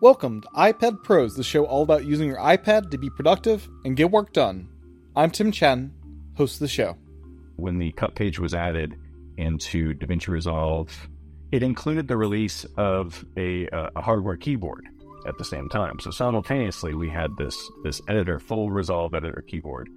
[0.00, 3.96] Welcome to iPad Pros, the show all about using your iPad to be productive and
[3.96, 4.68] get work done.
[5.16, 5.90] I'm Tim Chaten,
[6.36, 6.96] host of the show.
[7.56, 8.94] When the cut page was added
[9.38, 11.08] into DaVinci Resolve,
[11.50, 14.86] it included the release of a, uh, a hardware keyboard
[15.26, 15.98] at the same time.
[15.98, 19.88] So simultaneously, we had this this editor, full Resolve editor keyboard,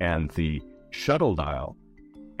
[0.00, 0.60] and the
[0.90, 1.76] shuttle dial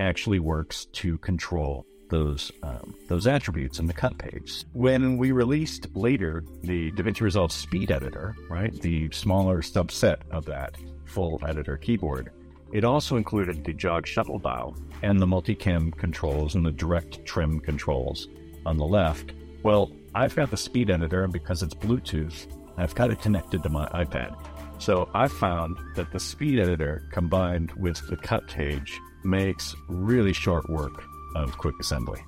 [0.00, 4.64] actually works to control those um, those attributes in the cut page.
[4.72, 10.76] When we released later the DaVinci Resolve Speed Editor, right, the smaller subset of that
[11.04, 12.30] full editor keyboard,
[12.72, 17.58] it also included the jog shuttle dial and the multicam controls and the direct trim
[17.60, 18.28] controls
[18.64, 19.32] on the left.
[19.64, 22.46] Well, I've got the Speed Editor, and because it's Bluetooth,
[22.76, 24.36] I've got it connected to my iPad.
[24.78, 30.68] So I found that the Speed Editor combined with the cut page makes really short
[30.68, 32.24] work of quick assembly.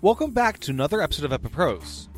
[0.00, 2.08] Welcome back to another episode of iPad Pros.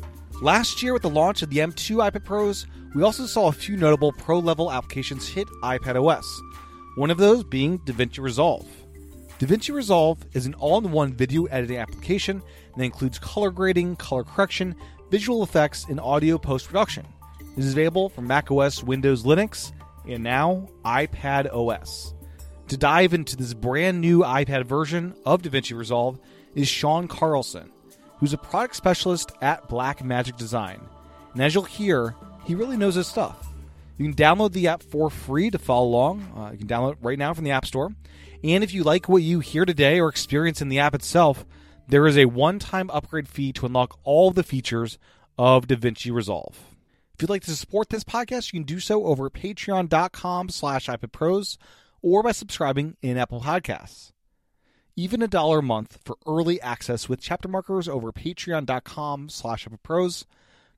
[0.41, 3.77] Last year, with the launch of the M2 iPad Pros, we also saw a few
[3.77, 6.41] notable pro level applications hit iPad OS,
[6.95, 8.67] one of those being DaVinci Resolve.
[9.39, 12.41] DaVinci Resolve is an all in one video editing application
[12.75, 14.75] that includes color grading, color correction,
[15.11, 17.05] visual effects, and audio post production.
[17.55, 19.71] It is available for macOS, Windows, Linux,
[20.07, 22.13] and now iPad OS.
[22.69, 26.19] To dive into this brand new iPad version of DaVinci Resolve
[26.53, 27.71] is Shawn Carlson,
[28.17, 30.81] who's a product specialist at Blackmagic Design.
[31.31, 33.47] And as you'll hear, he really knows his stuff.
[33.97, 36.29] You can download the app for free to follow along.
[36.35, 37.93] Uh, you can download it right now from the App Store.
[38.43, 41.45] And if you like what you hear today or experience in the app itself,
[41.87, 44.99] there is a one-time upgrade fee to unlock all the features
[45.37, 46.57] of DaVinci Resolve.
[47.13, 50.87] If you'd like to support this podcast, you can do so over at patreon.com slash
[50.87, 51.57] iPadPros
[52.01, 54.11] or by subscribing in Apple Podcasts.
[54.95, 60.25] Even a dollar a month for early access with chapter markers over patreon.com slash pros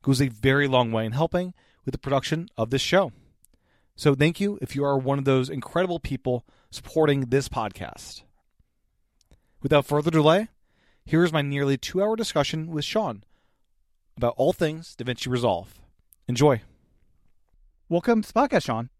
[0.02, 3.12] goes a very long way in helping with the production of this show.
[3.96, 8.22] So thank you if you are one of those incredible people supporting this podcast.
[9.62, 10.48] Without further delay,
[11.04, 13.24] here is my nearly two hour discussion with Shawn
[14.16, 15.80] about all things DaVinci Resolve.
[16.28, 16.62] Enjoy.
[17.88, 18.90] Welcome to the podcast, Shawn.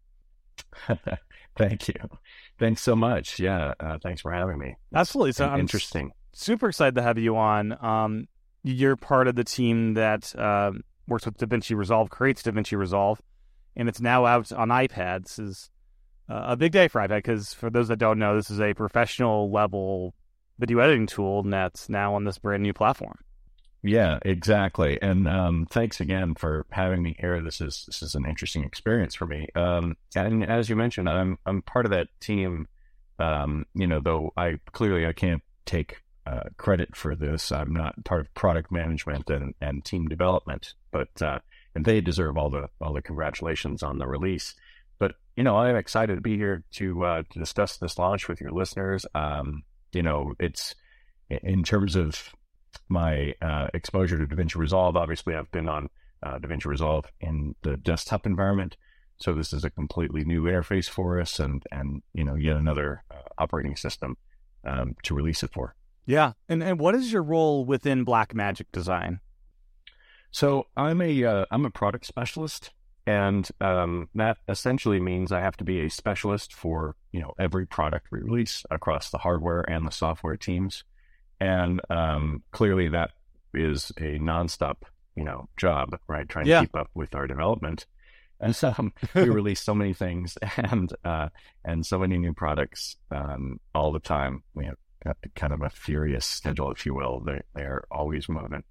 [1.61, 1.95] Thank you.
[2.57, 3.39] Thanks so much.
[3.39, 4.75] Yeah, uh, thanks for having me.
[4.95, 5.33] Absolutely.
[5.33, 6.11] So I'm interesting.
[6.33, 7.77] super excited to have you on.
[7.85, 8.27] Um,
[8.63, 10.71] you're part of the team that uh,
[11.07, 13.21] works with DaVinci Resolve, creates DaVinci Resolve,
[13.75, 15.23] and it's now out on iPad.
[15.23, 15.69] This is
[16.29, 18.73] uh, a big day for iPad because, for those that don't know, this is a
[18.73, 20.15] professional level
[20.57, 23.17] video editing tool that's now on this brand new platform.
[23.83, 25.01] Yeah, exactly.
[25.01, 27.41] And um, thanks again for having me here.
[27.41, 29.47] This is this is an interesting experience for me.
[29.55, 32.67] Um, and as you mentioned, I'm I'm part of that team.
[33.17, 37.51] Um, you know, though I clearly I can't take uh, credit for this.
[37.51, 41.39] I'm not part of product management and, and team development, but uh,
[41.73, 44.53] and they deserve all the all the congratulations on the release.
[44.99, 48.41] But you know, I'm excited to be here to uh, to discuss this launch with
[48.41, 49.07] your listeners.
[49.15, 50.75] Um, you know, it's
[51.29, 52.35] in terms of
[52.89, 54.95] my uh, exposure to DaVinci Resolve.
[54.95, 55.89] Obviously, I've been on
[56.23, 58.77] uh, DaVinci Resolve in the desktop environment,
[59.17, 63.03] so this is a completely new interface for us, and and you know yet another
[63.11, 64.17] uh, operating system
[64.65, 65.75] um, to release it for.
[66.05, 69.19] Yeah, and and what is your role within Blackmagic Design?
[70.31, 72.71] So I'm a am uh, a product specialist,
[73.05, 77.65] and um, that essentially means I have to be a specialist for you know every
[77.65, 80.83] product we release across the hardware and the software teams.
[81.41, 83.09] And um, clearly, that
[83.53, 84.83] is a nonstop,
[85.15, 86.29] you know, job, right?
[86.29, 86.59] Trying yeah.
[86.59, 87.85] to keep up with our development.
[88.43, 91.29] And so um, we release so many things and uh,
[91.63, 94.41] and so many new products um, all the time.
[94.55, 94.77] We have
[95.35, 97.19] kind of a furious schedule, if you will.
[97.19, 98.63] They they are always moving.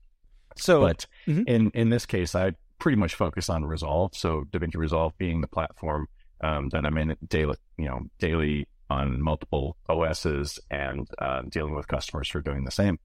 [0.56, 1.44] So, but mm-hmm.
[1.46, 4.10] in in this case, I pretty much focus on Resolve.
[4.16, 6.08] So DaVinci Resolve being the platform
[6.40, 11.88] um, that I'm in daily, you know, daily on multiple OSs and uh, dealing with
[11.88, 12.98] customers who are doing the same.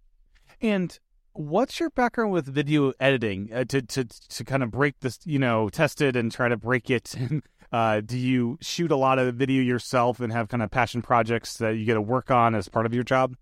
[0.61, 0.97] And
[1.33, 5.39] what's your background with video editing uh, to, to to kind of break this, you
[5.39, 7.15] know, test it and try to break it?
[7.71, 11.57] uh, do you shoot a lot of video yourself and have kind of passion projects
[11.57, 13.35] that you get to work on as part of your job?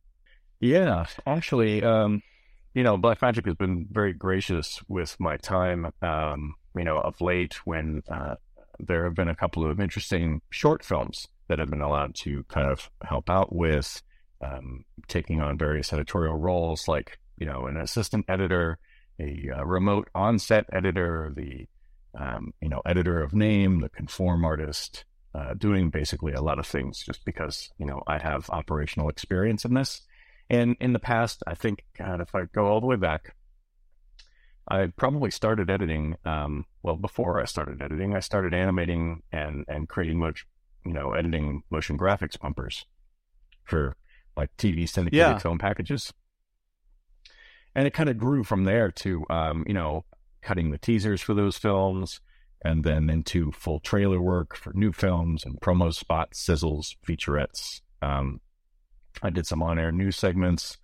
[0.59, 2.21] Yeah, actually, um,
[2.73, 5.91] you know, Blackmagic has been very gracious with my time.
[6.01, 8.35] Um, you know, of late when uh,
[8.79, 12.67] there have been a couple of interesting short films that have been allowed to kind
[12.67, 14.01] of help out with
[14.41, 18.79] um, taking on various editorial roles, like you know an assistant editor,
[19.19, 21.67] a uh, remote on-set editor, the
[22.19, 25.05] um, you know editor of name, the conform artist,
[25.35, 29.63] uh, doing basically a lot of things just because you know I have operational experience
[29.63, 30.01] in this.
[30.49, 33.35] And in the past, I think, God, if I go all the way back,
[34.67, 36.15] I probably started editing.
[36.25, 40.47] Um, well, before I started editing, I started animating and and creating much,
[40.85, 42.85] you know, editing motion graphics bumpers
[43.63, 43.95] for
[44.35, 45.37] like TV syndicated Yeah.
[45.37, 46.11] film packages.
[47.75, 50.05] And it kind of grew from there to, um, you know,
[50.41, 52.19] cutting the teasers for those films,
[52.63, 57.81] and then into full trailer work for new films and promo spots, sizzles, featurettes.
[58.01, 58.39] Um,
[59.21, 60.77] I did some on-air news segments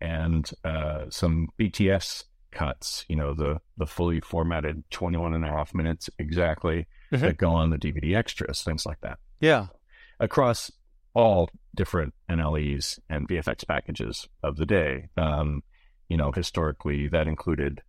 [0.00, 5.74] and uh, some BTS cuts, you know, the the fully formatted 21 and a half
[5.74, 7.20] minutes exactly Mhm.
[7.20, 9.18] that go on the DVD extras, things like that.
[9.40, 9.66] Yeah.
[10.20, 10.72] Across
[11.14, 15.08] all different NLEs and VFX packages of the day.
[15.16, 15.62] Um,
[16.08, 17.82] you know, historically that included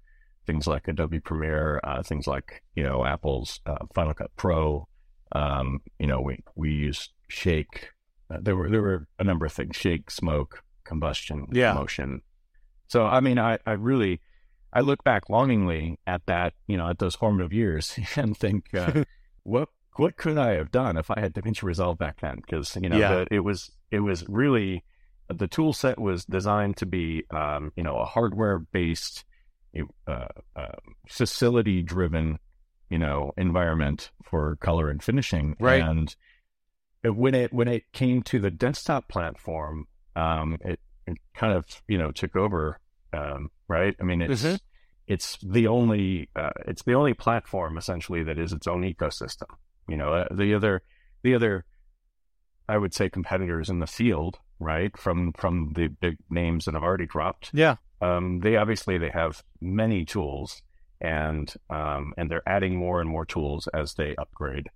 [0.45, 4.87] things like Adobe Premiere, uh, things like, you know, Apple's uh, Final Cut Pro.
[5.31, 7.89] Um, you know, we, we used Shake.
[8.31, 11.73] Uh, there were there were a number of things: Shake, Smoke, Combustion, Yeah.
[11.73, 12.21] Motion.
[12.87, 14.21] So, I mean, I, I really,
[14.73, 19.03] I look back longingly at that, you know, at those formative years and think, uh,
[19.43, 19.69] what
[19.99, 22.37] what could I have done if I had DaVinci Resolve back then?
[22.37, 23.13] Because you know, Yeah.
[23.15, 24.83] the, it was it was really
[25.27, 29.25] the tool set was designed to be, um, you know, a hardware based,
[30.07, 30.25] uh,
[30.55, 30.71] uh,
[31.07, 32.39] facility driven,
[32.89, 35.55] you know, environment for color and finishing.
[35.59, 35.83] Right.
[35.83, 36.15] And
[37.03, 41.97] when it when it came to the desktop platform, um, it, it kind of you
[41.97, 42.79] know took over.
[43.13, 43.95] Um, right.
[43.99, 44.59] I mean, it's Mhm.
[45.07, 49.47] it's the only uh, it's the only platform essentially that is its own ecosystem.
[49.89, 50.81] You know, uh, the other
[51.23, 51.65] the other
[52.67, 54.95] I would say competitors in the field, right?
[54.97, 57.51] From from the big names that have already dropped.
[57.53, 57.75] Yeah.
[58.01, 60.61] Um, they obviously they have many tools
[61.01, 64.69] and um, and they're adding more and more tools as they upgrade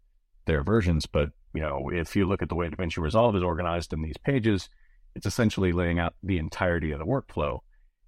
[0.46, 1.06] their versions.
[1.06, 4.18] But you know, if you look at the way DaVinci Resolve is organized in these
[4.18, 4.70] pages,
[5.16, 7.60] it's essentially laying out the entirety of the workflow.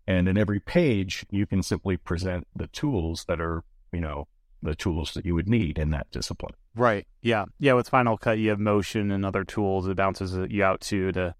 [0.08, 4.28] And in every page, you can simply present the tools that are, you know,
[4.65, 6.53] the tools that you would need in that discipline.
[6.75, 7.07] Right.
[7.21, 7.45] Yeah.
[7.59, 7.73] Yeah.
[7.73, 11.35] With Final Cut, you have motion and other tools it bounces you out to to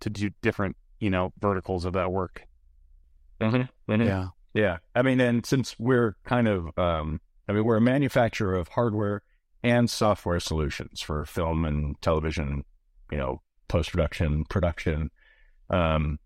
[0.00, 2.42] to do different, you know, verticals of that work.
[3.40, 4.02] Mm-hmm.
[4.02, 4.28] Yeah.
[4.52, 4.78] Yeah.
[4.94, 9.22] I mean, and since we're kind of, um, I mean, we're a manufacturer of hardware
[9.62, 12.64] and software solutions for film and television,
[13.10, 15.10] you know, post production, production.
[15.70, 16.18] Um,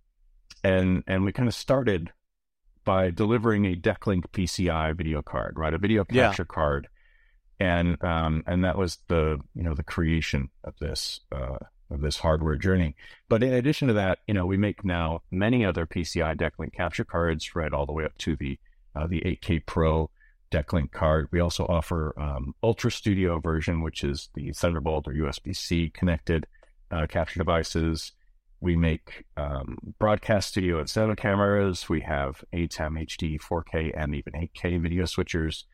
[0.62, 2.12] and, and we kind of started
[2.88, 5.74] by delivering a Decklink PCI video card, right?
[5.74, 6.28] A video Yeah.
[6.28, 6.88] capture card.
[7.60, 11.58] And, um, and that was the, you know, the creation of this, uh,
[11.90, 12.96] of this hardware journey.
[13.28, 17.04] But in addition to that, you know, we make now many other PCI Decklink capture
[17.04, 18.58] cards, right, all the way up to the
[18.96, 20.08] uh, the 8K Pro
[20.50, 21.28] Decklink card.
[21.30, 26.46] We also offer um, UltraStudio version, which is the Thunderbolt or USB-C connected
[26.90, 28.12] uh, capture devices.
[28.60, 31.88] We make um, broadcast studio and cinema cameras.
[31.88, 35.64] We have ATEM HD, 4K, and even 8K video switchers,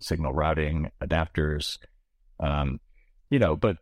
[0.00, 1.78] signal routing adapters.
[2.40, 2.80] Um,
[3.30, 3.76] you know, but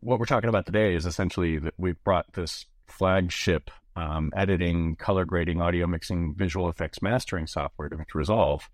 [0.00, 5.24] what we're talking about today is essentially that we've brought this flagship um, editing, color
[5.24, 8.68] grading, audio mixing, visual effects mastering software to Resolve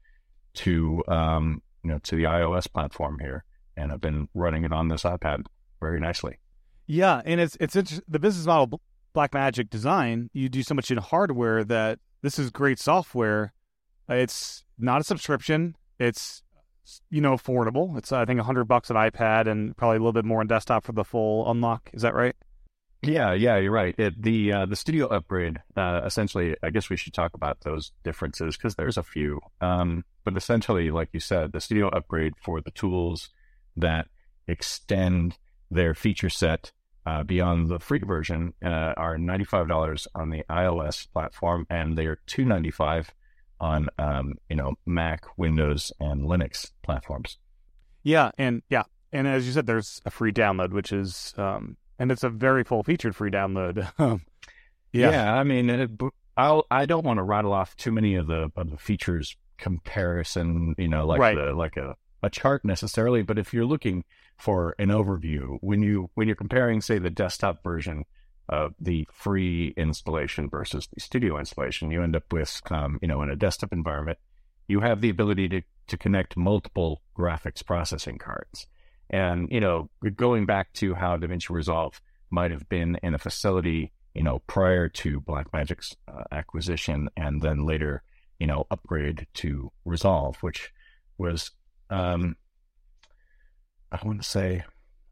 [0.55, 3.45] to um, you know to the iOS platform here,
[3.77, 5.47] and I've been running it on this iPad
[5.81, 6.39] very nicely.
[6.87, 7.75] Yeah, and it's it's
[8.09, 8.81] the business model
[9.15, 10.31] Blackmagic design.
[10.33, 13.53] You do so much in hardware that this is great software.
[14.09, 15.77] Uh, It's not a subscription.
[15.99, 16.43] It's
[17.11, 17.97] you know affordable.
[17.97, 20.85] It's I think hundred bucks an iPad and probably a little bit more on desktop
[20.85, 21.91] for the full unlock.
[21.93, 22.35] Is that right?
[23.05, 23.97] Yeah, yeah, you're right.
[23.99, 27.93] It, the uh, the studio upgrade, uh, essentially, I guess we should talk about those
[28.05, 29.41] differences because there's a few.
[29.61, 33.31] Um, but essentially, like you said, the studio upgrade for the tools
[33.77, 34.07] that
[34.47, 35.37] extend
[35.69, 36.71] their feature set
[37.07, 41.97] uh, beyond the free version uh, are ninety five dollars on the iOS platform, and
[41.97, 43.13] they are two ninety five
[43.61, 47.39] on um, you know Mac, Windows, and Linux platforms.
[48.03, 48.83] Yeah, and yeah,
[49.13, 52.65] and as you said, there's a free download, which is um, and it's a very
[52.65, 53.89] full featured free download.
[53.99, 54.23] Um,
[55.01, 55.35] yeah.
[55.35, 55.91] I mean, it,
[56.37, 60.75] I'll, I don't want to rattle off too many of the of the features comparison,
[60.79, 61.35] you know, like Right.
[61.35, 63.23] the like a, a chart necessarily.
[63.23, 64.05] But if you're looking
[64.43, 68.05] for an overview, when you when you're comparing, say, the desktop version
[68.49, 73.23] of the free installation versus the studio installation, you end up with, um, you know,
[73.23, 74.19] in a desktop environment,
[74.67, 78.67] you have the ability to to connect multiple graphics processing cards.
[79.11, 83.93] And, you know, going back to how DaVinci Resolve might have been in a facility,
[84.13, 88.03] you know, prior to Blackmagic's uh, acquisition and then later,
[88.41, 90.73] you know, upgrade to Resolve, which
[91.17, 91.53] was,
[91.91, 92.35] um,
[93.93, 94.65] I want to say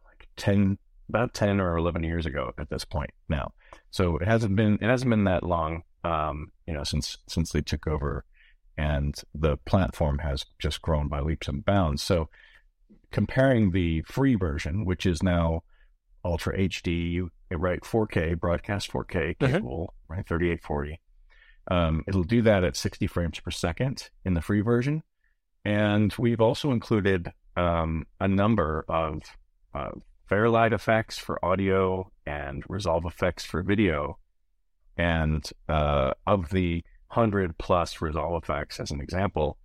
[0.04, 3.52] like 10, about 10 or 11 years ago at this point now.
[3.90, 7.60] So it hasn't been, it hasn't been that long, um, you know, since, since they
[7.60, 8.24] took over
[8.78, 12.02] and the platform has just grown by leaps and bounds.
[12.02, 12.28] So
[13.12, 15.62] comparing the free version, which is now
[16.24, 19.38] Ultra HD, you right, 4K, broadcast 4K Mhm.
[19.38, 21.00] capable, right, 3840.
[21.70, 25.02] Um, it'll do that at 60 frames per second in the free version.
[25.64, 29.22] And we've also included um, a number of
[29.74, 29.90] uh,
[30.28, 34.18] Fairlight effects for audio and Resolve effects for video.
[34.96, 39.58] And uh, of the 100 plus Resolve effects, as an example,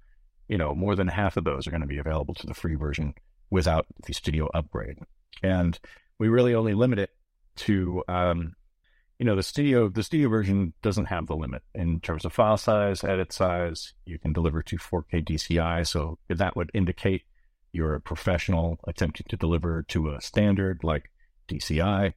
[0.48, 2.76] you know, more than half of those are going to be available to the free
[2.76, 3.14] version
[3.50, 4.98] without the studio upgrade.
[5.44, 5.80] And
[6.20, 7.12] we really only limit it
[7.58, 8.56] to, um,
[9.20, 12.58] you know, the studio, the studio version doesn't have the limit in terms of file
[12.58, 13.94] size, edit size.
[14.06, 15.88] You can deliver to 4K DCI.
[15.88, 17.24] So that would indicate
[17.72, 21.12] you're a professional attempting to deliver to a standard like
[21.48, 22.14] DCI.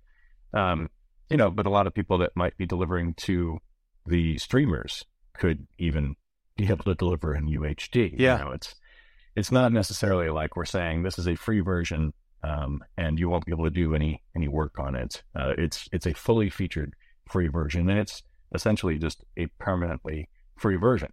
[0.53, 0.91] Um,
[1.31, 3.59] you know, but a lot of people that might be delivering to
[4.07, 6.17] the streamers could even
[6.57, 8.15] be able to deliver in UHD.
[8.19, 8.39] Yeah.
[8.39, 8.75] You know, it's
[9.37, 13.45] it's not necessarily like we're saying this is a free version um, and you won't
[13.45, 15.23] be able to do any any work on it.
[15.35, 16.95] Uh, it's it's a fully featured
[17.29, 18.23] free version, and it's
[18.55, 21.13] essentially just a permanently free version.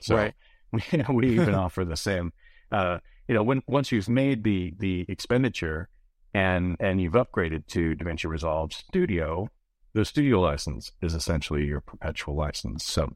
[0.00, 0.34] So Right.
[0.72, 0.82] we
[1.14, 2.32] we even offer the same.
[2.70, 2.98] Uh,
[3.28, 5.88] you know, when once you've made the the expenditure
[6.34, 9.48] and and you've upgraded to DaVinci Resolve Studio,
[9.92, 12.84] the Studio license is essentially your perpetual license.
[12.84, 13.12] So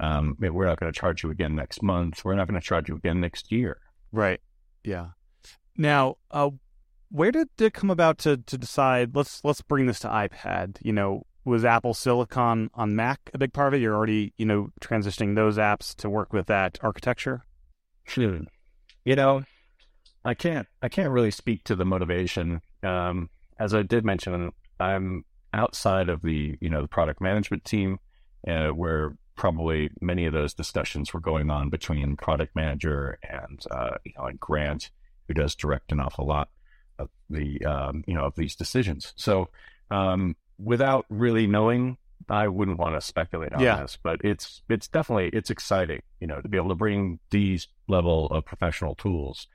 [0.00, 2.24] um, we're not going to charge you again next month.
[2.24, 3.78] We're not going to charge you again next year.
[4.12, 4.40] Right.
[4.84, 5.08] Yeah.
[5.76, 6.50] Now, uh,
[7.10, 9.14] where did it come about to to decide?
[9.14, 10.78] Let's let's bring this to iPad.
[10.82, 13.82] You know, was Apple Silicon on Mac a big part of it?
[13.82, 17.44] You're already you know transitioning those apps to work with that architecture.
[19.04, 19.44] You know,
[20.24, 22.60] I can't I can't really speak to the motivation.
[22.82, 27.98] Um, as I did mention, I'm outside of the you know the product management team,
[28.46, 33.96] uh, where probably many of those discussions were going on between product manager and uh,
[34.04, 34.90] you know and Grant,
[35.26, 36.48] who does direct an awful lot
[36.98, 39.12] of the um, you know of these decisions.
[39.16, 39.48] So
[39.90, 41.96] um, without really knowing
[42.28, 43.80] I wouldn't want to speculate on Yeah.
[43.82, 47.68] this, but it's it's definitely it's exciting, you know, to be able to bring these
[47.86, 49.46] level of professional tools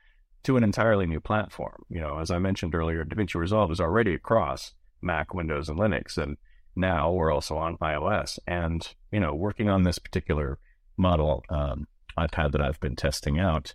[0.44, 1.84] to an entirely new platform.
[1.88, 4.72] You know, as I mentioned earlier, DaVinci Resolve is already across
[5.02, 6.36] Mac, Windows, and Linux, and
[6.74, 8.38] now we're also on iOS.
[8.46, 10.58] And you know, working on this particular
[10.96, 11.86] model um,
[12.18, 13.74] iPad that I've been testing out,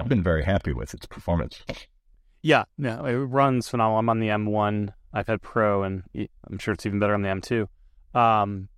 [0.00, 1.62] I've been very happy with its performance.
[2.42, 3.98] Yeah, no, it runs phenomenal.
[4.00, 7.68] I'm on the M1 iPad Pro, and I'm sure it's even better on the M2.
[8.18, 8.68] Um,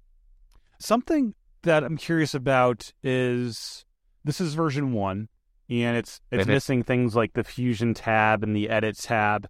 [0.79, 3.87] something that I'm curious about is
[4.23, 5.29] this is version one,
[5.71, 6.49] and it's it's Mhm.
[6.49, 9.49] missing things like the Fusion tab and the Edit tab.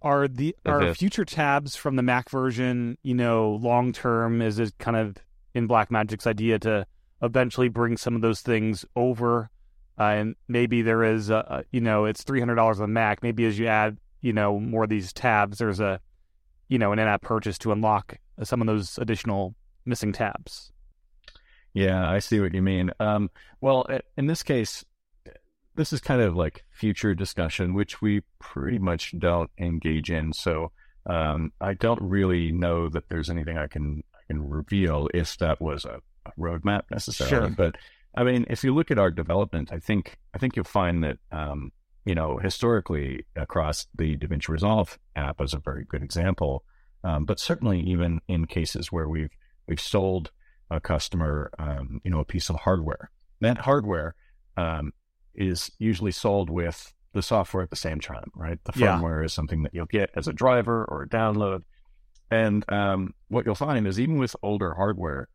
[0.00, 0.96] Are the are Mhm.
[0.96, 4.40] future tabs from the Mac version, you know, long term?
[4.42, 5.16] Is it kind of
[5.54, 6.86] in Blackmagic's idea to
[7.20, 9.50] eventually bring some of those things over
[9.98, 13.22] uh, and maybe there is a, you know it's three hundred dollars on Mac.
[13.22, 16.00] Maybe as you add you know more of these tabs, there's a
[16.68, 20.72] you know an in-app purchase to unlock some of those additional missing tabs.
[21.74, 22.90] Yeah, I see what you mean.
[23.00, 23.30] Um,
[23.60, 24.84] well, in this case,
[25.74, 30.32] this is kind of like future discussion, which we pretty much don't engage in.
[30.32, 30.72] So
[31.06, 35.60] um, I don't really know that there's anything I can I can reveal if that
[35.60, 37.48] was a, a roadmap necessarily.
[37.48, 37.54] Sure.
[37.56, 37.76] But
[38.14, 41.18] I mean, if you look at our development, I think I think you'll find that
[41.30, 41.72] um,
[42.04, 46.64] you know historically across the DaVinci Resolve app is a very good example.
[47.04, 49.30] Um, but certainly even in cases where we've
[49.66, 50.30] we've sold
[50.70, 53.10] a customer, um, you know, a piece of hardware.
[53.40, 54.14] That hardware
[54.56, 54.92] um,
[55.34, 58.58] is usually sold with the software at the same time, right?
[58.64, 58.98] The Yeah.
[58.98, 61.62] firmware is something that you'll get as a driver or a download.
[62.30, 65.28] And um, what you'll find is even with older hardware,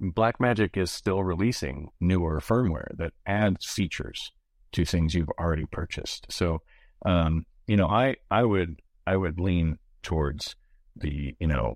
[0.00, 4.32] Blackmagic is still releasing newer firmware that adds features
[4.72, 6.26] to things you've already purchased.
[6.30, 6.62] So,
[7.04, 10.56] um, you know, I I would I would lean towards
[10.96, 11.74] the you know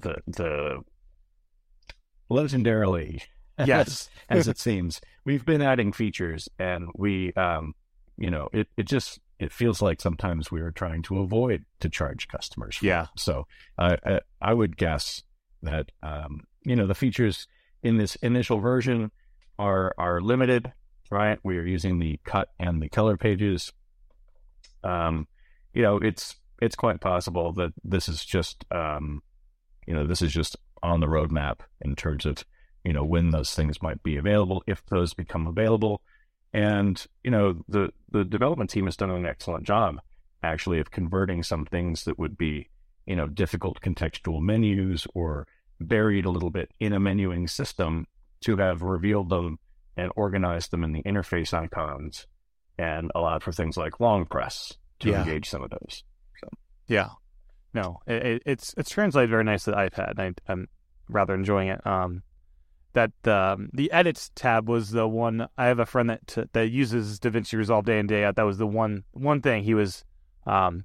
[0.00, 0.78] the the
[2.30, 3.22] legendarily
[3.64, 4.08] Yes.
[4.28, 7.74] as it seems we've been adding features and we um
[8.16, 11.88] you know it it just it feels like sometimes we are trying to avoid to
[11.88, 13.06] charge customers for Yeah.
[13.16, 13.46] so
[13.76, 15.24] I, I i would guess
[15.62, 17.48] that um you know the features
[17.82, 19.10] in this initial version
[19.58, 20.72] are are limited
[21.10, 21.38] right?
[21.42, 23.72] We are using the cut and the color pages.
[24.84, 25.26] Um
[25.74, 29.22] you know it's it's quite possible that this is just um
[29.86, 32.44] you know this is just on the roadmap in terms of
[32.84, 36.02] you know when those things might be available if those become available.
[36.52, 40.00] And you know the the development team has done an excellent job
[40.42, 42.68] actually of converting some things that would be
[43.06, 45.46] you know difficult contextual menus or
[45.80, 48.06] buried a little bit in a menuing system
[48.40, 49.58] to have revealed them
[49.96, 52.26] and organized them in the interface icons
[52.78, 55.20] and allowed for things like long press to Yeah.
[55.20, 56.04] engage some of those.
[56.86, 57.08] Yeah,
[57.74, 60.18] no, it, it- it's it's translated very nicely to iPad.
[60.18, 60.68] And I, I'm
[61.08, 61.86] rather enjoying it.
[61.86, 62.22] Um,
[62.94, 65.48] that um, the edits tab was the one.
[65.58, 68.36] I have a friend that that uses DaVinci Resolve day in day out.
[68.36, 70.04] That was the one one thing he was
[70.46, 70.84] um,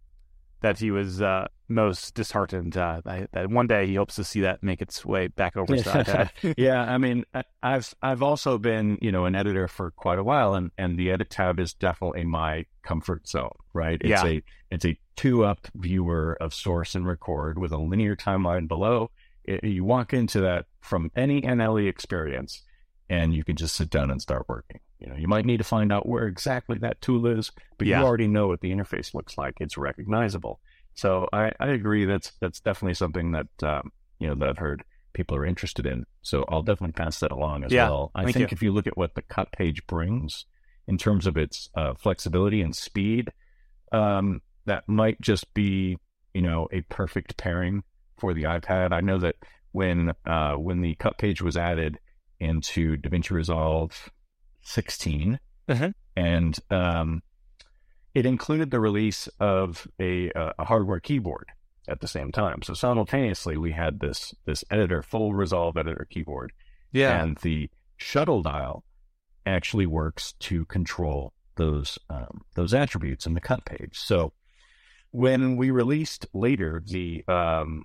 [0.63, 2.75] that he was uh, most disheartened.
[2.77, 5.75] Uh, I, that one day he hopes to see that make its way back over
[5.75, 6.55] to iPad.
[6.57, 7.25] yeah, I mean,
[7.61, 11.11] I've I've also been you know an editor for quite a while, and and the
[11.11, 13.51] edit tab is definitely my comfort zone.
[13.73, 13.99] Right?
[14.01, 14.25] It's Yeah.
[14.25, 14.41] a
[14.71, 19.11] it's a two up viewer of source and record with a linear timeline below.
[19.43, 22.63] It, you walk into that from any NLE experience,
[23.09, 24.79] and you can just sit down and start working.
[25.03, 27.99] You know, you might need to find out where exactly that tool is, but Yeah.
[27.99, 29.55] you already know what the interface looks like.
[29.59, 30.61] It's recognizable.
[30.95, 32.05] So I, I agree.
[32.05, 34.83] That's that's definitely something that um, you know that I've heard
[35.13, 36.05] people are interested in.
[36.21, 38.11] So I'll definitely pass that along as Yeah, well.
[38.15, 38.47] I think you.
[38.51, 40.45] if you look at what the cut page brings
[40.87, 43.31] in terms of its uh, flexibility and speed,
[43.91, 45.97] um, that might just be
[46.33, 47.83] you know a perfect pairing
[48.19, 48.93] for the iPad.
[48.93, 49.35] I know that
[49.71, 51.99] when uh, when the cut page was added
[52.39, 54.09] into DaVinci Resolve
[54.63, 55.39] 16,
[55.69, 55.93] Mhm.
[56.15, 57.21] and um,
[58.13, 61.47] it included the release of a, uh, a hardware keyboard
[61.87, 62.61] at the same time.
[62.61, 66.51] So simultaneously, we had this this editor, full Resolve editor keyboard,
[66.91, 67.21] Yeah.
[67.21, 68.83] and the shuttle dial
[69.45, 73.97] actually works to control those um, those attributes in the cut page.
[73.99, 74.33] So
[75.11, 77.83] when we released later the um,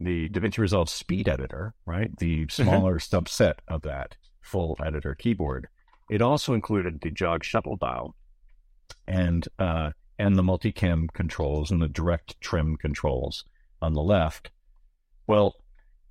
[0.00, 5.68] the DaVinci Resolve Speed Editor, right, the smaller subset of that full editor keyboard,
[6.10, 8.14] it also included the jog shuttle dial
[9.06, 13.44] and uh, and the multicam controls and the direct trim controls
[13.80, 14.50] on the left.
[15.26, 15.56] Well,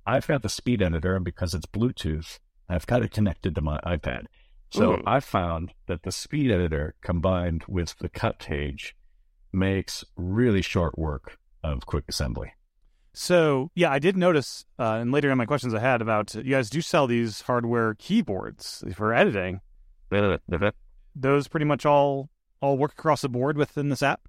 [0.06, 3.78] I've got the speed editor, and because it's Bluetooth, I've got it connected to my
[3.86, 4.24] iPad.
[4.70, 5.02] So Ooh.
[5.06, 8.96] I found that the speed editor combined with the cut page
[9.52, 12.54] makes really short work of quick assembly.
[13.12, 16.42] So yeah, I did notice, uh, and later in my questions I had about you
[16.42, 19.60] guys do sell these hardware keyboards for editing.
[21.14, 24.20] Those pretty much all all work across the board within this app.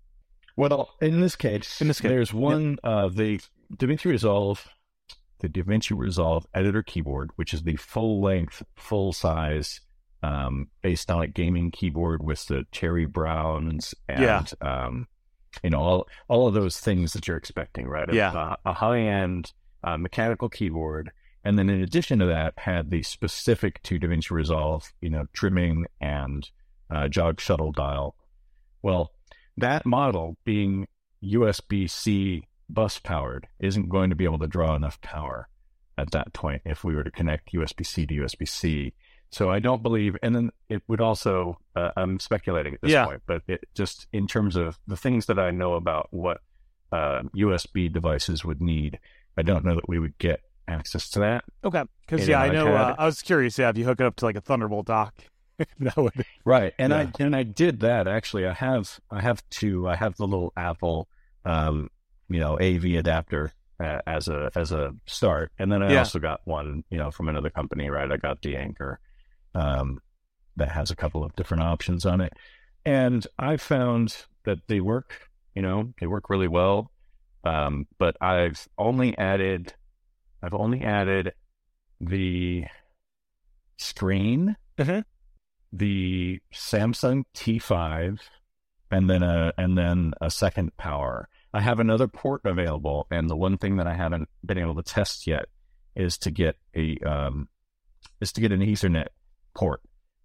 [0.55, 3.39] Well, in this case, In this case, there's one uh, the
[3.75, 4.67] DaVinci Resolve,
[5.39, 9.81] the DaVinci Resolve editor keyboard, which is the full length, full size,
[10.21, 14.43] um, based on a gaming keyboard with the cherry browns and Yeah.
[14.61, 15.07] um,
[15.63, 18.09] you know all all of those things that you're expecting, right?
[18.09, 18.55] A- Yeah.
[18.65, 19.51] a, a high end
[19.83, 21.11] uh, mechanical keyboard.
[21.43, 25.85] And then in addition to that, had the specific to DaVinci Resolve, you know, trimming
[25.99, 26.49] and
[26.89, 28.15] uh, jog shuttle dial.
[28.81, 29.11] Well,
[29.57, 30.87] that model being
[31.23, 35.47] USB C bus powered isn't going to be able to draw enough power
[35.97, 38.93] at that point if we were to connect USB C to USB C.
[39.29, 43.05] So I don't believe, and then it would also, uh, I'm speculating at this Yeah.
[43.05, 46.41] point, but it just in terms of the things that I know about what
[46.91, 48.99] uh, USB devices would need,
[49.37, 51.43] I don't know that we would get access to that.
[51.63, 52.73] Okay, because yeah, I know.
[52.75, 53.57] Uh, I was curious.
[53.57, 55.15] Yeah, if you hook it up to like a Thunderbolt dock,
[55.79, 56.13] that would.
[56.45, 56.73] Right.
[56.77, 56.99] And Yeah.
[57.19, 58.45] I and I did that actually.
[58.47, 59.87] I have I have two.
[59.87, 61.07] I have the little Apple
[61.45, 61.89] um,
[62.29, 65.51] you know, AV adapter uh, as a as a start.
[65.59, 65.99] And then I Yeah.
[65.99, 68.11] also got one, you know, from another company, right?
[68.11, 68.99] I got the Anker
[69.55, 69.99] um
[70.55, 72.33] that has a couple of different options on it.
[72.85, 76.91] And I found that they work, you know, they work really well.
[77.43, 79.73] Um, but I've only added
[80.43, 81.33] I've only added
[82.01, 82.65] the
[83.77, 85.03] screen Mhm.
[85.71, 88.19] the Samsung T5
[88.91, 91.27] and then a and then a second power.
[91.53, 94.83] I have another port available, and the one thing that I haven't been able to
[94.83, 95.45] test yet
[95.95, 97.47] is to get a um,
[98.19, 99.07] is to get an Ethernet
[99.55, 99.81] port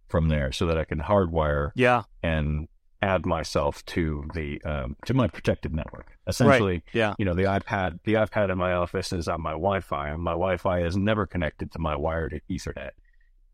[0.08, 2.68] from there so that I can hardwire Yeah, and
[3.00, 6.06] add myself to the um, to my protected network.
[6.26, 7.14] Essentially, yeah.
[7.18, 10.32] you know, the iPad the iPad in my office is on my Wi-Fi, and my
[10.32, 12.90] Wi-Fi is never connected to my wired Ethernet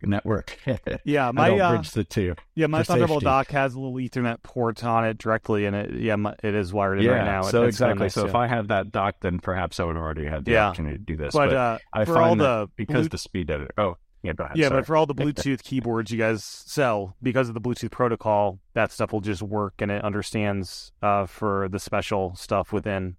[0.02, 0.58] network.
[1.04, 2.34] Yeah, I my don't uh, bridge the two.
[2.54, 3.24] yeah my Thunderbolt safety.
[3.24, 6.72] dock has a little Ethernet port on it directly, and it yeah my, it is
[6.72, 7.42] wired in Yeah, right now.
[7.42, 8.04] so kinda exactly.
[8.04, 10.66] nice, so if I had that dock, then perhaps I would already have the Yeah.
[10.68, 11.32] opportunity to do this.
[11.34, 13.72] but, But, uh, I for find all that the because Blu- the speed editor.
[13.78, 14.56] Oh, yeah, go ahead.
[14.56, 14.80] yeah, sorry.
[14.80, 18.90] but for all the Bluetooth keyboards you guys sell, because of the Bluetooth protocol, that
[18.90, 23.16] stuff will just work, and it understands uh, for the special stuff within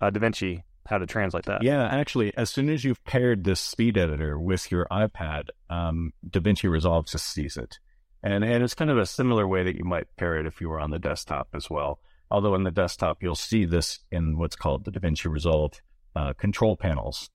[0.00, 1.62] uh, DaVinci how to translate that.
[1.62, 6.68] Yeah, actually, as soon as you've paired this speed editor with your iPad, um, DaVinci
[6.68, 7.78] Resolve just sees it.
[8.22, 10.68] And, and it's kind of a similar way that you might pair it if you
[10.68, 12.00] were on the desktop as well.
[12.30, 15.72] Although in the desktop, you'll see this in what's called the DaVinci Resolve
[16.14, 17.30] uh, control panels.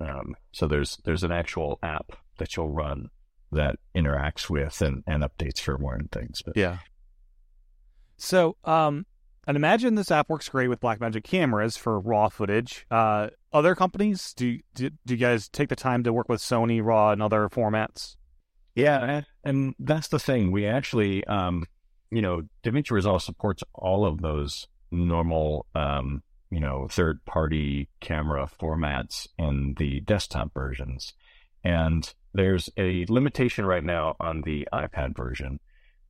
[0.00, 3.10] Um, so there's there's an actual app that you'll run
[3.52, 6.42] that interacts with and, and updates firmware and things.
[6.44, 6.78] But Yeah.
[8.16, 9.06] So, um,
[9.46, 12.86] I'd imagine this app works great with Blackmagic cameras for raw footage.
[12.90, 16.82] Uh, other companies, do, do do you guys take the time to work with Sony
[16.82, 18.16] RAW and other formats?
[18.74, 20.50] Yeah, and- and that's the thing.
[20.50, 21.66] We actually, um,
[22.10, 29.26] you know, DaVinci Resolve supports all of those normal, um, you know, third-party camera formats
[29.38, 31.12] in the desktop versions.
[31.62, 35.60] And there's a limitation right now on the iPad version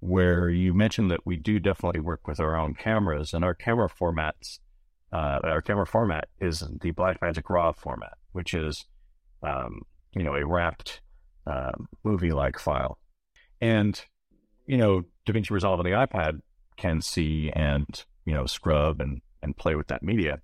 [0.01, 3.89] where you mentioned that we do definitely work with our own cameras and our camera
[3.89, 4.59] formats.
[5.13, 8.87] Uh, our camera format is the Blackmagic RAW format, which is,
[9.43, 9.83] um,
[10.15, 11.01] you know, a wrapped
[11.47, 12.99] um, movie-like file.
[13.61, 14.03] And,
[14.67, 16.41] you know, DaVinci Resolve on the iPad
[16.77, 17.87] can see and,
[18.25, 20.41] you know, scrub and, and play with that media.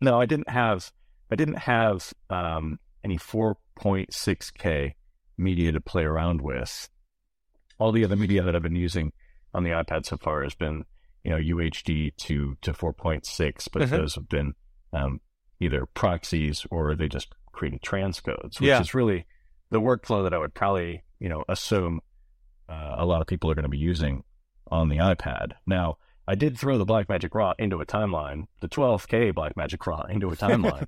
[0.00, 0.92] No, I didn't have,
[1.30, 4.94] I didn't have, um, any 4.6K
[5.38, 6.88] media to play around with.
[7.78, 9.12] All the other media that I've been using
[9.54, 10.84] on the iPad so far has been,
[11.24, 13.90] you know, UHD to, to 4.6, but Mhm.
[13.90, 14.54] those have been,
[14.92, 15.20] um,
[15.60, 18.80] either proxies or they just created transcodes, which Yeah.
[18.80, 19.26] is really
[19.70, 22.00] the workflow that I would probably, you know, assume
[22.68, 24.22] uh, a lot of people are going to be using
[24.70, 25.52] on the iPad.
[25.66, 25.96] Now,
[26.26, 30.36] I did throw the Blackmagic Raw into a timeline, the 12K Blackmagic Raw into a
[30.36, 30.86] timeline,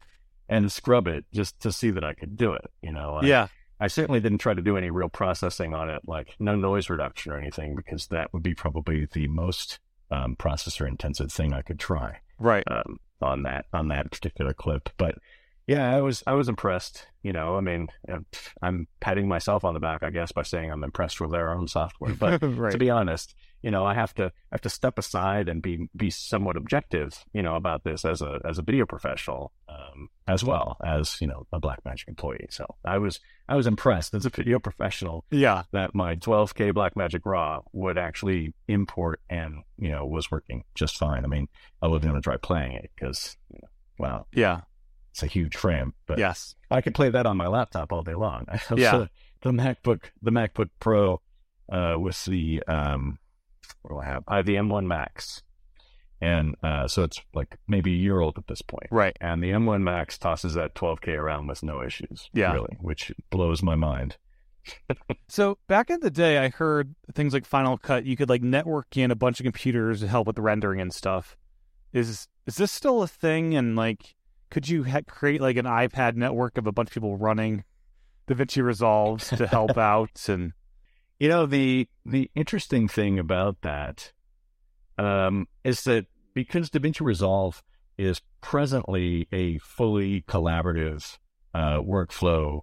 [0.48, 2.70] and scrub it just to see that I could do it.
[2.82, 3.48] You know, I, yeah,
[3.80, 7.32] I certainly didn't try to do any real processing on it, like no noise reduction
[7.32, 9.78] or anything, because that would be probably the most
[10.10, 12.64] um, processor intensive thing I could try right.
[12.70, 14.90] um, on that on that particular clip.
[14.98, 15.14] But
[15.66, 17.06] yeah, I was I was impressed.
[17.22, 18.18] You know, I mean, uh,
[18.60, 21.68] I'm patting myself on the back, I guess, by saying I'm impressed with their own
[21.68, 22.14] software.
[22.14, 22.72] But right.
[22.72, 25.88] to be honest, you know, I have to I have to step aside and be
[25.94, 30.42] be somewhat objective, you know, about this as a as a video professional, um, as
[30.42, 32.46] well as you know a Blackmagic employee.
[32.50, 37.20] So I was I was impressed as a video professional yeah, that my 12K Blackmagic
[37.24, 41.24] Raw would actually import and you know was working just fine.
[41.24, 41.48] I mean,
[41.82, 43.68] I wasn't going to try playing it because you know,
[43.98, 44.62] wow, yeah,
[45.10, 48.14] it's a huge frame, but yes, I could play that on my laptop all day
[48.14, 48.46] long.
[48.76, 48.98] Yeah.
[48.98, 49.10] the,
[49.42, 51.20] the MacBook, the MacBook Pro,
[51.70, 53.18] uh, with the um,
[53.82, 54.24] what do I have?
[54.28, 55.42] I have the M1 Max,
[56.20, 58.88] and uh, so it's like maybe a year old at this point.
[58.90, 59.16] right.
[59.20, 62.28] And the M1 Max tosses that 12K around with no issues.
[62.32, 62.52] Yeah.
[62.52, 64.16] really, which blows my mind.
[65.28, 68.04] So back in the day, I heard things like Final Cut.
[68.04, 70.92] You could like network in a bunch of computers to help with the rendering and
[70.92, 71.36] stuff.
[71.92, 73.54] Is is this still a thing?
[73.54, 74.16] And like,
[74.50, 77.64] could you ha- create like an iPad network of a bunch of people running
[78.28, 80.28] DaVinci Resolves to help out?
[80.28, 80.52] And
[81.20, 84.12] You know the the interesting thing about that
[84.96, 87.62] um, is that because DaVinci Resolve
[87.98, 91.18] is presently a fully collaborative
[91.52, 92.62] uh, workflow,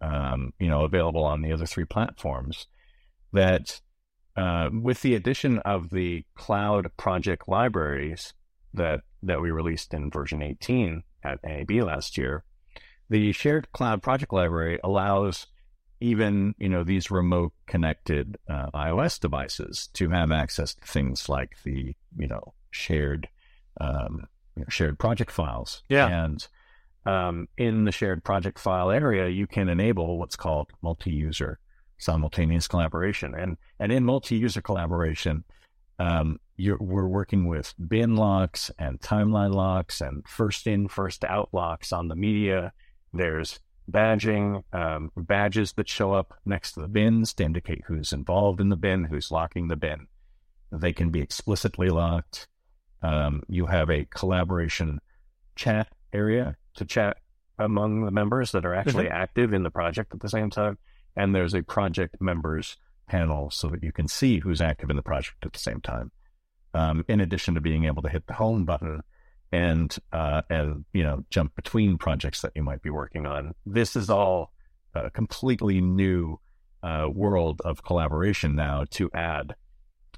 [0.00, 2.66] um, you know, available on the other three platforms,
[3.34, 3.82] that
[4.38, 8.32] uh, with the addition of the cloud project libraries
[8.72, 12.42] that that we released in version 18 at NAB last year,
[13.10, 15.48] the shared cloud project library allows
[16.02, 21.56] even you know these remote connected uh, iOS devices to have access to things like
[21.64, 23.28] the you know shared
[23.80, 25.82] um, you know, shared project files.
[25.88, 26.24] Yeah.
[26.24, 26.46] and
[27.06, 31.58] um, in the shared project file area, you can enable what's called multi-user
[31.98, 35.44] simultaneous collaboration, and and in multi-user collaboration.
[35.98, 41.50] Um, you're, we're working with bin locks and timeline locks and first in, first out
[41.52, 42.72] locks on the media.
[43.12, 43.60] There's
[43.92, 48.68] badging, um, badges that show up next to the bins to indicate who's involved in
[48.68, 50.06] the bin, who's locking the bin.
[50.70, 52.48] They can be explicitly locked.
[53.02, 55.00] Um, you have a collaboration
[55.54, 57.18] chat area to chat
[57.58, 60.78] among the members that are actually active in the project at the same time.
[61.14, 62.76] And there's a project members
[63.06, 66.10] panel so that you can see who's active in the project at the same time.
[66.74, 69.02] Um, in addition to being able to hit the home button
[69.52, 73.52] and uh, and you know jump between projects that you might be working on.
[73.66, 74.52] This is all
[74.94, 76.40] a completely new
[76.82, 79.54] uh, world of collaboration now to add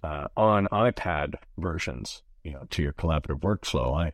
[0.02, 3.94] uh, on iPad versions, you know, to your collaborative workflow.
[3.96, 4.12] I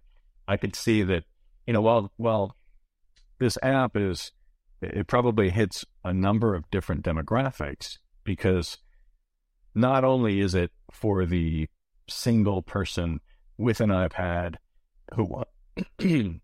[0.48, 1.24] I could see that
[1.66, 2.56] you know while while
[3.38, 4.32] this app is
[4.82, 8.78] it probably hits a number of different demographics because
[9.74, 11.68] not only is it for the
[12.08, 13.20] single person
[13.58, 14.56] with an iPad
[15.14, 15.42] who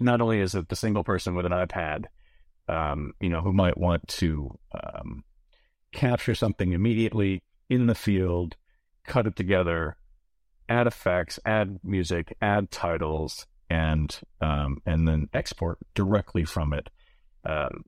[0.00, 2.06] not only is it the single person with an iPad,
[2.68, 5.24] um, you know, who might want to um,
[5.92, 8.56] capture something immediately in the field,
[9.04, 9.96] cut it together,
[10.68, 16.88] add effects, add music, add titles, and um, and then export directly from it.
[17.44, 17.84] Um,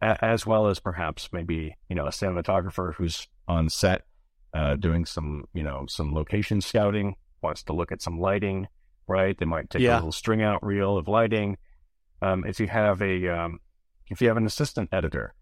[0.00, 4.04] a- as well as perhaps maybe you know a cinematographer who's on set
[4.54, 8.68] uh, doing some you know some location scouting wants to look at some lighting,
[9.08, 9.36] right?
[9.36, 11.56] They might take a little string out reel of lighting.
[12.22, 13.60] Um, if you have a um,
[14.08, 15.34] if you have an assistant editor,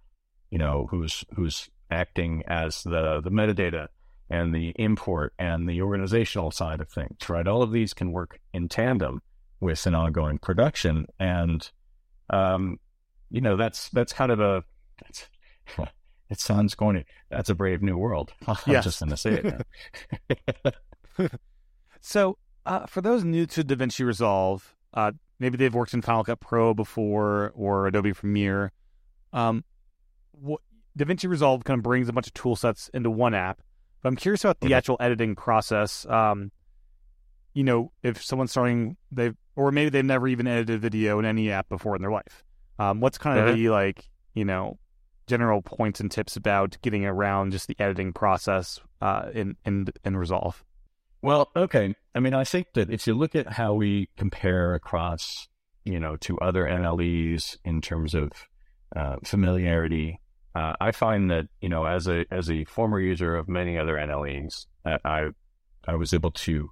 [0.50, 3.88] you know who's who's acting as the the metadata
[4.28, 7.46] and the import and the organizational side of things, right?
[7.46, 9.22] All of these can work in tandem
[9.60, 11.70] with an ongoing production, and
[12.30, 12.78] um,
[13.30, 14.64] you know that's that's kind of a
[15.02, 15.28] that's,
[16.30, 17.04] it sounds corny.
[17.30, 18.32] That's a brave new world.
[18.46, 18.84] I'm Yes.
[18.84, 19.44] just going to say it.
[21.18, 21.28] Now.
[22.00, 26.40] So, uh, for those new to DaVinci Resolve, uh, maybe they've worked in Final Cut
[26.40, 28.72] Pro before or Adobe Premiere.
[29.32, 29.64] Um,
[30.32, 30.60] what,
[30.98, 33.60] DaVinci Resolve kind of brings a bunch of tool sets into one app.
[34.02, 36.06] But I'm curious about the actual editing process.
[36.06, 36.52] Um,
[37.54, 41.24] you know, if someone's starting, they've or maybe they've never even edited a video in
[41.24, 42.44] any app before in their life.
[42.78, 43.54] Um, what's kind of Mhm.
[43.54, 44.78] the like, you know,
[45.26, 50.16] general points and tips about getting around just the editing process uh, in in in
[50.16, 50.62] Resolve?
[51.22, 51.94] Well, okay.
[52.14, 55.48] I mean, I think that if you look at how we compare across,
[55.84, 58.30] you know, to other NLEs in terms of
[58.94, 60.20] uh, familiarity,
[60.54, 63.96] uh, I find that you know, as a as a former user of many other
[63.96, 65.28] NLEs, that I
[65.86, 66.70] I was able to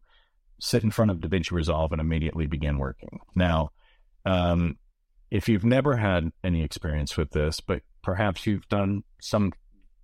[0.60, 3.18] sit in front of DaVinci Resolve and immediately begin working.
[3.34, 3.70] Now,
[4.24, 4.78] um,
[5.30, 9.52] if you've never had any experience with this, but perhaps you've done some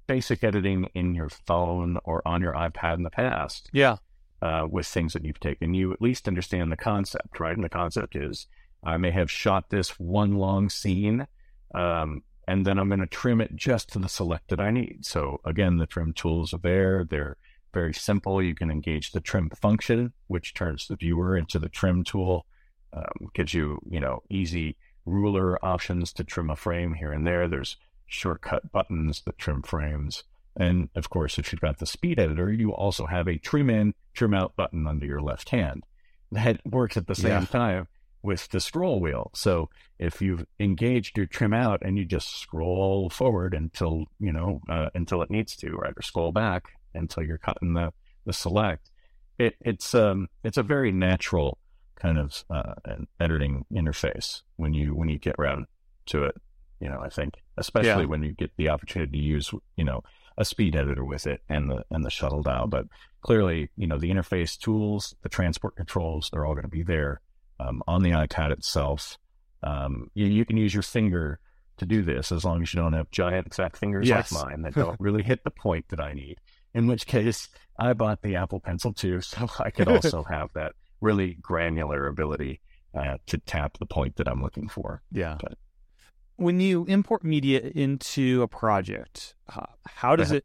[0.07, 3.97] basic editing in your phone or on your iPad in the past, Yeah.
[4.43, 7.55] Uh, with things that you've taken, you at least understand the concept, right?
[7.55, 8.47] And the concept is
[8.83, 11.27] I may have shot this one long scene,
[11.75, 15.05] um, and then I'm going to trim it just to the select that I need.
[15.05, 17.07] So again, the trim tools are there.
[17.09, 17.37] They're
[17.73, 18.43] very simple.
[18.43, 22.47] You can engage the trim function, which turns the viewer into the trim tool,
[22.93, 24.77] um, gives you, you know, easy
[25.07, 27.47] ruler options to trim a frame here and there.
[27.47, 27.77] There's
[28.07, 30.25] shortcut buttons that trim frames.
[30.57, 33.95] And of course, if you've got the speed editor, you also have a trim in,
[34.15, 35.85] trim out button under your left hand.
[36.33, 37.47] That works at the same Yeah.
[37.47, 37.89] time
[38.23, 39.31] with the scroll wheel.
[39.35, 44.61] So if you've engaged your trim out and you just scroll forward until, you know,
[44.69, 45.95] uh, until it needs to, right?
[45.97, 47.93] Or scroll back until you're cutting the,
[48.27, 48.91] the select,
[49.39, 51.57] it, it's, um, it's a very natural
[51.97, 55.67] kind of, uh, an editing interface when you, when you get around
[56.07, 56.35] to it.
[56.81, 58.09] You know, I think, especially Yeah.
[58.09, 60.03] when you get the opportunity to use, you know,
[60.41, 62.67] a speed editor with it and the and the shuttle dial.
[62.67, 62.87] But
[63.21, 67.21] clearly, you know, the interface tools, the transport controls, they're all going to be there
[67.61, 69.19] um, on the iPad itself.
[69.63, 71.39] Um, you, you can use your finger
[71.77, 74.33] to do this as long as you don't have giant fat fingers Yes.
[74.33, 76.39] like mine that don't really hit the point that I need.
[76.73, 77.49] In which case,
[77.79, 80.73] I bought the Apple Pencil too, so I could also have that
[81.03, 82.61] really granular ability
[82.95, 85.03] uh, to tap the point that I'm looking for.
[85.13, 85.37] Yeah.
[85.41, 85.59] But-
[86.41, 90.39] when you import media into a project, uh, how does Uh-huh.
[90.39, 90.45] it,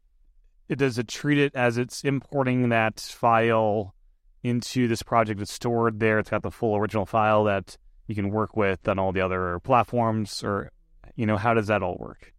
[0.68, 3.94] it does it treat it as it's importing that file
[4.42, 6.18] into this project that's stored there?
[6.18, 9.58] It's got the full original file that you can work with on all the other
[9.60, 10.70] platforms, or
[11.16, 12.32] you know, how does that all work?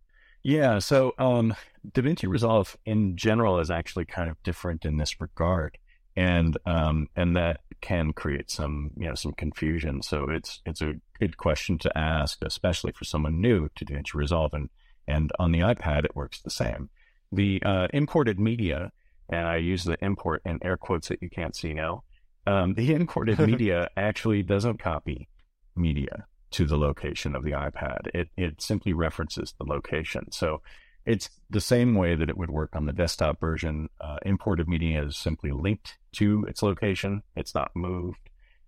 [0.44, 1.56] Yeah, so um,
[1.92, 5.78] DaVinci Resolve in general is actually kind of different in this regard,
[6.16, 10.02] and um, and that can create some you know some confusion.
[10.02, 14.54] So it's it's a good question to ask, especially for someone new to DaVinci Resolve,
[14.54, 14.70] and
[15.08, 16.90] and on the iPad it works the same.
[17.32, 18.92] The uh, imported media,
[19.30, 22.04] and I use the import in air quotes that you can't see now.
[22.46, 25.28] Um, the imported media actually doesn't copy
[25.76, 28.08] media to the location of the iPad.
[28.14, 30.32] It it simply references the location.
[30.32, 30.62] So
[31.08, 33.90] it's the same way that it would work on the desktop version.
[34.00, 37.24] Uh, imported media is simply linked to its location.
[37.36, 38.20] It's not moved.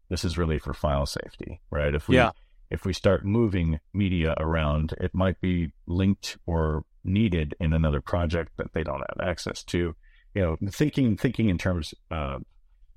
[0.10, 1.94] This is really for file safety, right?
[1.94, 2.32] If we Yeah.
[2.72, 8.52] if we start moving media around, it might be linked or needed in another project
[8.58, 9.96] that they don't have access to.
[10.34, 12.40] You know, thinking thinking in terms uh,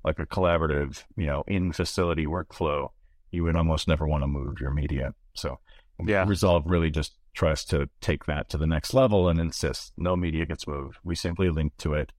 [0.05, 2.89] like a collaborative, you know, in facility workflow,
[3.31, 5.13] you would almost never want to move your media.
[5.33, 5.59] So
[6.03, 6.25] Yeah.
[6.27, 10.45] Resolve really just tries to take that to the next level and insists no media
[10.45, 10.97] gets moved.
[11.03, 12.11] We simply link to it.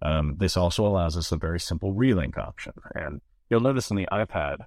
[0.00, 2.72] Um, this also allows us a very simple relink option.
[2.94, 4.58] And you'll notice in the iPad,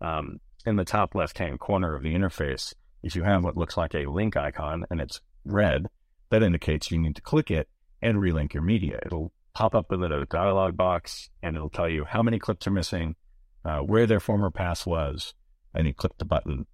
[0.00, 3.76] um, in the top left hand corner of the interface, if you have what looks
[3.76, 5.86] like a link icon and it's red,
[6.30, 7.68] that indicates you need to click it
[8.02, 9.00] and relink your media.
[9.06, 12.72] It'll pop up with a dialog box and it'll tell you how many clips are
[12.72, 13.16] missing,
[13.64, 15.34] uh, where their former pass was,
[15.74, 16.66] and you click the button,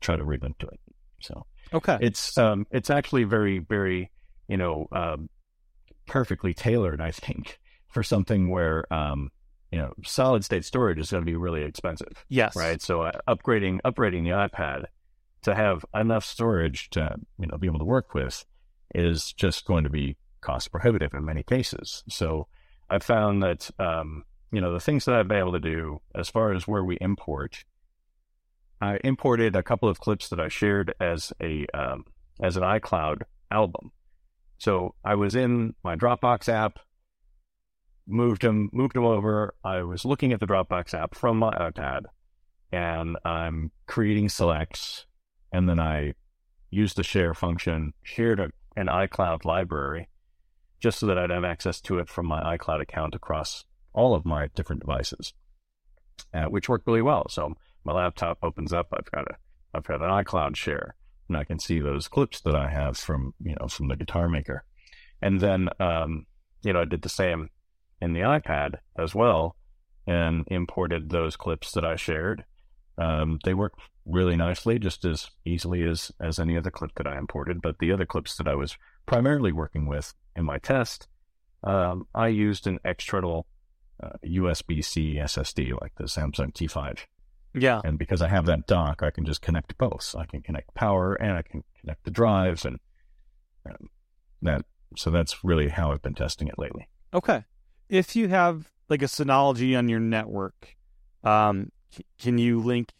[0.00, 0.80] try to relink to it.
[1.20, 1.98] So Okay.
[2.00, 4.10] it's um, it's actually very very
[4.48, 5.28] you know um,
[6.06, 9.30] perfectly tailored, I think, for something where um,
[9.70, 12.56] you know solid state storage is going to be really expensive yes.
[12.56, 12.82] right?
[12.82, 14.86] So uh, upgrading upgrading the iPad
[15.42, 18.44] to have enough storage to you know be able to work with
[18.94, 22.02] is just going to be cost prohibitive in many cases.
[22.08, 22.48] So
[22.88, 26.28] I found that um, you know the things that I've been able to do as
[26.28, 27.64] far as where we import.
[28.80, 32.04] I imported a couple of clips that I shared as a um,
[32.42, 33.92] as an iCloud album.
[34.58, 36.78] So I was in my Dropbox app,
[38.06, 39.54] moved them moved them over.
[39.64, 42.04] I was looking at the Dropbox app from my iPad,
[42.72, 45.06] and I'm creating selects,
[45.52, 46.14] and then I
[46.70, 50.08] used the share function, shared a, an iCloud library,
[50.78, 54.24] just so that I'd have access to it from my iCloud account across all of
[54.24, 55.34] my different devices,
[56.32, 57.26] uh, which worked really well.
[57.28, 58.88] So my laptop opens up.
[58.92, 59.36] I've got a
[59.72, 60.96] I've got an iCloud share,
[61.28, 64.28] and I can see those clips that I have from you know from the Guitar
[64.28, 64.64] Maker,
[65.22, 66.26] and then um,
[66.62, 67.50] you know I did the same
[68.00, 69.56] in the iPad as well,
[70.06, 72.44] and imported those clips that I shared.
[72.98, 77.18] Um, they work really nicely, just as easily as as any other clip that I
[77.18, 77.62] imported.
[77.62, 81.06] But the other clips that I was primarily working with in my test,
[81.64, 83.46] um, I used an external
[84.02, 87.00] uh, USB-C SSD like the Samsung T5.
[87.54, 87.80] Yeah.
[87.84, 90.14] And because I have that dock, I can just connect both.
[90.16, 92.78] I can connect power and I can connect the drives and
[93.66, 93.88] um,
[94.42, 94.64] that.
[94.96, 96.88] So that's really how I've been testing it lately.
[97.12, 97.44] Okay.
[97.88, 100.76] If you have like a Synology on your network,
[101.24, 102.92] um, c- can you link?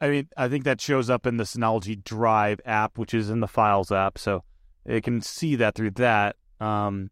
[0.00, 3.40] I mean, I think that shows up in the Synology Drive app, which is in
[3.40, 4.44] the Files app, so
[4.84, 6.36] it can see that through that.
[6.60, 7.10] Um,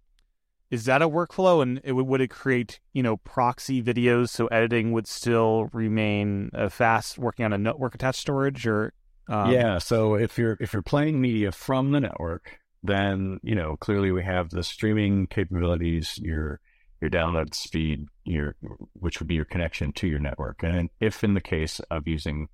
[0.72, 4.46] is that a workflow, and it would, would it create you know proxy videos so
[4.46, 8.94] editing would still remain fast working on a network attached storage, or
[9.28, 9.78] um, yeah.
[9.78, 14.24] So if you're if you're playing media from the network, then you know clearly we
[14.24, 16.58] have the streaming capabilities, your
[17.02, 18.56] your download speed, your
[18.94, 22.48] which would be your connection to your network, and if in the case of using,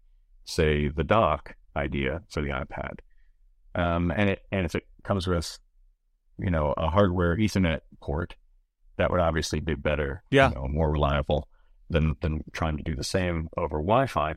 [0.44, 2.98] say, the dock idea for the iPad,
[3.76, 5.61] um, and it and if it comes with
[6.38, 8.35] you know, a hardware Ethernet port,
[8.96, 11.48] that would obviously be better, yeah, you know, more reliable
[11.90, 14.33] than than trying to do the same over Wi-Fi,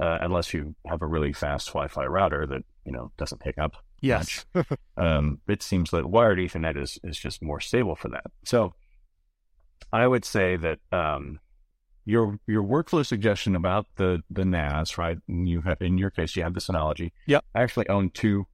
[0.00, 3.76] uh, unless you have a really fast Wi-Fi router that you know doesn't pick up.
[4.00, 4.44] Yes,
[4.96, 8.26] um, it seems that wired Ethernet is is just more stable for that.
[8.44, 8.74] So,
[9.92, 11.40] I would say that um,
[12.04, 15.18] your your workflow suggestion about the the NAS, right?
[15.28, 17.12] You have in your case you have the Synology.
[17.26, 17.44] Yep.
[17.54, 18.46] I actually own two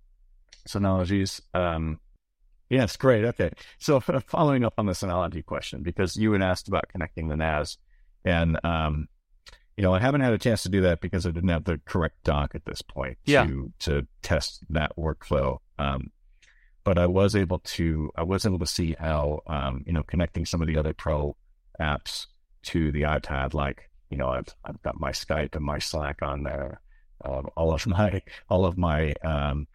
[0.68, 1.40] Synologies.
[1.54, 2.00] Um,
[2.70, 3.24] Yes, great.
[3.24, 3.50] Okay.
[3.78, 7.78] So following up on the Synology question, because you had asked about connecting the NAS,
[8.24, 9.09] and um,
[9.76, 11.81] you know, I haven't had a chance to do that because I didn't have the
[11.85, 13.46] correct dock at this point yeah.
[13.46, 15.59] to to test that workflow.
[15.78, 16.11] Um,
[16.85, 20.44] but I was able to I was able to see how um, you know connecting
[20.44, 21.37] some of the other pro
[21.81, 22.26] apps
[22.64, 26.42] to the iPad, like you know I've I've got my Skype and my Slack on
[26.42, 26.81] there,
[27.24, 29.68] um, all of my all of my um,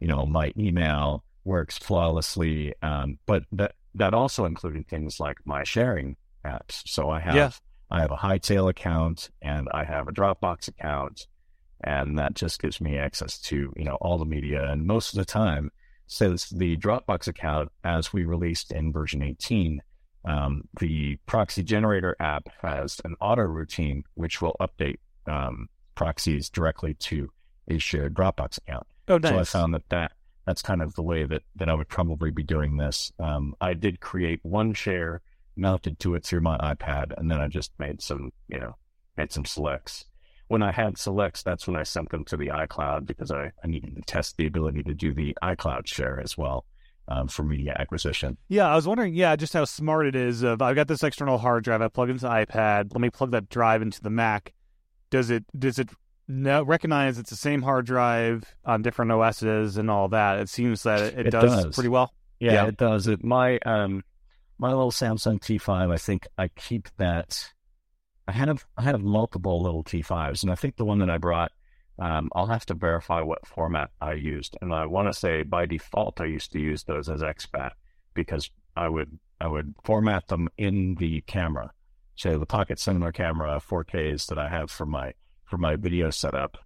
[0.00, 2.74] you know my email works flawlessly.
[2.82, 6.82] Um, but that that also included things like my sharing apps.
[6.86, 7.50] So I have yeah.
[7.90, 11.26] I have a Hightail account and I have a Dropbox account,
[11.82, 14.64] and that just gives me access to you know all the media.
[14.68, 15.70] And most of the time,
[16.06, 19.80] since the Dropbox account, as we released in version 18,
[20.24, 26.94] um, the proxy generator app has an auto routine which will update um, proxies directly
[26.94, 27.28] to
[27.68, 28.86] a shared Dropbox account.
[29.08, 29.32] Oh, nice.
[29.32, 30.12] So I found that that
[30.46, 33.12] that's kind of the way that, that I would probably be doing this.
[33.18, 35.22] Um, I did create one share
[35.56, 38.76] mounted to it through my iPad, and then I just made some, you know,
[39.16, 40.06] made some selects.
[40.48, 43.66] When I had selects, that's when I sent them to the iCloud because I, I
[43.66, 46.66] needed to test the ability to do the iCloud share as well
[47.08, 48.36] um, for media acquisition.
[48.48, 50.42] Yeah, I was wondering, yeah, just how smart it is.
[50.42, 52.92] Of I've got this external hard drive, I plug into the iPad.
[52.92, 54.52] Let me plug that drive into the Mac.
[55.10, 55.88] Does it does it
[56.28, 60.38] no, recognize it's the same hard drive on different OSs and all that.
[60.40, 61.74] It seems that it, it, does, does.
[61.74, 62.12] pretty well.
[62.40, 62.66] Yeah, Yeah.
[62.66, 63.06] it does.
[63.06, 64.02] It my um
[64.58, 65.92] my little Samsung T5.
[65.92, 67.52] I think I keep that.
[68.26, 71.52] I have I have multiple little T5s, and I think the one that I brought.
[71.96, 75.64] Um, I'll have to verify what format I used, and I want to say by
[75.66, 77.70] default I used to use those as exFAT
[78.14, 81.70] because I would I would format them in the camera.
[82.16, 85.12] So the Pocket Cinema camera 4Ks that I have for my
[85.54, 86.58] for my video setup,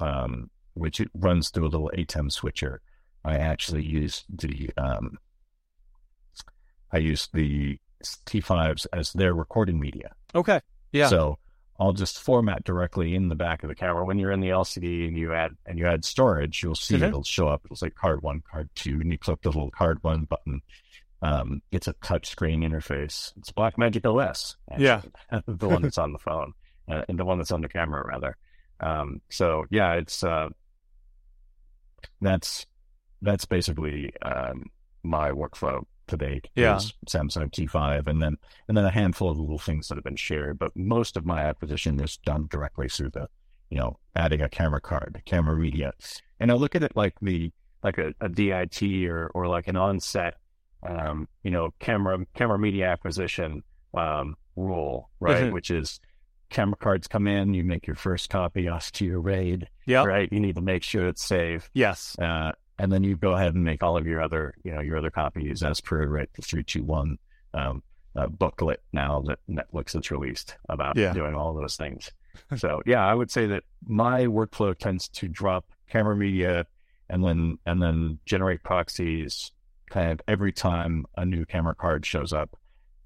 [0.00, 2.80] um, which it runs through a little ATEM switcher.
[3.24, 5.18] I actually use the um,
[6.90, 7.78] I use the
[8.26, 10.12] T5s as their recording media.
[10.34, 10.60] Okay.
[10.92, 11.06] Yeah.
[11.08, 11.38] So
[11.78, 14.04] I'll just format directly in the back of the camera.
[14.04, 17.08] When you're in the LCD and you add and you add storage, you'll see Mhm.
[17.08, 17.62] it'll show up.
[17.66, 20.62] It'll say card one, card two, and you click the little card one button.
[21.22, 23.36] Um, it's a touch screen interface.
[23.36, 24.56] It's Blackmagic OS.
[24.76, 25.02] Yeah.
[25.46, 26.54] the one that's on the phone,
[26.88, 28.36] uh, and the one that's on the camera rather.
[28.80, 30.48] Um, so yeah, it's uh,
[32.20, 32.66] that's
[33.22, 34.66] that's basically um,
[35.02, 36.48] my workflow to date.
[36.54, 36.78] Yeah.
[37.06, 38.36] Samsung T5, and then
[38.66, 40.58] and then a handful of little things that have been shared.
[40.58, 43.28] But most of my acquisition is done directly through the,
[43.70, 45.92] you know, adding a camera card, camera media,
[46.40, 49.76] and I look at it like the like a, a DIT or or like an
[49.76, 50.34] onset,
[50.82, 53.62] um, you know, camera camera media acquisition
[53.94, 55.44] um, rule, right?
[55.44, 55.52] Mhm.
[55.52, 56.00] Which is
[56.50, 60.06] camera cards come in, you make your first copy off to your RAID, Yep.
[60.06, 60.28] right?
[60.32, 61.70] You need to make sure it's safe.
[61.74, 62.16] Yes.
[62.18, 64.96] Uh, and then you go ahead and make all of your other, you know, your
[64.98, 67.18] other copies as per right the three two one
[67.54, 67.82] um,
[68.16, 71.12] uh, booklet now that Netflix has released about Yeah.
[71.12, 72.10] doing all those things.
[72.56, 76.66] so yeah, I would say that my workflow tends to drop camera media
[77.10, 79.50] and then and then generate proxies
[79.90, 82.56] kind of every time a new camera card shows up.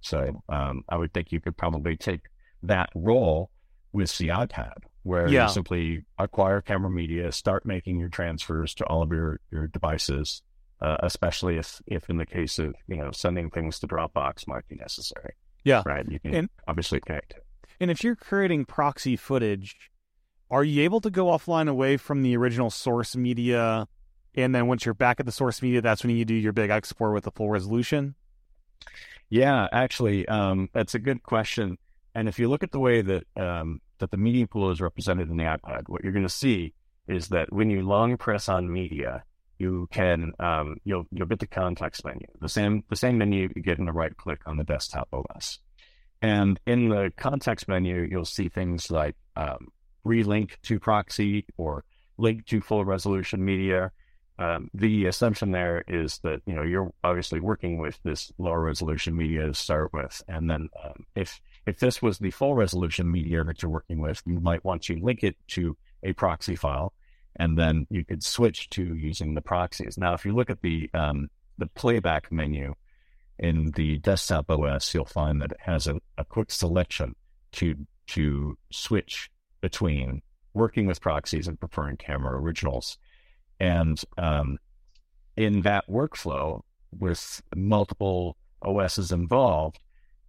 [0.00, 2.20] So um, I would think you could probably take
[2.62, 3.50] that role
[3.92, 5.46] with the iPad, where Yeah.
[5.48, 10.42] you simply acquire camera media, start making your transfers to all of your your devices,
[10.80, 14.66] uh, especially if if in the case of you know sending things to Dropbox might
[14.68, 15.34] be necessary.
[15.64, 15.82] Yeah.
[15.86, 16.04] right.
[16.08, 17.34] You can And- obviously connect.
[17.80, 19.76] And if you're creating proxy footage,
[20.50, 23.86] are you able to go offline away from the original source media?
[24.34, 26.70] And then once you're back at the source media, that's when you do your big
[26.70, 28.14] export with the full resolution?
[29.30, 31.78] Yeah, actually, um, that's a good question.
[32.14, 35.30] And if you look at the way that um, that the media pool is represented
[35.30, 36.74] in the iPad, what you're going to see
[37.08, 39.24] is that when you long press on media,
[39.58, 43.62] you can um, you'll you'll get the context menu, the same the same menu you
[43.62, 45.58] get in the right click on the desktop OS.
[46.20, 49.68] And in the context menu, you'll see things like um,
[50.06, 51.84] relink to proxy or
[52.16, 53.90] link to full resolution media.
[54.38, 59.16] Um, the assumption there is that you know you're obviously working with this lower resolution
[59.16, 63.44] media to start with, and then um, if if this was the full resolution media
[63.44, 66.92] that you're working with, you might want to link it to a proxy file,
[67.36, 69.96] and then you could switch to using the proxies.
[69.96, 72.74] Now, if you look at the um, the playback menu
[73.38, 77.14] in the desktop OS, you'll find that it has a, a quick selection
[77.52, 77.76] to
[78.08, 80.22] to switch between
[80.54, 82.98] working with proxies and preferring camera originals.
[83.60, 84.58] And um,
[85.36, 86.62] in that workflow,
[86.98, 89.78] with multiple OSs involved,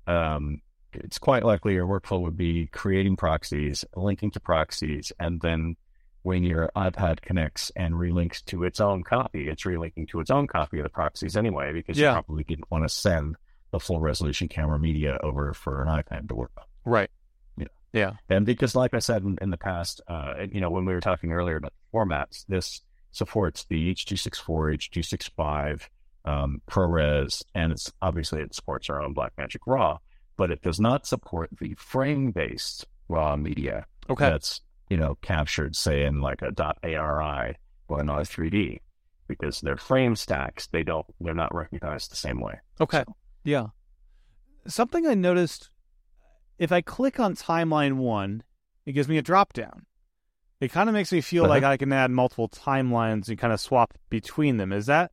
[0.07, 0.61] um,
[0.95, 5.75] it's quite likely your workflow would be creating proxies, linking to proxies, and then
[6.23, 10.47] when your iPad connects and relinks to its own copy, it's relinking to its own
[10.47, 12.11] copy of the proxies anyway, because Yeah.
[12.15, 13.35] you probably didn't want to send
[13.71, 16.63] the full resolution camera media over for an iPad to work on.
[16.85, 17.09] Right.
[17.57, 17.67] Yeah.
[17.91, 18.11] Yeah.
[18.29, 21.01] And because, like I said in, in the past, uh, you know, when we were
[21.01, 22.81] talking earlier about formats, this
[23.11, 25.89] supports the H.264, H.265,
[26.25, 29.97] um, ProRes, and it's obviously it supports our own Blackmagic RAW,
[30.37, 34.25] but it does not support the frame-based RAW media Okay.
[34.29, 36.51] that's you know captured, say, in like a
[36.83, 37.55] .ARI
[37.87, 38.79] or an R3D,
[39.27, 40.67] because they're frame stacks.
[40.67, 41.05] They don't.
[41.21, 42.59] They're not recognized the same way.
[42.81, 43.03] Okay.
[43.43, 43.67] Yeah.
[44.67, 45.69] Something I noticed
[46.57, 48.43] if I click on timeline one,
[48.85, 49.85] it gives me a drop down.
[50.61, 51.49] It kind of makes me feel Uh-huh.
[51.53, 54.71] like I can add multiple timelines and kind of swap between them.
[54.71, 55.11] Is that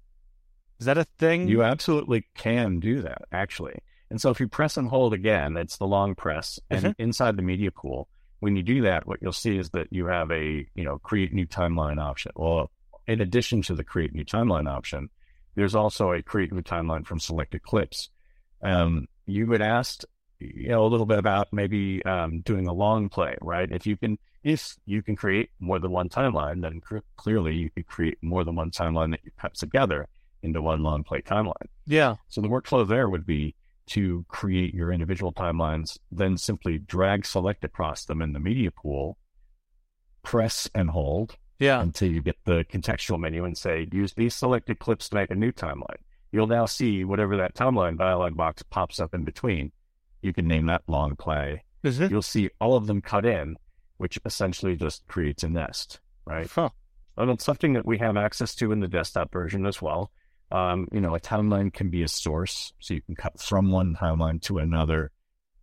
[0.79, 1.49] is that a thing?
[1.49, 3.79] You absolutely can do that, actually.
[4.11, 6.59] And so if you press and hold again, it's the long press.
[6.69, 6.95] And Mhm.
[6.99, 8.09] inside the media pool,
[8.41, 11.33] when you do that, what you'll see is that you have a, you know, create
[11.33, 12.33] new timeline option.
[12.35, 12.71] Well,
[13.07, 15.11] in addition to the create new timeline option,
[15.55, 18.11] there's also a create new timeline from selected clips.
[18.63, 20.05] Um, you had asked,
[20.39, 23.71] you know, a little bit about maybe um, doing a long play, right?
[23.71, 27.71] If you can, if you can create more than one timeline, then cr- clearly you
[27.71, 30.09] could create more than one timeline that you cut together
[30.43, 31.69] into one long play timeline.
[31.87, 32.17] yeah.
[32.29, 33.55] So the workflow there would be
[33.91, 39.19] to create your individual timelines, then simply drag select across them in the media pool,
[40.23, 41.81] press and hold Yeah.
[41.81, 45.35] until you get the contextual menu and say, use these selected clips to make a
[45.35, 45.99] new timeline.
[46.33, 49.73] You'll now see whatever that timeline dialog box pops up in between.
[50.23, 51.65] You can name that long play.
[51.83, 52.11] Is it?
[52.11, 53.57] You'll see all of them cut in,
[53.97, 56.49] which essentially just creates a nest, right?
[56.49, 56.69] Huh.
[57.17, 60.13] And it's something that we have access to in the desktop version as well.
[60.53, 63.95] Um, you know, a timeline can be a source, so you can cut from one
[63.95, 65.11] timeline to another,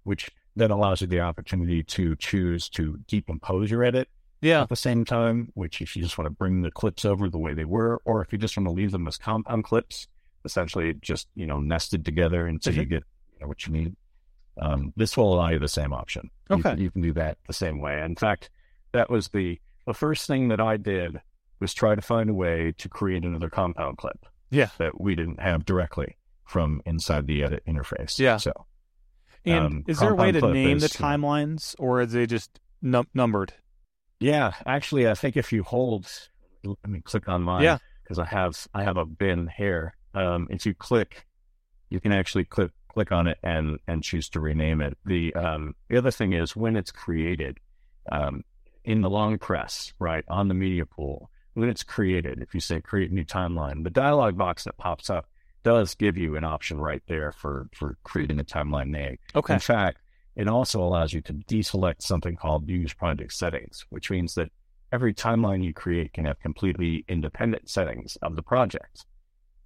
[0.03, 4.07] which then allows you the opportunity to choose to decompose your edit
[4.41, 4.61] Yeah.
[4.63, 7.37] at the same time, which if you just want to bring the clips over the
[7.37, 10.07] way they were, or if you just want to leave them as compound clips,
[10.45, 12.89] essentially just, you know, nested together until you Mhm.
[12.89, 13.95] get you know, what you need.
[14.59, 16.31] Um, this will allow you the same option.
[16.49, 16.69] You Okay.
[16.71, 18.01] can- You, can do that the same way.
[18.01, 18.49] In fact,
[18.93, 21.21] that was the, the first thing that I did
[21.59, 24.69] was try to find a way to create another compound clip Yeah.
[24.77, 28.17] that we didn't have directly from inside the edit interface.
[28.19, 28.37] Yeah.
[28.37, 28.51] So
[29.45, 33.07] And Um, is there a way to name the timelines, or is it just num-
[33.13, 33.53] numbered?
[34.19, 36.09] Yeah, actually, I think if you hold,
[36.63, 37.63] let me click on mine.
[37.63, 37.77] Yeah.
[38.03, 39.95] because I have I have a bin here.
[40.13, 41.27] Um, if you click,
[41.89, 44.97] you can actually click click on it and and choose to rename it.
[45.05, 47.57] The um the other thing is when it's created,
[48.11, 48.43] um,
[48.85, 52.79] in the long press, right on the media pool, when it's created, if you say
[52.79, 55.25] create new timeline, the dialog box that pops up
[55.63, 59.17] does give you an option right there for for creating a timeline name.
[59.35, 59.55] Okay.
[59.55, 59.97] In fact,
[60.35, 64.51] it also allows you to deselect something called use project settings, which means that
[64.91, 69.05] every timeline you create can have completely independent settings of the project.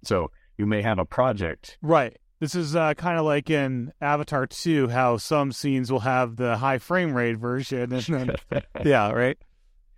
[0.02, 1.76] So you may have a project.
[1.82, 2.16] Right.
[2.40, 6.56] This is uh, kind of like in Avatar 2, how some scenes will have the
[6.56, 7.92] high frame rate version.
[7.92, 8.36] And then,
[8.84, 9.36] yeah, right?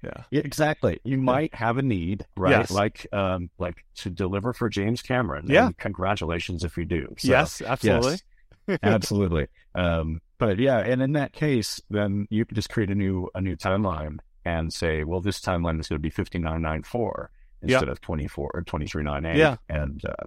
[0.05, 0.25] Yeah.
[0.31, 1.01] Yeah, exactly.
[1.05, 2.51] You might have a need, right?
[2.51, 2.71] Yes.
[2.71, 5.47] Like, um, like to deliver for James Cameron.
[5.49, 5.67] Yeah.
[5.67, 7.15] And congratulations if you do.
[7.19, 8.19] So, yes, absolutely.
[8.67, 9.47] Yes, absolutely.
[9.75, 13.41] Um, but yeah, and in that case, then you could just create a new a
[13.41, 17.31] new timeline and say, well, this timeline is going to be fifty nine nine four
[17.63, 19.37] instead of twenty four or twenty three nine eight.
[19.37, 19.57] Yeah.
[19.69, 20.27] and uh,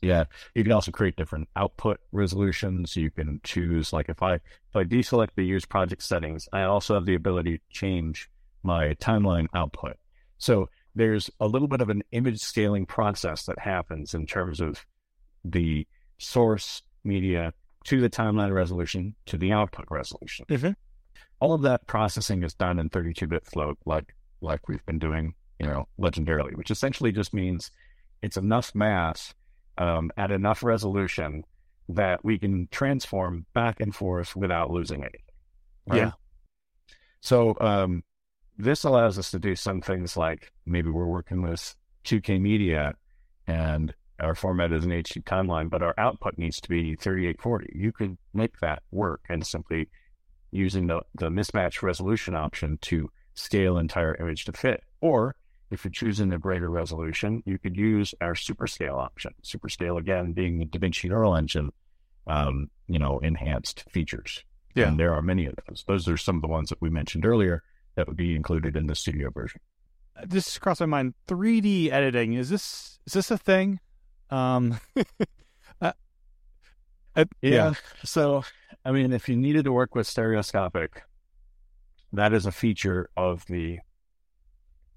[0.00, 2.94] yeah, you can also create different output resolutions.
[2.96, 6.94] You can choose like if I if I deselect the use project settings, I also
[6.94, 8.30] have the ability to change
[8.62, 9.96] my timeline output.
[10.38, 14.84] So there's a little bit of an image scaling process that happens in terms of
[15.44, 15.86] the
[16.18, 17.52] source media
[17.84, 20.44] to the timeline resolution to the output resolution.
[20.48, 20.74] Mhm.
[21.40, 25.66] All of that processing is done in 32-bit float, like like we've been doing, you
[25.66, 27.70] know, legendarily, which essentially just means
[28.22, 29.34] it's enough mass
[29.78, 31.44] um, at enough resolution
[31.88, 35.20] that we can transform back and forth without losing anything.
[35.86, 35.96] right?
[35.98, 36.10] Yeah.
[37.20, 38.02] So um,
[38.58, 42.94] this allows us to do some things like maybe we're working with 2K media
[43.46, 47.72] and our format is an HD timeline, but our output needs to be 3840.
[47.72, 49.88] You could make that work and simply
[50.50, 54.82] using the, the mismatch resolution option to scale entire image to fit.
[55.00, 55.36] Or
[55.70, 59.34] if you're choosing a greater resolution, you could use our super scale option.
[59.42, 61.70] Super scale again being the DaVinci Neural Engine,
[62.26, 64.42] um, you know, enhanced features.
[64.74, 64.88] Yeah.
[64.88, 65.84] And there are many of those.
[65.86, 67.62] Those are some of the ones that we mentioned earlier
[67.98, 69.60] that would be included in the studio version.
[70.24, 71.14] This crossed my mind.
[71.26, 73.80] 3D editing is this is this a thing?
[74.30, 74.78] Um,
[75.82, 75.92] uh,
[77.16, 77.74] uh, yeah.
[78.04, 78.44] So,
[78.84, 81.02] I mean, if you needed to work with stereoscopic,
[82.12, 83.80] that is a feature of the,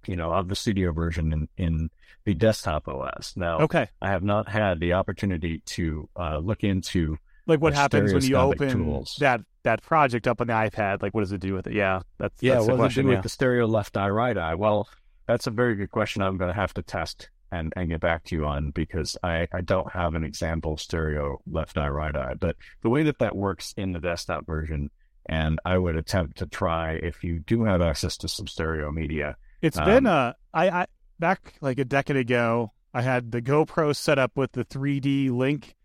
[0.06, 1.89] you know, of the studio version in, in
[2.26, 3.34] the desktop OS.
[3.36, 3.88] Now, Okay.
[3.99, 8.36] I have not had the opportunity to uh, look into Like what happens when you
[8.36, 9.18] open tools.
[9.20, 11.01] that that project up on the iPad?
[11.01, 11.74] Like, what does it do with it?
[11.74, 13.05] Yeah, that's Yeah, that's the what does it question.
[13.05, 13.16] do Yeah.
[13.18, 14.55] with the stereo left eye, right eye?
[14.55, 14.88] Well,
[15.28, 16.22] that's a very good question.
[16.22, 19.47] I'm going to have to test and, and get back to you on because I,
[19.53, 22.34] I don't have an example stereo left eye, right eye.
[22.39, 24.89] But the way that that works in the desktop version,
[25.28, 29.36] and I would attempt to try if you do have access to some stereo media.
[29.62, 30.86] It's Um, been uh, I I
[31.20, 32.72] back like a decade ago.
[32.93, 35.76] I had the GoPro set up with the 3D link,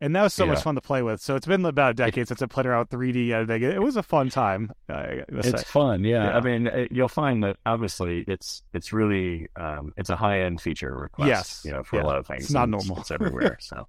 [0.00, 1.20] and that was so much fun to play with.
[1.20, 3.70] So it's been about a decade since I played around with 3D editing.
[3.70, 4.70] It was a fun time.
[4.88, 5.56] It's say.
[5.64, 6.24] fun, yeah.
[6.24, 6.36] Yeah.
[6.36, 10.60] I mean, it, you'll find that obviously it's it's really um, it's a high end
[10.60, 11.28] feature request.
[11.28, 11.62] Yes.
[11.64, 12.02] you know, for Yeah.
[12.02, 12.44] a lot of things.
[12.44, 12.98] It's not normal.
[13.00, 13.56] It's everywhere.
[13.60, 13.86] so,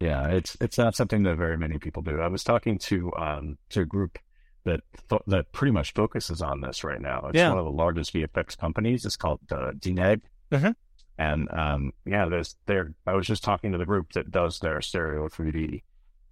[0.00, 2.20] yeah, it's it's not something that very many people do.
[2.20, 4.18] I was talking to um to a group
[4.64, 7.26] that fo- that pretty much focuses on this right now.
[7.28, 7.48] It's Yeah.
[7.50, 9.04] one of the largest VFX companies.
[9.06, 10.20] It's called uh, DNEG.
[10.52, 10.74] Mhm.
[11.18, 12.94] And um, yeah, there's there.
[13.06, 15.82] I was just talking to the group that does their stereo 3D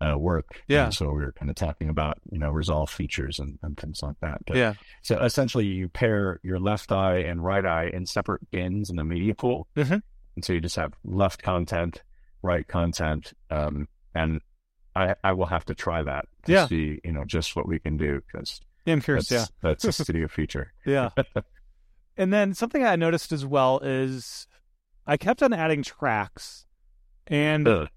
[0.01, 0.62] uh, work.
[0.68, 0.84] Yeah.
[0.84, 4.01] And so we were kind of talking about you know resolve features and, and things
[4.03, 4.39] like that.
[4.47, 4.74] But yeah.
[5.03, 9.05] so essentially, you pair your left eye and right eye in separate bins in the
[9.05, 10.03] media pool, Mhm.
[10.37, 12.03] and so you just have left content,
[12.43, 14.41] right content, um, and
[14.95, 16.66] I I will have to try that to Yeah.
[16.68, 19.28] see you know just what we can do because Yeah, I'm curious.
[19.28, 20.72] that's that's a studio feature.
[20.87, 21.11] Yeah.
[21.16, 21.43] Yeah.
[22.16, 24.47] and then something I noticed as well is
[25.07, 26.66] I kept on adding tracks,
[27.26, 27.88] and Ugh.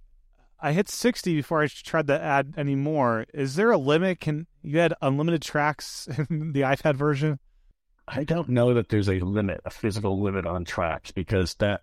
[0.59, 3.25] I hit 60 before I tried to add any more.
[3.33, 4.19] Is there a limit?
[4.19, 7.39] Can you add unlimited tracks in the iPad version?
[8.07, 11.81] I don't know that there's a limit, a physical limit on tracks because that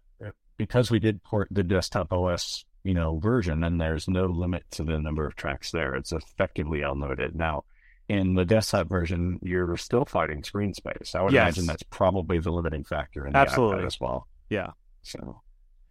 [0.58, 4.82] because we did port the desktop OS, you know, version, and there's no limit to
[4.84, 5.94] the number of tracks there.
[5.94, 7.34] It's effectively unlimited.
[7.36, 7.64] Now,
[8.08, 11.14] in the desktop version, you're still fighting screen space.
[11.14, 11.42] I would Yes.
[11.42, 13.82] imagine that's probably the limiting factor in the Absolutely.
[13.82, 14.26] iPad as well.
[14.48, 14.70] Yeah.
[15.06, 15.40] So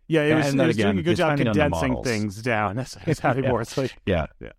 [0.08, 2.42] Yeah, it was, and it was doing a good job depending on the condensing things
[2.42, 2.76] down.
[2.76, 3.52] That's, that's how Yeah.
[3.52, 3.78] works.
[3.78, 4.52] Like, yeah, Yeah.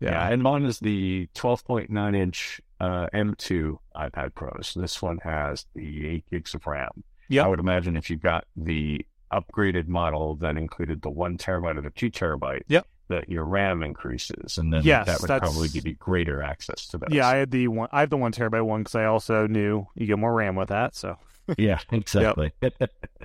[0.00, 0.28] yeah.
[0.28, 4.74] And mine is the 12.9 inch uh, M2 iPad Pros.
[4.76, 7.02] This one has the eight gigs of RAM.
[7.28, 7.44] Yep.
[7.44, 11.82] I would imagine if you got the upgraded model that included the one terabyte or
[11.82, 12.86] the two terabyte, Yep.
[13.08, 16.86] that your RAM increases, and then Yes, that would that's- probably give you greater access
[16.88, 17.12] to that.
[17.12, 17.88] yeah, I had the one.
[17.92, 20.68] I have the one terabyte one because I also knew you get more RAM with
[20.68, 20.94] that.
[20.94, 21.16] So
[21.58, 22.52] yeah, exactly.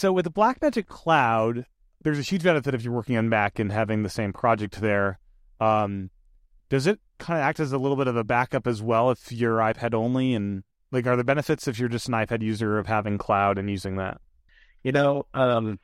[0.00, 1.66] So with the Blackmagic Cloud,
[2.00, 5.18] there's a huge benefit if you're working on Mac and having the same project there.
[5.60, 6.08] Um,
[6.70, 9.30] does it kind of act as a little bit of a backup as well if
[9.30, 10.32] you're iPad only?
[10.32, 13.68] And like, are the benefits if you're just an iPad user of having cloud and
[13.68, 14.22] using that?
[14.82, 15.78] You know, um,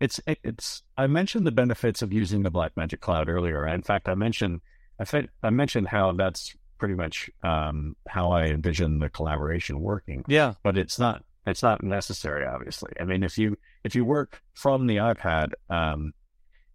[0.00, 0.82] it's it's.
[0.98, 3.64] I mentioned the benefits of using the Blackmagic Cloud earlier.
[3.68, 4.60] In fact, I mentioned
[4.98, 10.24] I think I mentioned how that's pretty much um, how I envision the collaboration working.
[10.26, 12.46] Yeah, but it's not it's not necessary.
[12.46, 16.12] Obviously, I mean, if you if you work from the iPad um,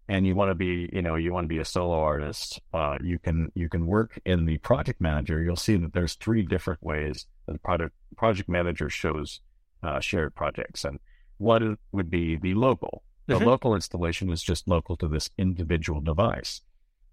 [0.08, 2.96] and you want to be you know you want to be a solo artist, uh,
[3.02, 5.42] you can you can work in the project manager.
[5.42, 9.40] You'll see that there's three different ways that the project project manager shows
[9.82, 10.98] uh, shared projects, and
[11.38, 13.02] one would be the local.
[13.26, 13.46] The Mhm.
[13.46, 16.62] local installation is just local to this individual device.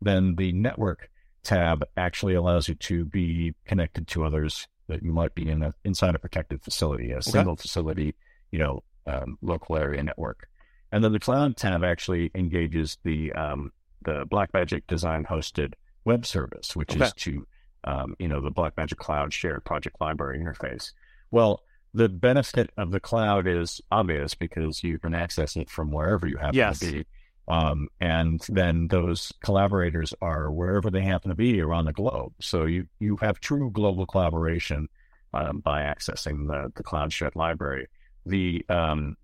[0.01, 1.09] Then the network
[1.43, 5.73] tab actually allows you to be connected to others that you might be in a,
[5.83, 8.15] inside a protected facility, a single facility,
[8.51, 10.47] you know, um, local area network.
[10.91, 13.71] And then the cloud tab actually engages the um,
[14.03, 15.73] the Blackmagic design hosted
[16.05, 17.05] web service, which Okay.
[17.05, 17.45] is to
[17.83, 20.91] um, you know the Blackmagic Cloud shared project library interface.
[21.31, 21.61] Well,
[21.93, 26.37] the benefit of the cloud is obvious because you can access it from wherever you
[26.37, 26.79] happen Yes.
[26.79, 27.05] to be.
[27.47, 32.33] Um, and then those collaborators are wherever they happen to be around the globe.
[32.41, 34.89] So you, you have true global collaboration
[35.33, 37.87] um, by accessing the, the cloud shared library.
[38.25, 39.15] The um,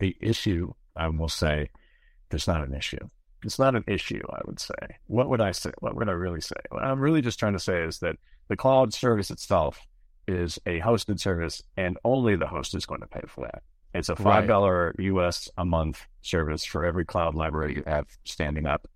[0.00, 1.68] the issue, I will say,
[2.30, 3.08] there's not an issue.
[3.44, 4.98] It's not an issue, I would say.
[5.06, 5.70] What would I say?
[5.78, 6.56] What would I really say?
[6.70, 8.16] What I'm really just trying to say is that
[8.48, 9.80] the cloud service itself
[10.26, 13.62] is a hosted service, and only the host is going to pay for that.
[13.94, 18.66] It's a five dollar US a month service for every cloud library you have standing
[18.66, 18.86] up.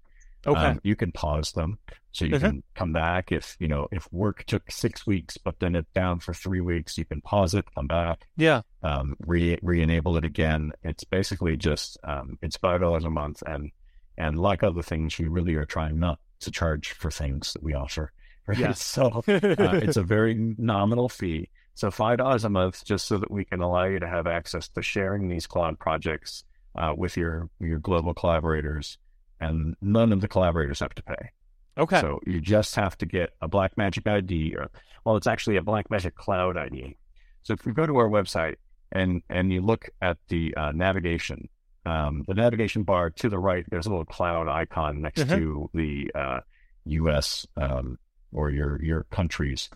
[0.47, 1.79] okay, Um, you can pause them,
[2.13, 2.41] so you Mhm.
[2.41, 6.21] can come back if you know if work took six weeks, but then it's down
[6.21, 6.99] for three weeks.
[6.99, 10.73] You can pause it, come back, yeah, um, re re enable it again.
[10.83, 13.71] It's basically just um, it's five dollars a month, and
[14.19, 17.73] and like other things, we really are trying not to charge for things that we
[17.75, 18.13] offer.
[18.47, 18.59] Right?
[18.59, 18.85] Yes.
[18.85, 21.49] So uh, it's a very nominal fee.
[21.73, 24.69] So five dollars a month, just so that we can allow you to have access
[24.69, 26.45] to sharing these cloud projects
[26.77, 28.99] uh, with your your global collaborators,
[29.41, 31.31] and none of the collaborators have to pay.
[31.79, 34.71] okay, So you just have to get a Blackmagic ID, or
[35.05, 36.97] well, it's actually a Blackmagic Cloud ID.
[37.43, 38.57] So if you go to our website
[38.93, 41.49] and and you look at the uh, navigation,
[41.87, 45.29] um, the navigation bar to the right, there's a little cloud icon next Mhm.
[45.37, 46.41] to the uh,
[46.87, 47.47] U.S.
[47.57, 47.99] Um,
[48.33, 49.69] or your your country's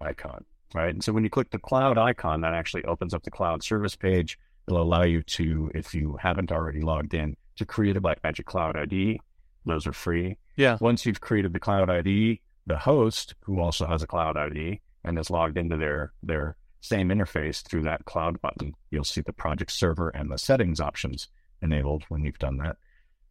[0.00, 0.44] icon,
[0.74, 0.92] right?
[0.94, 3.96] And so when you click the cloud icon, that actually opens up the cloud service
[3.96, 4.38] page.
[4.68, 8.76] It'll allow you to, if you haven't already logged in, to create a Blackmagic Cloud
[8.76, 9.20] ID.
[9.66, 10.36] Those are free.
[10.56, 14.80] yeah, Once you've created the cloud ID, the host, who also has a cloud ID
[15.04, 19.32] and is logged into their their same interface through that cloud button, you'll see the
[19.32, 21.28] project server and the settings options
[21.62, 22.76] enabled when you've done that.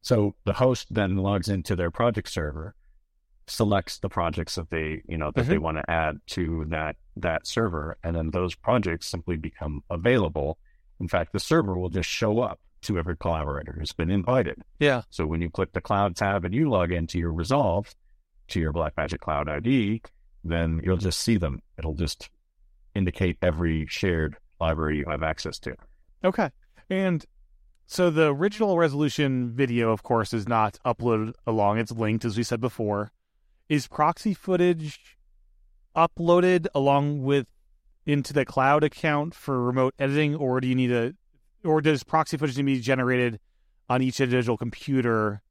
[0.02, 2.76] So the host then logs into their project server,
[3.48, 5.64] selects the projects that they you know that they mm-hmm.
[5.64, 10.58] want to add to that that server, and then those projects simply become available.
[11.04, 14.62] In fact, the server will just show up to every collaborator who's been invited.
[14.80, 17.94] yeah, So when you click the cloud tab and you log into your Resolve
[18.48, 20.02] to your Blackmagic Cloud ID,
[20.46, 21.62] then you'll just see them.
[21.78, 22.30] It'll just
[22.96, 25.76] indicate every shared library you have access to.
[26.24, 26.52] okay.
[26.90, 27.26] And
[27.86, 32.44] so the original resolution video, of course, is not uploaded along; it's linked, as we
[32.44, 33.12] said before.
[33.68, 35.18] Is proxy footage
[35.98, 37.48] uploaded along with
[38.06, 41.14] into the cloud account for remote editing, or do you need a,
[41.64, 43.40] or does proxy footage need to be generated
[43.90, 45.42] on each individual computer?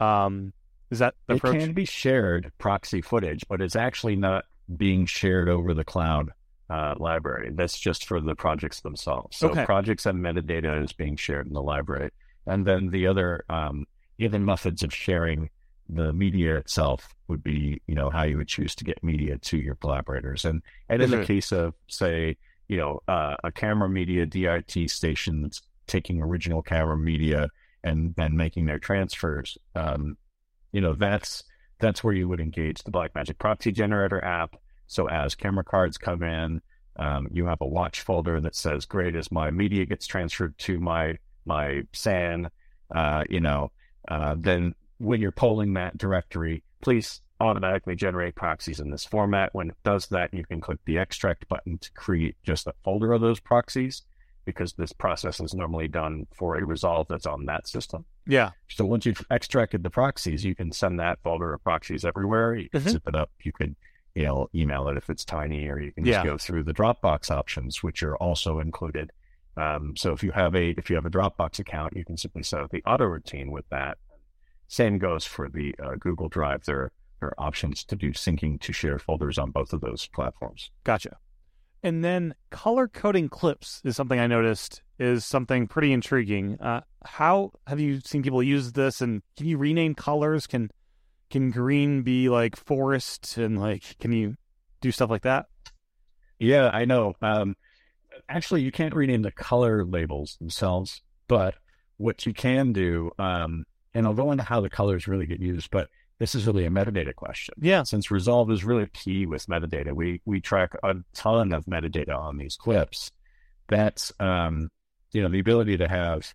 [0.00, 0.52] Um,
[0.90, 1.56] is that the It approach?
[1.56, 4.44] can be shared proxy footage, but it's actually not
[4.76, 6.30] being shared over the cloud
[6.70, 7.50] uh, library.
[7.52, 9.36] That's just for the projects themselves.
[9.38, 9.64] So Okay.
[9.64, 12.10] projects and metadata is being shared in the library.
[12.46, 13.86] And then the other um,
[14.18, 15.50] even methods of sharing
[15.88, 19.56] the media itself would be, you know, how you would choose to get media to
[19.56, 20.44] your collaborators.
[20.44, 22.36] And and in the case of say,
[22.68, 27.48] you know, uh, a camera media DIT station that's taking original camera media
[27.84, 30.16] and then making their transfers, um,
[30.72, 31.44] you know, that's
[31.80, 34.56] that's where you would engage the Blackmagic Proxy Generator app.
[34.86, 36.60] So as camera cards come in,
[36.96, 40.80] um, you have a watch folder that says, "Great, as my media gets transferred to
[40.80, 42.50] my my SAN,
[42.94, 43.70] uh, you know,
[44.08, 49.50] uh, then when you're polling that directory, please automatically generate proxies in this format.
[49.54, 53.12] When it does that, you can click the extract button to create just a folder
[53.12, 54.02] of those proxies
[54.44, 58.04] because this process is normally done for a resolve that's on that system.
[58.26, 62.54] yeah, So once you've extracted the proxies, you can send that folder of proxies everywhere.
[62.56, 62.88] You can Mhm.
[62.90, 63.30] zip it up.
[63.44, 63.76] You can
[64.14, 66.24] you know, email it if it's tiny, or you can just Yeah.
[66.24, 69.12] go through the Dropbox options, which are also included.
[69.56, 72.42] Um, so if you have a if you have a Dropbox account, you can simply
[72.42, 73.98] set up the auto routine with that.
[74.68, 76.64] Same goes for the uh, Google Drive.
[76.64, 80.70] There there are options to do syncing to share folders on both of those platforms.
[80.84, 81.16] Gotcha.
[81.82, 86.60] And then color coding clips is something I noticed is something pretty intriguing.
[86.60, 89.00] Uh, how have you seen people use this?
[89.00, 90.46] And can you rename colors?
[90.46, 90.70] Can
[91.30, 93.36] can green be like forest?
[93.36, 94.34] And like, can you
[94.80, 95.46] do stuff like that?
[96.38, 97.14] Yeah, I know.
[97.20, 97.56] Um,
[98.28, 101.54] actually, you can't rename the color labels themselves, but
[101.96, 103.64] what you can do, um,
[103.98, 105.88] and I'll go into how the colors really get used, but
[106.20, 107.54] this is really a metadata question.
[107.60, 107.82] Yeah.
[107.82, 112.38] Since Resolve is really key with metadata, we we track a ton of metadata on
[112.38, 113.10] these clips.
[113.66, 114.70] That's um,
[115.10, 116.32] you know the ability to have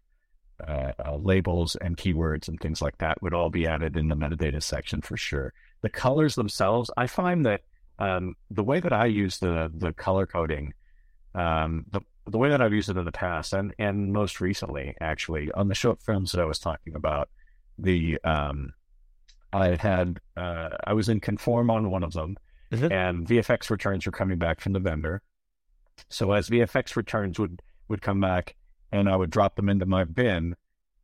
[0.68, 4.16] uh, uh, labels and keywords and things like that would all be added in the
[4.16, 5.54] metadata section for sure.
[5.84, 7.62] The colors themselves, I find that
[7.98, 10.74] um, the way that I use the the color coding,
[11.34, 14.96] um, the the way that I've used it in the past and and most recently,
[15.00, 17.30] actually, on the short films that I was talking about,
[17.78, 18.74] the um,
[19.52, 22.38] I had uh, I was in Conform on one of them,
[22.72, 22.92] Mhm.
[22.92, 25.22] and VFX returns were coming back from the vendor.
[26.10, 28.56] So as VFX returns would would come back,
[28.92, 30.56] and I would drop them into my bin,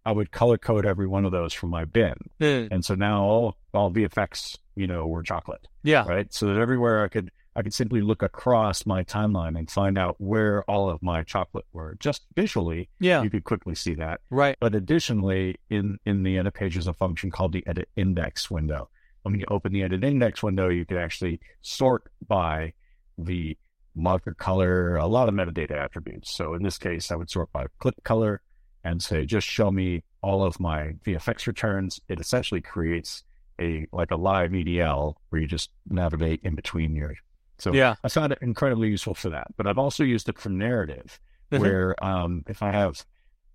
[0.05, 3.57] I would color code every one of those from my bin, and so now all
[3.74, 6.05] all VFX you know were chocolate Yeah.
[6.07, 6.34] right?
[6.34, 10.16] So that everywhere I could I could simply look across my timeline and find out
[10.20, 11.97] where all of my chocolate were.
[12.00, 13.22] Just visually, Yeah.
[13.24, 14.22] you could quickly see that.
[14.30, 14.56] Right.
[14.60, 18.89] But additionally, in in the edit page is a function called the edit index window.
[19.24, 22.74] When you open the edit index window, you can actually sort by
[23.18, 23.58] the
[23.95, 26.32] marker color, a lot of metadata attributes.
[26.32, 28.41] So in this case, I would sort by clip color
[28.84, 32.00] and say, just show me all of my VFX returns.
[32.08, 33.24] It essentially creates
[33.60, 37.16] a like a live EDL where you just navigate in between your.
[37.60, 37.95] So Yeah.
[38.03, 39.47] I found it incredibly useful for that.
[39.57, 41.20] But I've also used it for narrative,
[41.51, 41.60] Mhm.
[41.60, 43.03] where um, if I have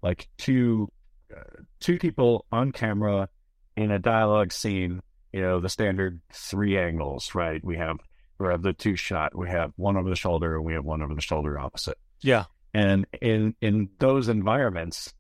[0.03, 0.91] like two
[1.35, 1.41] uh,
[1.81, 3.29] two people on camera
[3.77, 5.01] in a dialogue scene,
[5.33, 7.65] you know, the standard three angles, right?
[7.65, 7.97] We have
[8.39, 11.03] we have the two shot, we have one over the shoulder, and we have one
[11.03, 11.99] over the shoulder opposite.
[12.21, 12.45] Yeah.
[12.75, 15.15] And in in those environments,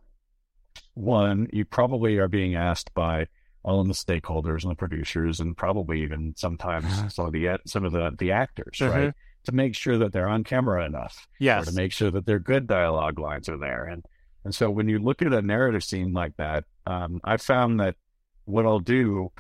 [0.94, 3.26] one, you probably are being asked by
[3.64, 7.84] all of the stakeholders and the producers, and probably even sometimes some of the some
[7.84, 11.66] of the the actors, right, to make sure that they're on camera enough, or Yes.
[11.66, 13.84] to make sure that their good dialogue lines are there.
[13.84, 14.04] And
[14.44, 17.96] and so when you look at a narrative scene like that, um, I found that
[18.44, 19.32] what I'll do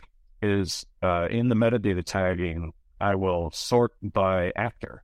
[0.42, 5.02] is uh, in the metadata tagging, I will sort by actor.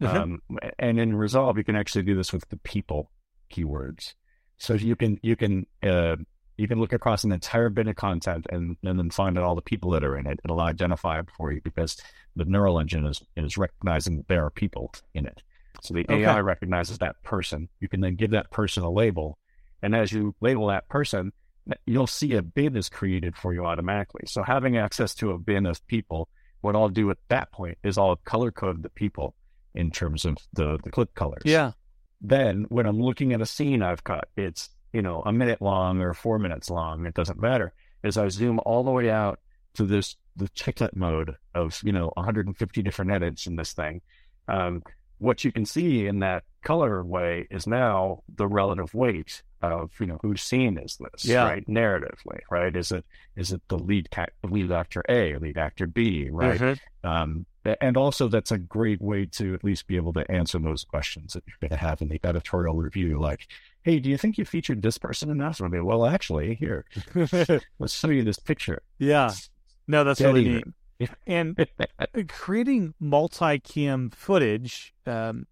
[0.00, 0.14] Mhm.
[0.14, 0.42] Um,
[0.78, 3.10] and in Resolve, you can actually do this with the people
[3.50, 4.14] keywords.
[4.58, 6.16] So you can you can uh,
[6.56, 9.54] you can look across an entire bin of content and, and then find out all
[9.54, 10.40] the people that are in it.
[10.44, 11.96] It'll identify it for you because
[12.34, 15.42] the neural engine is is recognizing there are people in it.
[15.82, 16.24] So the Okay.
[16.24, 17.68] AI recognizes that person.
[17.80, 19.38] You can then give that person a label,
[19.82, 21.32] and as you label that person,
[21.84, 24.22] you'll see a bin is created for you automatically.
[24.26, 26.28] So having access to a bin of people,
[26.62, 29.34] what I'll do at that point is I'll color code the people
[29.74, 31.72] in terms of the the clip colors Yeah.
[32.20, 36.00] then when I'm looking at a scene I've cut, it's, you know, a minute long
[36.00, 37.72] or four minutes long, it doesn't matter.
[38.04, 39.40] As I zoom all the way out
[39.74, 44.00] to this, the chiclet mode of, you know, 150 different edits in this thing,
[44.48, 44.82] um,
[45.18, 50.06] what you can see in that color way is now the relative weight of, you
[50.06, 51.44] know, whose scene is this, Yeah.
[51.44, 51.66] right?
[51.66, 52.74] Narratively, right?
[52.76, 54.08] Is it, is it the lead,
[54.44, 56.60] lead actor A, lead actor B, right?
[56.60, 56.78] Mhm.
[57.02, 57.46] Um,
[57.80, 61.32] and also, that's a great way to at least be able to answer those questions
[61.32, 63.18] that you're going to have in the editorial review.
[63.18, 63.48] Like,
[63.86, 65.60] hey, do you think you featured this person enough?
[65.60, 66.84] And I'll be, well, actually, here,
[67.78, 68.82] let's show you this picture.
[68.98, 69.32] yeah.
[69.86, 70.64] No, that's Dead really
[70.98, 71.10] neat.
[71.28, 71.64] And
[72.00, 75.46] uh, creating multi-cam footage, um,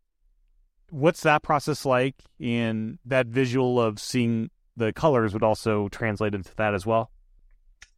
[0.91, 2.17] what's that process like?
[2.41, 7.13] And that visual of seeing the colors would also translate into that as well.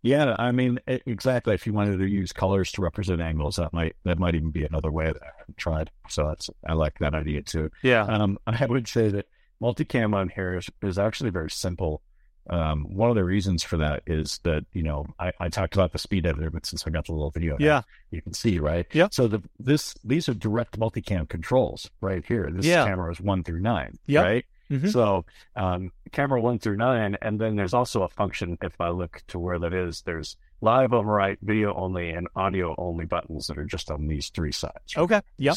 [0.02, 1.54] yeah, I mean, exactly.
[1.54, 4.64] If you wanted to use colors to represent angles, that might that might even be
[4.66, 5.90] another way that I haven't tried.
[6.10, 7.70] So that's I like that idea too.
[7.82, 8.02] Yeah.
[8.02, 9.26] Um, I would say that
[9.62, 12.02] multicam on here is, is actually very simple.
[12.48, 15.90] Um, one of the reasons for that is that you know I, I talked about
[15.92, 17.82] the speed editor, but since I got the little video, Yeah.
[18.12, 18.86] you can see right.
[18.92, 19.12] Yep.
[19.14, 22.48] So the this these are direct multicam controls right here.
[22.52, 22.86] This Yeah.
[22.86, 23.98] camera is one through nine.
[24.06, 24.24] Yep.
[24.24, 24.44] Right.
[24.70, 24.92] Mhm.
[24.92, 25.24] So
[25.56, 28.58] um, camera one through nine, and then there's also a function.
[28.62, 33.06] If I look to where that is, there's live overwrite, video only, and audio only
[33.06, 34.96] buttons that are just on these three sides.
[34.96, 35.02] right?
[35.02, 35.20] Okay.
[35.38, 35.56] Yep.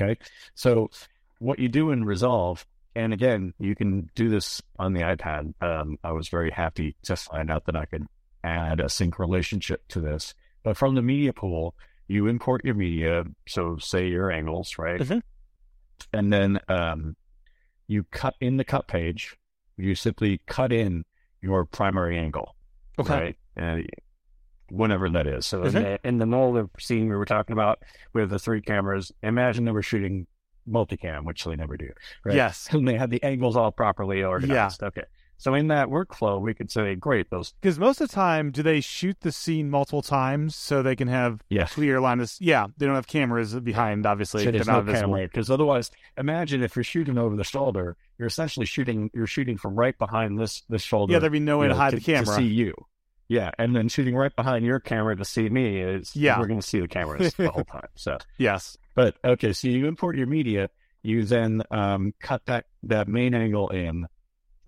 [0.00, 0.18] Okay.
[0.54, 0.90] So
[1.38, 5.54] what you do in Resolve, and again, you can do this on the iPad.
[5.62, 8.06] Um, I was very happy to find out that I could
[8.42, 10.34] add a sync relationship to this.
[10.62, 11.74] But from the media pool,
[12.08, 13.24] you import your media.
[13.48, 15.00] So say your angles, right?
[15.00, 15.22] Mhm.
[16.12, 17.16] And then um,
[17.86, 19.36] you cut in the cut page.
[19.76, 21.04] You simply cut in
[21.42, 22.54] your primary angle,
[22.98, 23.36] right?
[23.56, 23.86] And
[24.70, 25.46] whatever that is.
[25.46, 25.72] So in, Mhm.
[25.72, 27.80] the, in the mold of scene we were talking about
[28.12, 30.26] with the three cameras, imagine they were shooting
[30.68, 31.90] multicam, which they never do.
[32.24, 32.36] Right?
[32.36, 32.68] Yes.
[32.70, 34.82] And they have the angles all properly organized.
[34.82, 35.04] Okay.
[35.36, 38.62] So in that workflow, we could say, great, those Because most of the time, do
[38.62, 41.74] they shoot the scene multiple times so they can have yes.
[41.74, 42.32] clear line of?
[42.38, 44.06] Yeah, they don't have cameras behind.
[44.06, 47.96] Obviously, So there's not no camera because otherwise, imagine if you're shooting over the shoulder,
[48.16, 49.10] you're essentially shooting.
[49.12, 51.12] You're shooting from right behind this this shoulder.
[51.12, 52.24] Yeah, there'd be no way to know, hide to, the camera.
[52.26, 52.74] to see you.
[53.28, 56.38] Yeah, and then shooting right behind your camera to see me is Yeah.
[56.38, 57.88] we're going to see the cameras the whole time.
[57.94, 58.76] So, Yes.
[58.94, 60.68] but okay, so you import your media,
[61.02, 64.06] you then um, cut that that main angle in.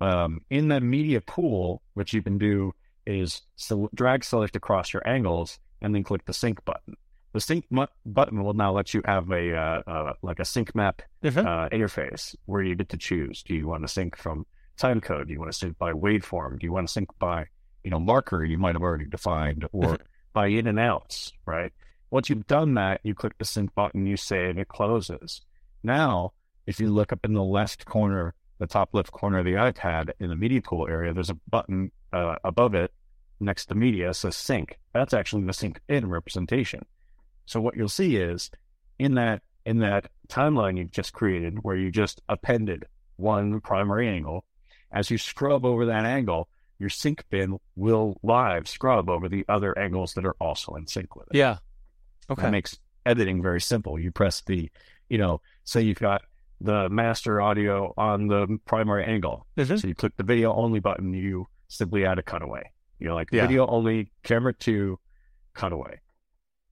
[0.00, 2.72] Um, in the media pool, what you can do
[3.06, 6.94] is so drag select across your angles and then click the sync button.
[7.32, 10.74] The sync mu- button will now let you have a uh, uh, like a sync
[10.74, 11.44] map Mhm.
[11.46, 13.42] uh, interface where you get to choose.
[13.42, 14.46] Do you want to sync from
[14.78, 15.28] time code?
[15.28, 16.58] Do you want to sync by waveform?
[16.58, 17.46] Do you want to sync by
[17.86, 19.96] you know marker you might have already defined or
[20.32, 21.32] by in and outs?
[21.46, 21.72] Right.
[22.10, 25.40] Once you've done that, you click the sync button, you save, it closes.
[25.84, 26.32] Now,
[26.66, 30.10] if you look up in the left corner, the top left corner of the iPad
[30.18, 32.92] in the media pool area, there's a button uh, above it
[33.38, 34.80] next to media says sync.
[34.92, 36.86] That's actually the sync in representation.
[37.44, 38.50] So what you'll see is
[38.98, 42.84] in that in that timeline you've just created where you just appended
[43.14, 44.44] one primary angle,
[44.90, 46.48] as you scrub over that angle,
[46.78, 51.16] your sync bin will live scrub over the other angles that are also in sync
[51.16, 51.36] with it.
[51.36, 51.58] Yeah.
[52.28, 52.50] That Okay.
[52.50, 53.98] makes editing very simple.
[53.98, 54.70] You press the,
[55.08, 56.22] you know, say you've got
[56.60, 59.46] the master audio on the primary angle.
[59.56, 59.80] Mhm.
[59.80, 62.70] So you click the video only button, you simply add a cutaway.
[62.98, 63.42] You know, like Yeah.
[63.42, 64.98] video only, camera two,
[65.54, 66.00] cutaway.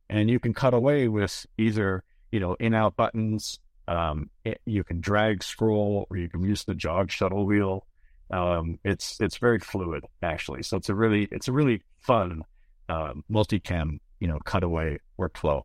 [0.09, 2.03] And you can cut away with either,
[2.33, 3.59] you know, in out buttons.
[3.87, 7.87] Um, it, you can drag scroll or you can use the jog shuttle wheel.
[8.35, 10.63] Um, it's it's very fluid actually.
[10.65, 12.43] So it's a really it's a really fun
[12.89, 15.63] um, multicam, you know, cutaway workflow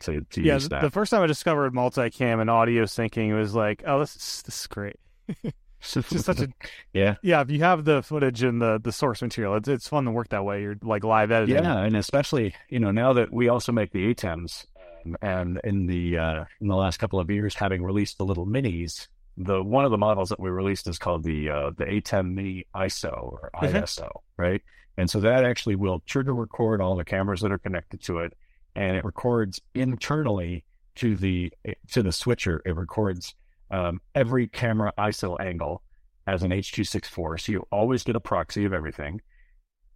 [0.00, 0.54] to, to Yeah.
[0.54, 0.82] use that.
[0.82, 4.42] The first time I discovered multicam and audio syncing, it was like, oh, this is,
[4.42, 4.96] this is great.
[5.82, 6.48] Just such a
[6.92, 7.16] yeah.
[7.22, 7.40] yeah.
[7.40, 10.28] If you have the footage and the the source material, it's it's fun to work
[10.28, 10.60] that way.
[10.60, 11.64] You're like live editing.
[11.64, 14.66] Yeah, and especially you know now that we also make the ATEMs,
[15.06, 18.46] um, and in the uh, in the last couple of years, having released the little
[18.46, 19.08] minis,
[19.42, 22.66] the one of the models that we released is called the uh, the ATEM Mini
[22.74, 23.72] ISO or Mhm.
[23.82, 24.62] ISO, right?
[24.98, 28.36] And so that actually will trigger record all the cameras that are connected to it,
[28.76, 30.64] and it records internally
[30.96, 31.52] to the
[31.92, 32.60] to the switcher.
[32.66, 33.34] It records
[33.70, 35.82] um, every camera ISO angle
[36.26, 39.20] as an H.264, so you always get a proxy of everything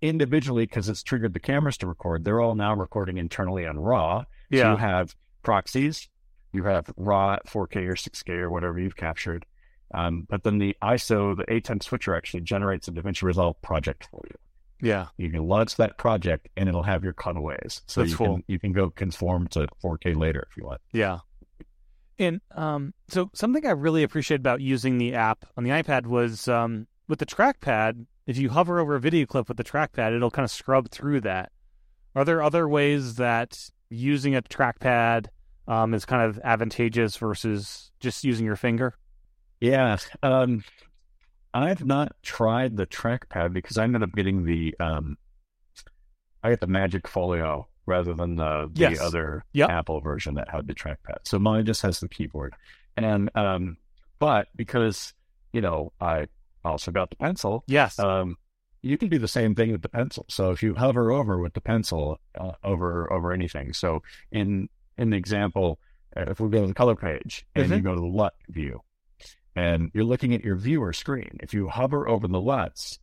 [0.00, 2.24] individually because it's triggered the cameras to record.
[2.24, 4.20] They're all now recording internally on RAW.
[4.20, 4.70] So Yeah.
[4.72, 6.08] you have proxies,
[6.54, 9.44] you have RAW 4K or 6K or whatever you've captured.
[9.92, 14.22] Um, but then the ISO, the ATEM switcher actually generates a DaVinci Resolve project for
[14.24, 14.36] you.
[14.80, 15.06] Yeah.
[15.16, 17.82] You can launch that project and it'll have your cutaways.
[17.86, 18.26] So That's you cool.
[18.34, 20.80] can you can go conform to 4K later if you want.
[20.92, 21.20] Yeah.
[22.18, 26.48] And um, so something I really appreciate about using the app on the iPad was
[26.48, 28.06] um, with the trackpad.
[28.26, 31.22] If you hover over a video clip with the trackpad, it'll kind of scrub through
[31.22, 31.52] that.
[32.14, 35.26] Are there other ways that using a trackpad
[35.68, 38.94] um, is kind of advantageous versus just using your finger?
[39.60, 39.96] Yeah.
[40.22, 40.64] Um,
[41.52, 45.16] I've not tried the trackpad because I ended up getting the um,
[46.42, 49.00] I got the Magic Folio rather than the, the Yes.
[49.00, 49.70] other Yep.
[49.70, 51.18] Apple version that had the trackpad.
[51.24, 52.54] So mine just has the keyboard.
[52.96, 53.76] And um,
[54.18, 55.14] but because
[55.52, 56.26] you know I
[56.64, 57.98] also got the pencil, Yes.
[57.98, 58.36] um,
[58.82, 60.26] you can do the same thing with the pencil.
[60.28, 64.02] So if you hover over with the pencil uh, over over anything, so
[64.32, 64.68] in
[64.98, 65.78] in the example,
[66.16, 67.82] uh, if we go to the color page and you Mhm.
[67.84, 68.80] go to the LUT view,
[69.56, 72.98] and you're looking at your viewer screen, if you hover over the LUTs,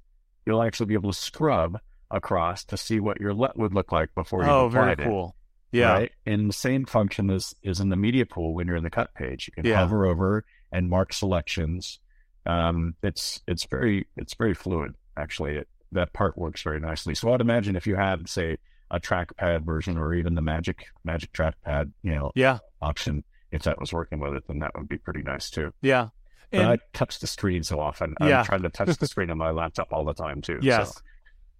[0.45, 1.79] you'll actually be able to scrub
[2.09, 4.99] across to see what your LUT would look like before you oh, very it.
[4.99, 5.35] cool.
[5.71, 5.93] Yeah.
[5.93, 6.11] Right?
[6.25, 9.13] And the same function is is in the media pool when you're in the cut
[9.13, 9.47] page.
[9.47, 9.77] You can Yeah.
[9.77, 11.99] hover over and mark selections.
[12.45, 14.95] Um, it's it's very it's very fluid.
[15.15, 17.15] Actually, it, that part works very nicely.
[17.15, 18.57] So I'd imagine if you had say
[18.91, 22.59] a trackpad version or even the Magic Magic trackpad, you know, Yeah.
[22.81, 25.73] option, if that was working with it, then that would be pretty nice too.
[25.81, 26.09] Yeah.
[26.51, 28.13] And I touch the screen so often.
[28.21, 28.39] Yeah.
[28.39, 30.59] I'm trying to touch the screen on my laptop all the time too.
[30.61, 31.01] Yes.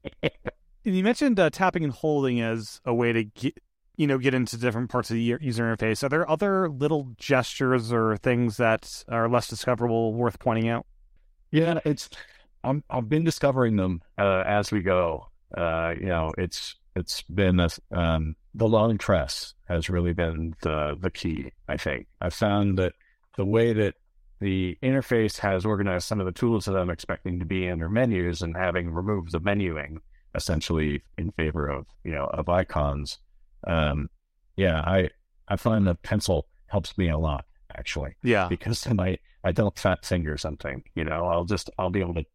[0.03, 0.29] So.
[0.83, 3.55] And you mentioned uh, tapping and holding as a way to get,
[3.97, 6.03] you know, get into different parts of the user interface.
[6.03, 10.87] Are there other little gestures or things that are less discoverable worth pointing out?
[11.51, 12.09] Yeah, it's
[12.63, 15.27] I'm I've been discovering them uh, as we go.
[15.55, 20.97] Uh, you know, it's it's been a, um, the long press has really been the
[20.99, 21.51] the key.
[21.67, 22.93] I think I've found that
[23.37, 23.95] the way that
[24.39, 27.89] the interface has organized some of the tools that I'm expecting to be in their
[27.89, 29.97] menus and having removed the menuing
[30.33, 33.19] essentially in favor of you know of icons.
[33.65, 34.09] Um,
[34.57, 35.09] yeah, I
[35.47, 37.45] I find the pencil helps me a lot
[37.77, 38.15] actually.
[38.23, 40.83] Yeah, because I I don't fat finger something.
[40.95, 42.25] You know, I'll just I'll be able to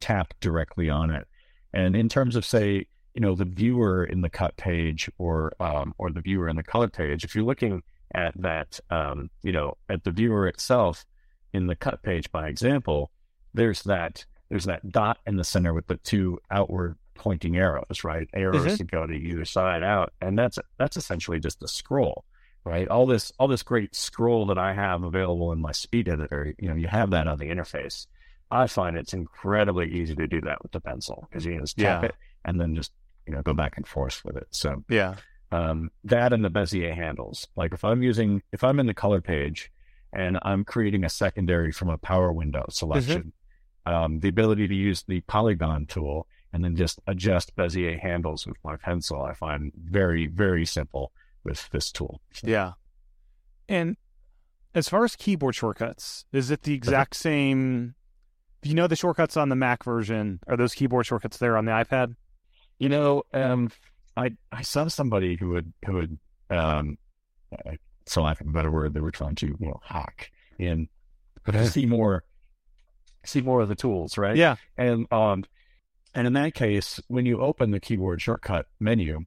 [0.00, 1.26] tap directly on it.
[1.72, 2.86] And in terms of say,
[3.16, 6.62] you know, the viewer in the cut page or um, or the viewer in the
[6.62, 7.82] color page, if you're looking
[8.14, 11.06] at that, um, you know, at the viewer itself
[11.54, 13.10] in the cut page, by example,
[13.54, 18.28] there's that there's that dot in the center with the two outward pointing arrows, right?
[18.34, 18.74] Arrows mm-hmm.
[18.76, 22.26] to go to either side out, and that's that's essentially just a scroll,
[22.64, 22.86] right?
[22.86, 26.68] All this all this great scroll that I have available in my speed editor, you
[26.68, 28.08] know, you have that on the interface.
[28.50, 31.78] I find it's incredibly easy to do that with the pencil because you can just
[31.78, 32.08] tap yeah.
[32.10, 32.14] it
[32.44, 32.92] and then just
[33.26, 34.48] you know go back and forth with it.
[34.50, 35.16] So yeah,
[35.52, 37.46] um, that and the Bezier handles.
[37.56, 39.70] Like if I'm using if I'm in the color page
[40.12, 43.32] and I'm creating a secondary from a power window selection,
[43.86, 43.92] mm-hmm.
[43.92, 48.56] um, the ability to use the polygon tool and then just adjust Bezier handles with
[48.64, 51.12] my pencil, I find very very simple
[51.44, 52.20] with this tool.
[52.32, 52.46] So.
[52.48, 52.72] Yeah,
[53.68, 53.96] and
[54.74, 57.94] as far as keyboard shortcuts, is it the exact same
[58.66, 60.40] do you know the shortcuts on the Mac version?
[60.48, 62.16] Are those keyboard shortcuts there on the iPad?
[62.78, 63.70] You know, um,
[64.16, 66.18] I I saw somebody who would who would
[66.50, 66.98] um,
[68.06, 70.88] so lack of a better word, they were trying to you know hack and
[71.64, 72.24] see more
[73.24, 74.36] see more of the tools, right?
[74.36, 75.44] Yeah, and um,
[76.14, 79.24] and in that case, when you open the keyboard shortcut menu,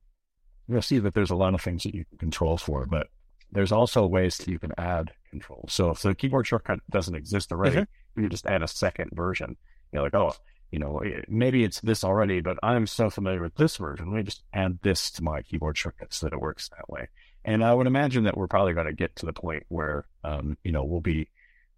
[0.67, 3.07] you'll see that there's a lot of things that you can control for, but
[3.51, 5.65] there's also ways that you can add control.
[5.69, 8.21] So if the keyboard shortcut doesn't exist already, mm-hmm.
[8.21, 9.57] you just add a second version.
[9.91, 10.33] You're like, oh,
[10.71, 14.11] you know, maybe it's this already, but I'm so familiar with this version.
[14.11, 17.07] Let me just add this to my keyboard shortcut so that it works that way.
[17.43, 20.57] And I would imagine that we're probably going to get to the point where, um,
[20.63, 21.29] you know, we'll be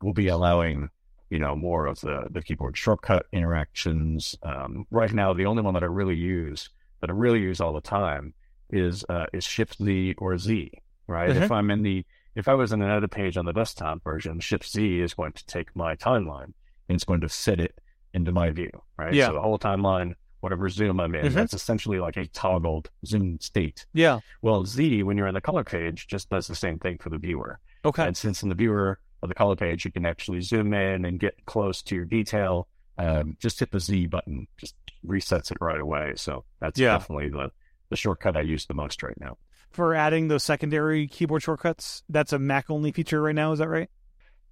[0.01, 0.89] we'll be allowing,
[1.29, 4.35] you know, more of the the keyboard shortcut interactions.
[4.43, 6.69] Um, right now, the only one that I really use
[6.99, 8.33] that I really use all the time
[8.69, 10.71] is uh, is Shift Z or Z
[11.11, 11.29] right?
[11.29, 11.43] Mm-hmm.
[11.43, 14.69] If I'm in the, if I was in another page on the desktop version, Shift
[14.71, 16.53] Z is going to take my timeline
[16.87, 17.79] and it's going to fit it
[18.13, 19.13] into my view, right?
[19.13, 19.27] Yeah.
[19.27, 21.35] So the whole timeline, whatever zoom I'm in, mm-hmm.
[21.35, 23.85] that's essentially like a toggled zoom state.
[23.93, 24.19] Yeah.
[24.41, 27.17] Well, Z, when you're in the color page, just does the same thing for the
[27.17, 27.59] viewer.
[27.85, 28.05] Okay.
[28.05, 31.19] And since in the viewer of the color page, you can actually zoom in and
[31.19, 35.79] get close to your detail, um, just hit the Z button, just resets it right
[35.79, 36.13] away.
[36.15, 36.93] So that's yeah.
[36.93, 37.51] definitely the,
[37.89, 39.37] the shortcut I use the most right now
[39.71, 42.03] for adding those secondary keyboard shortcuts.
[42.09, 43.53] That's a Mac only feature right now.
[43.53, 43.89] Is that right?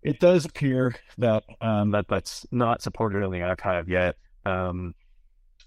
[0.02, 4.16] It does appear that um, that that's not supported in the archive yet.
[4.46, 4.96] Um,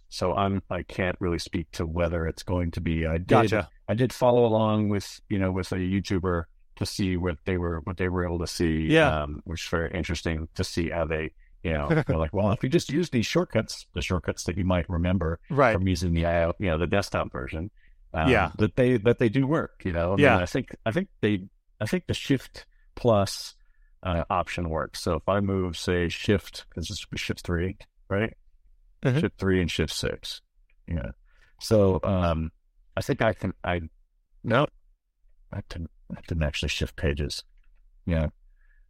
[0.08, 3.06] so I'm I can't really speak to whether it's going to be.
[3.06, 3.68] I did gotcha.
[3.88, 6.44] I did follow along with you know with a YouTuber
[6.76, 8.86] to see what they were what they were able to see.
[8.88, 12.50] Yeah, um, which is very interesting to see how they you know they're like well
[12.50, 15.74] if you just use these shortcuts the shortcuts that you might remember right.
[15.74, 17.70] from using the uh, you know the desktop version
[18.14, 19.82] um, yeah, that they that they do work.
[19.84, 20.38] You know, I yeah.
[20.38, 21.44] I think I think they
[21.80, 23.54] I think the Shift plus
[24.02, 25.00] uh, option works.
[25.00, 27.76] So if I move, say Shift, because this would Shift three,
[28.08, 28.34] right?
[29.04, 29.20] Mm-hmm.
[29.20, 30.40] Shift three and Shift six.
[30.88, 31.10] Yeah.
[31.60, 32.50] So um,
[32.96, 33.54] I think I can.
[33.64, 33.82] I
[34.44, 34.66] no,
[35.52, 35.90] I didn't.
[36.14, 37.44] I didn't actually shift pages.
[38.04, 38.28] Yeah,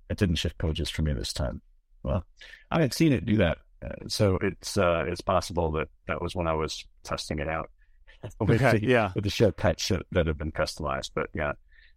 [0.08, 1.60] it didn't shift pages for me this time.
[2.02, 2.24] Well,
[2.70, 6.34] I had seen it do that, uh, so it's uh, it's possible that that was
[6.34, 7.70] when I was testing it out
[8.40, 9.12] with okay, the, yeah.
[9.14, 11.10] with the shortcuts that have been customized.
[11.14, 11.52] But yeah,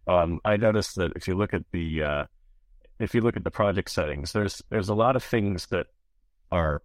[0.06, 2.24] um, I noticed that if you look at the uh,
[2.98, 5.86] if you look at the project settings, there's there's a lot of things that
[6.50, 6.82] are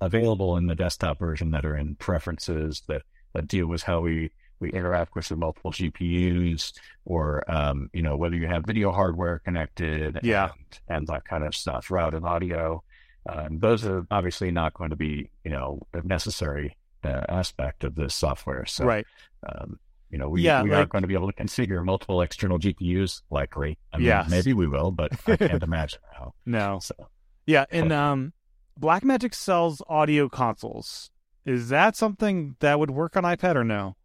[0.00, 3.02] available in the desktop version that are in preferences that,
[3.34, 6.72] that deal with how we we interact with the multiple GPUs
[7.04, 10.50] or um, you know whether you have video hardware connected yeah
[10.88, 12.82] and, and that kind of stuff routed audio
[13.28, 17.94] um, those are obviously not going to be you know a necessary uh, aspect of
[17.94, 18.66] this software.
[18.66, 19.06] So, right.
[19.48, 19.78] Um,
[20.12, 22.58] you know, we, yeah, we like, aren't going to be able to configure multiple external
[22.58, 23.78] GPUs likely.
[23.92, 24.30] I mean, yes.
[24.30, 26.34] maybe we will, but I can't imagine how.
[26.44, 26.80] No.
[26.82, 26.94] So,
[27.46, 27.64] yeah.
[27.70, 28.34] And um,
[28.78, 31.10] Blackmagic sells audio consoles.
[31.46, 33.96] Is that something that would work on iPad or no?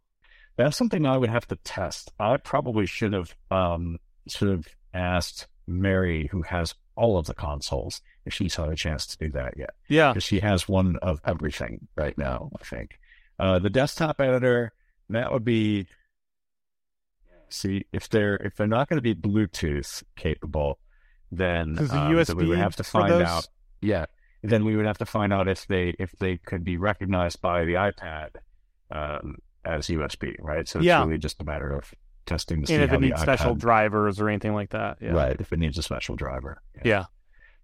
[0.56, 2.10] That's something I would have to test.
[2.18, 8.00] I probably should have um, should have asked Mary, who has all of the consoles,
[8.24, 9.70] if she's had a chance to do that yet.
[9.88, 10.12] Yeah.
[10.12, 12.98] Because she has one of everything right now, I think.
[13.38, 14.72] Uh, the desktop editor,
[15.10, 15.86] that would be
[17.50, 20.78] see if they're if they're not going to be Bluetooth capable,
[21.32, 23.48] then, the um, then we would have to find out.
[23.80, 24.06] Yeah,
[24.42, 27.64] then we would have to find out if they if they could be recognized by
[27.64, 28.30] the iPad
[28.90, 30.68] um, as USB, right?
[30.68, 31.04] So it's Yeah.
[31.04, 31.92] really just a matter of
[32.26, 34.98] testing to see and if how it needs special iPad- drivers or anything like that.
[35.00, 35.12] Yeah.
[35.12, 35.40] right?
[35.40, 37.04] If it needs a special driver, Yeah.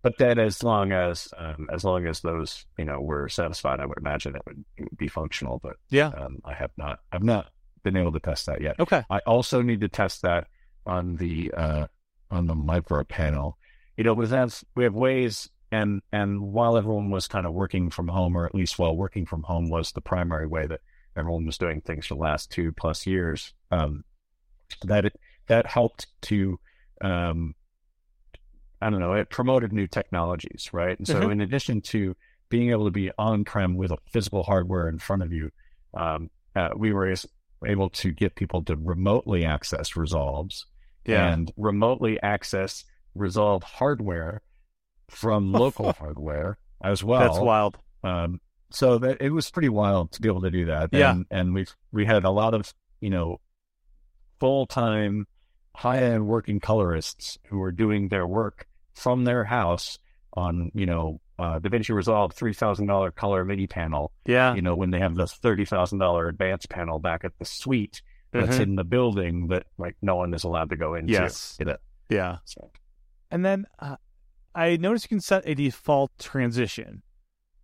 [0.05, 3.87] But then, as long as um, as long as those you know were satisfied, I
[3.87, 4.65] would imagine it would,
[4.99, 5.59] be functional.
[5.63, 6.09] But Yeah.
[6.09, 7.47] um, I have not I've not
[7.83, 8.79] been able to test that yet.
[8.79, 9.03] Okay.
[9.09, 10.47] I also need to test that
[10.85, 11.87] on the uh,
[12.31, 13.57] on the micro panel.
[13.97, 17.89] You know, we have we have ways, and and while everyone was kind of working
[17.89, 20.81] from home, or at least while working from home was the primary way that
[21.17, 24.05] everyone was doing things for the last two plus years, um,
[24.83, 26.59] that it, that helped to
[27.01, 27.55] um,
[28.85, 30.99] I don't know, it promoted new technologies, right?
[30.99, 31.33] And so, Mhm.
[31.33, 32.15] in addition to
[32.51, 35.51] being able to be on prem with a physical hardware in front of you,
[35.95, 37.13] um, uh, we were
[37.67, 40.67] able to get people to remotely access resolves
[41.07, 41.33] Yeah.
[41.33, 44.43] and remotely access resolve hardware
[45.09, 47.21] from local hardware as well.
[47.21, 47.79] That's wild.
[48.03, 50.91] Um, so that it was pretty wild to be able to do that.
[50.93, 51.13] Yeah.
[51.13, 53.41] And, and we we had a lot of, you know,
[54.41, 55.27] full time,
[55.77, 59.99] high end working colorists who were doing their work from their house
[60.35, 64.55] on, you know, uh, DaVinci Resolve $3,000 color mini panel, Yeah.
[64.55, 68.63] you know, when they have the $30,000 advanced panel back at the suite that's Mhm.
[68.63, 71.13] in the building that like no one is allowed to go into.
[71.13, 71.57] Yes.
[71.59, 71.77] You know,
[72.09, 72.39] Yeah.
[72.45, 72.71] so.
[73.31, 73.97] And then uh,
[74.55, 77.03] I noticed you can set a default transition.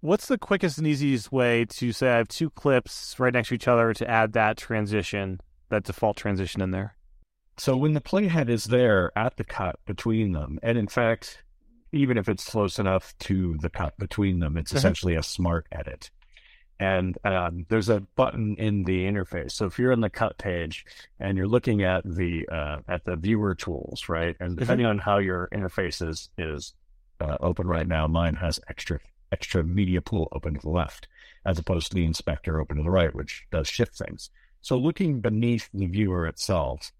[0.00, 3.54] What's the quickest and easiest way to say I have two clips right next to
[3.54, 6.96] each other to add that transition, that default transition in there?
[7.56, 11.42] So when the playhead is there at the cut between them, and in fact,
[11.92, 14.76] even if it's close enough to the cut between them, it's Mhm.
[14.76, 16.10] essentially a smart edit.
[16.78, 19.52] And um, there's a button in the interface.
[19.52, 20.86] So if you're in the cut page
[21.18, 25.18] and you're looking at the uh, at the viewer tools, right, and depending on how
[25.18, 26.72] your interface is is
[27.20, 28.98] uh, open right now, mine has extra
[29.30, 31.06] extra media pool open to the left,
[31.44, 34.30] as opposed to the inspector open to the right, which does shift things.
[34.62, 36.92] So looking beneath the viewer itself,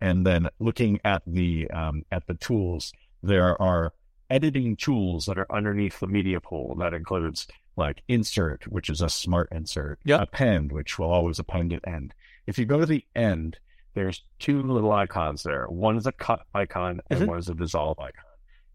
[0.00, 2.92] and then looking at the um, at the tools,
[3.22, 3.92] there are
[4.28, 6.76] editing tools that are underneath the media pool.
[6.76, 7.46] That includes
[7.76, 10.20] like insert, which is a smart insert, Yep.
[10.22, 12.14] append, which will always append at end.
[12.46, 13.58] If you go to the end,
[13.94, 15.66] there's two little icons there.
[15.66, 17.26] One is a cut icon and Mhm.
[17.26, 18.24] one is a dissolve icon.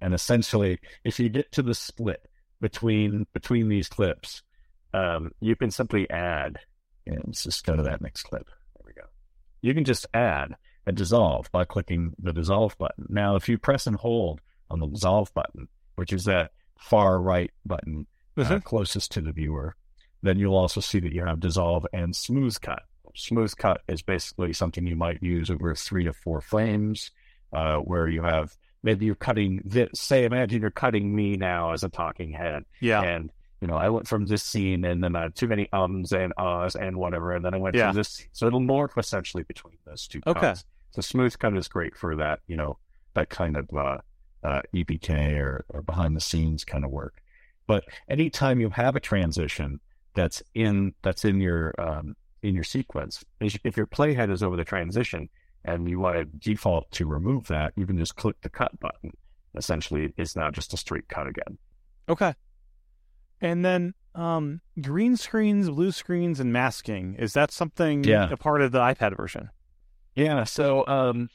[0.02, 2.28] And essentially, if you get to the split
[2.62, 4.44] between between these clips,
[4.94, 6.60] um, you can simply add.
[7.08, 8.46] And let's just go to that next clip.
[8.48, 9.08] There we go.
[9.62, 10.56] You can just add
[10.88, 13.06] a dissolve by clicking the dissolve button.
[13.10, 17.52] Now, if you press and hold on the dissolve button, which is that far right
[17.66, 18.06] button
[18.38, 18.64] uh, Mhm.
[18.64, 19.76] closest to the viewer,
[20.22, 22.84] then you'll also see that you have dissolve and smooth cut.
[23.16, 27.12] Smooth cut is basically something you might use over three to four frames,
[27.54, 29.90] uh, where you have maybe you're cutting this.
[30.00, 33.02] Say, imagine you're cutting me now as a talking head, Yeah.
[33.04, 33.32] and
[33.62, 36.34] you know I went from this scene, and then I had too many ums and
[36.38, 37.92] ahs and whatever, and then I went Yeah.
[37.94, 38.10] to this.
[38.10, 38.28] Scene.
[38.34, 40.22] So it'll morph essentially between those two.
[40.28, 40.40] Okay.
[40.42, 40.66] cuts.
[40.96, 42.40] So smooth cut is great for that.
[42.48, 42.78] You know
[43.14, 43.98] that kind of uh,
[44.44, 47.22] uh, EPK or, or behind the scenes kind of work.
[47.68, 49.80] But anytime you have a transition
[50.14, 54.64] that's in that's in your um, in your sequence, if your playhead is over the
[54.64, 55.30] transition
[55.64, 59.12] and you want to default to remove that, you can just click the cut button.
[59.56, 61.58] Essentially, it's now just a straight cut again.
[62.08, 62.36] Okay.
[63.42, 67.16] And then um, green screens, blue screens, and masking.
[67.16, 68.30] Is that something Yeah.
[68.32, 69.50] a part of the iPad version?
[70.16, 71.30] Yeah, so um,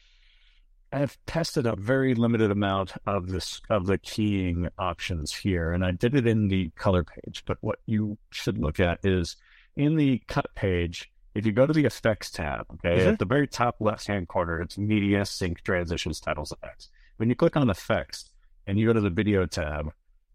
[0.92, 5.90] I've tested a very limited amount of this of the keying options here, and I
[5.92, 7.44] did it in the color page.
[7.46, 9.36] But what you should look at is
[9.76, 11.10] in the cut page.
[11.34, 13.12] If you go to the effects tab, okay, Mhm.
[13.12, 16.88] at the very top left hand corner, it's media, sync, transitions, titles, effects.
[17.18, 18.30] When you click on effects
[18.66, 19.92] and you go to the video tab,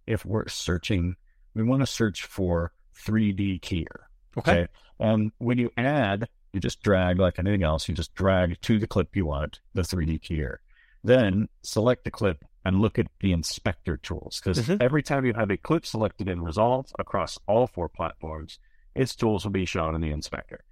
[0.07, 1.15] if we're searching,
[1.53, 4.05] we want to search for 3D keyer.
[4.37, 4.67] Okay.
[4.99, 7.87] And when you add, you just drag like anything else.
[7.87, 10.57] You just drag to the clip you want, the 3D keyer.
[11.03, 14.41] Then select the clip and look at the inspector tools.
[14.41, 14.81] Because Mhm.
[14.81, 18.57] every time you have a clip selected in Resolve across all four platforms,
[18.95, 20.63] its tools will be shown in the inspector.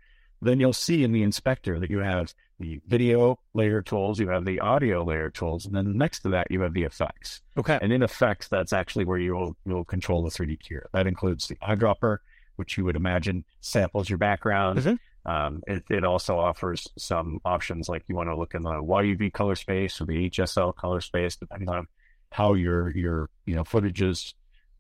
[0.42, 4.46] Then you'll see in the inspector that you have the video layer tools, you have
[4.46, 7.42] the audio layer tools, and then next to that you have the effects.
[7.58, 7.78] Okay.
[7.82, 10.86] And in effects, that's actually where you'll you'll control the 3D keyer.
[10.94, 12.20] That includes the eyedropper,
[12.56, 14.80] which you would imagine samples your background.
[14.80, 15.00] Mhm.
[15.26, 19.32] Um, it, it also offers some options like you want to look in the YUV
[19.32, 21.88] color space or the HSL color space, depending on
[22.32, 24.34] how your your you know footage is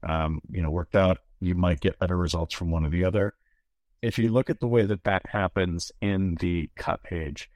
[0.07, 1.19] um, you know worked out.
[1.39, 3.35] You might get better results from one or the other.
[4.01, 7.49] If you look at the way that that happens in the cut page,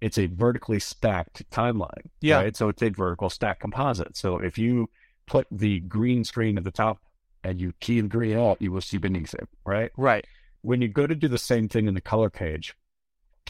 [0.00, 2.08] it's a vertically stacked timeline.
[2.20, 2.36] Yeah.
[2.38, 2.56] Right?
[2.56, 4.16] So it's a vertical stack composite.
[4.16, 4.88] So if you
[5.26, 6.98] put the green screen at the top
[7.44, 9.90] and you key the green out, you will see beneath it, right?
[9.96, 10.26] Right.
[10.62, 12.74] When you go to do the same thing in the color page,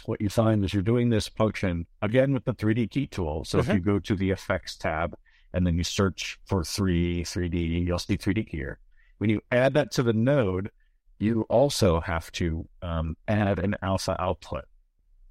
[0.06, 3.44] what you find is you're doing this function again with the 3D key tool.
[3.44, 3.74] So if Mhm.
[3.74, 5.16] you go to the effects tab
[5.52, 8.78] and then you search for 3, 3D, you'll see 3D here.
[9.18, 10.70] When you add that to the node,
[11.18, 14.64] you also have to um, add an alpha output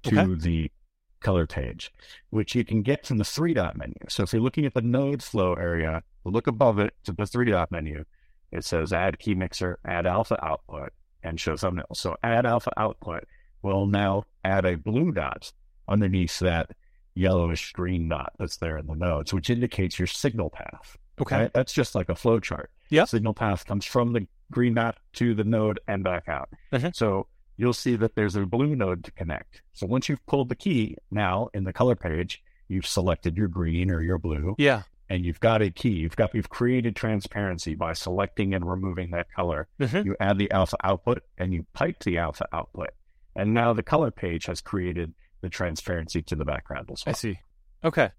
[0.04, 0.34] to Okay.
[0.36, 0.72] the
[1.20, 1.92] color page,
[2.30, 3.94] which you can get from the three dot menu.
[4.08, 7.50] So if you're looking at the node flow area, look above it to the three
[7.50, 8.04] dot menu.
[8.50, 10.92] It says add key mixer, add alpha output,
[11.22, 11.86] and show thumbnail.
[11.94, 13.24] So add alpha output
[13.62, 15.52] will now add a blue dot
[15.88, 16.70] underneath that
[17.14, 20.96] yellowish green dot that's there in the nodes, which indicates your signal path.
[21.20, 21.36] Okay.
[21.42, 21.52] Right?
[21.52, 22.70] That's just like a flow chart.
[22.90, 23.08] Yep.
[23.08, 26.48] Signal path comes from the green dot to the node and back out.
[26.72, 26.94] Mhm.
[26.94, 27.26] So
[27.56, 29.62] you'll see that there's a blue node to connect.
[29.74, 33.90] So once you've pulled the key, now in the color page, you've selected your green
[33.90, 34.82] or your blue, Yeah.
[35.12, 35.90] And you've got a key.
[35.90, 39.68] You've got you've created transparency by selecting and removing that color.
[39.78, 40.04] Mhm.
[40.06, 42.90] You add the alpha output and you pipe the alpha output.
[43.36, 45.12] And now the color page has created
[45.42, 47.38] the transparency to the background as I see.
[47.84, 48.10] Okay,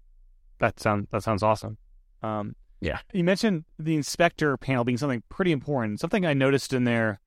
[0.60, 1.78] that sounds that sounds awesome.
[2.22, 3.00] Um, Yeah.
[3.12, 5.98] you mentioned the inspector panel being something pretty important.
[6.00, 7.20] Something I noticed in there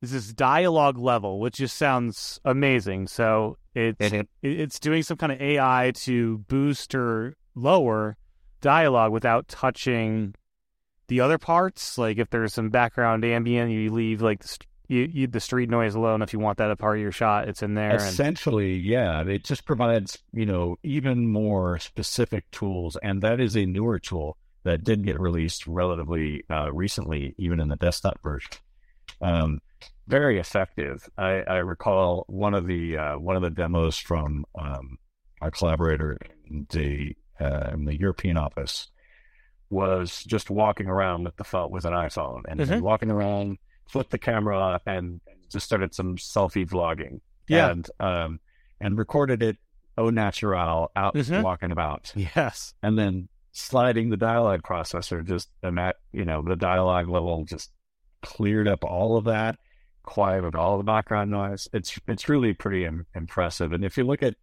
[0.00, 3.08] is this dialogue level, which just sounds amazing.
[3.08, 8.16] So it's it- it- it's doing some kind of AI to boost or lower
[8.62, 10.34] dialogue without touching
[11.08, 11.98] the other parts.
[11.98, 14.58] Like if there's some background ambient, you leave like the,
[14.88, 16.22] you, you the street noise alone.
[16.22, 17.90] If you want that a part of your shot, it's in there.
[17.90, 22.96] And Essentially, yeah, it just provides, you know, even more specific tools.
[23.02, 27.68] And that is a newer tool that did get released relatively uh, recently, even in
[27.68, 28.52] the desktop version.
[29.20, 29.60] Um,
[30.08, 31.08] very effective.
[31.16, 34.98] I, I recall one of the uh, one of the demos from um,
[35.40, 36.18] our collaborator
[36.70, 38.88] the uh, in the European office
[39.70, 42.70] was just walking around with the phone with an iPhone and, Mhm.
[42.70, 43.58] and walking around,
[43.88, 45.20] flipped the camera up and
[45.50, 47.70] just started some selfie vlogging Yeah.
[47.70, 48.40] and um
[48.80, 49.58] and recorded it
[49.98, 51.42] au natural out Mhm.
[51.42, 55.50] walking about yes, and then sliding the dialogue processor just
[56.12, 57.70] you know the dialogue level just
[58.22, 59.58] cleared up all of that
[60.04, 64.22] quieted all the background noise it's it's really pretty Im- impressive and if you look
[64.22, 64.34] at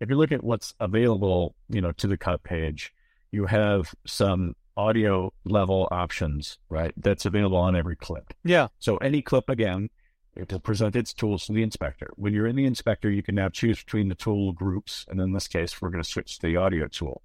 [0.00, 2.92] if you look at what's available you know to the cut page
[3.30, 9.22] you have some audio level options right that's available on every clip yeah, so any
[9.22, 9.88] clip again,
[10.36, 12.10] it will present its tools to the inspector.
[12.16, 15.32] When you're in the inspector, you can now choose between the tool groups, and in
[15.32, 17.22] this case, we're going to switch to the audio tool.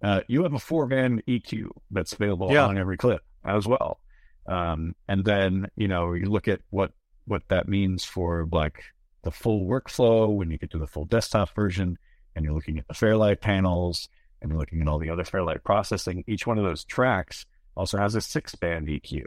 [0.00, 2.66] Uh, you have a four band EQ that's available Yeah.
[2.66, 3.98] on every clip as well.
[4.46, 6.92] Um, and then you know you look at what
[7.26, 8.84] what that means for like
[9.26, 11.98] the full workflow when you get to the full desktop version,
[12.36, 14.08] and you're looking at the Fairlight panels,
[14.40, 16.22] and you're looking at all the other Fairlight processing.
[16.28, 17.44] Each one of those tracks
[17.76, 19.24] also has a six band EQ.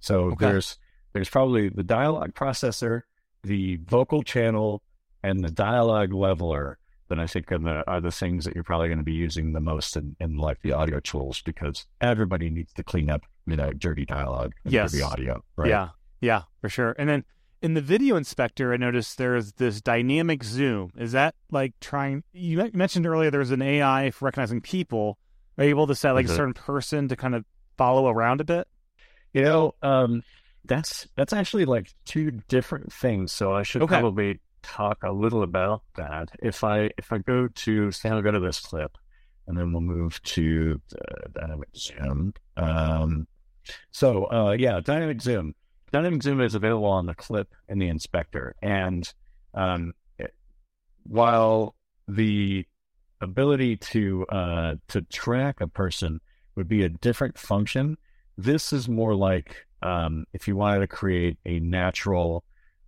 [0.00, 0.46] So Okay.
[0.46, 0.78] there's
[1.14, 3.02] there's probably the dialogue processor,
[3.42, 4.82] the vocal channel,
[5.22, 6.78] and the dialogue leveler
[7.08, 9.52] that I think are the are the things that you're probably going to be using
[9.54, 13.56] the most in, in like the audio tools because everybody needs to clean up you
[13.56, 14.92] know dirty dialogue and Yes.
[14.92, 15.42] dirty audio.
[15.56, 15.70] Right?
[15.70, 15.88] yeah,
[16.20, 16.94] yeah, for sure.
[16.98, 17.24] And then
[17.62, 20.90] in the video inspector, I noticed there's this dynamic zoom.
[20.96, 22.22] Is that like trying?
[22.32, 25.18] You mentioned earlier there's an AI for recognizing people.
[25.58, 26.30] Are you able to set like Mhm.
[26.30, 27.44] a certain person to kind of
[27.78, 28.68] follow around a bit?
[29.32, 30.22] You know, um,
[30.64, 33.32] that's that's actually like two different things.
[33.32, 33.94] So I should Okay.
[33.94, 36.30] probably talk a little about that.
[36.42, 38.96] If I if I go to say I'll go to this clip,
[39.46, 42.34] and then we'll move to the dynamic zoom.
[42.56, 43.26] Um,
[43.90, 45.54] so uh, yeah, dynamic zoom.
[45.96, 49.10] Dynamic zoom is available on the clip in the inspector, and
[49.54, 50.34] um, it-
[51.04, 51.74] while
[52.06, 52.66] the
[53.22, 56.20] ability to uh, to track a person
[56.54, 57.96] would be a different function.
[58.36, 62.44] This is more like um, if you wanted to create a natural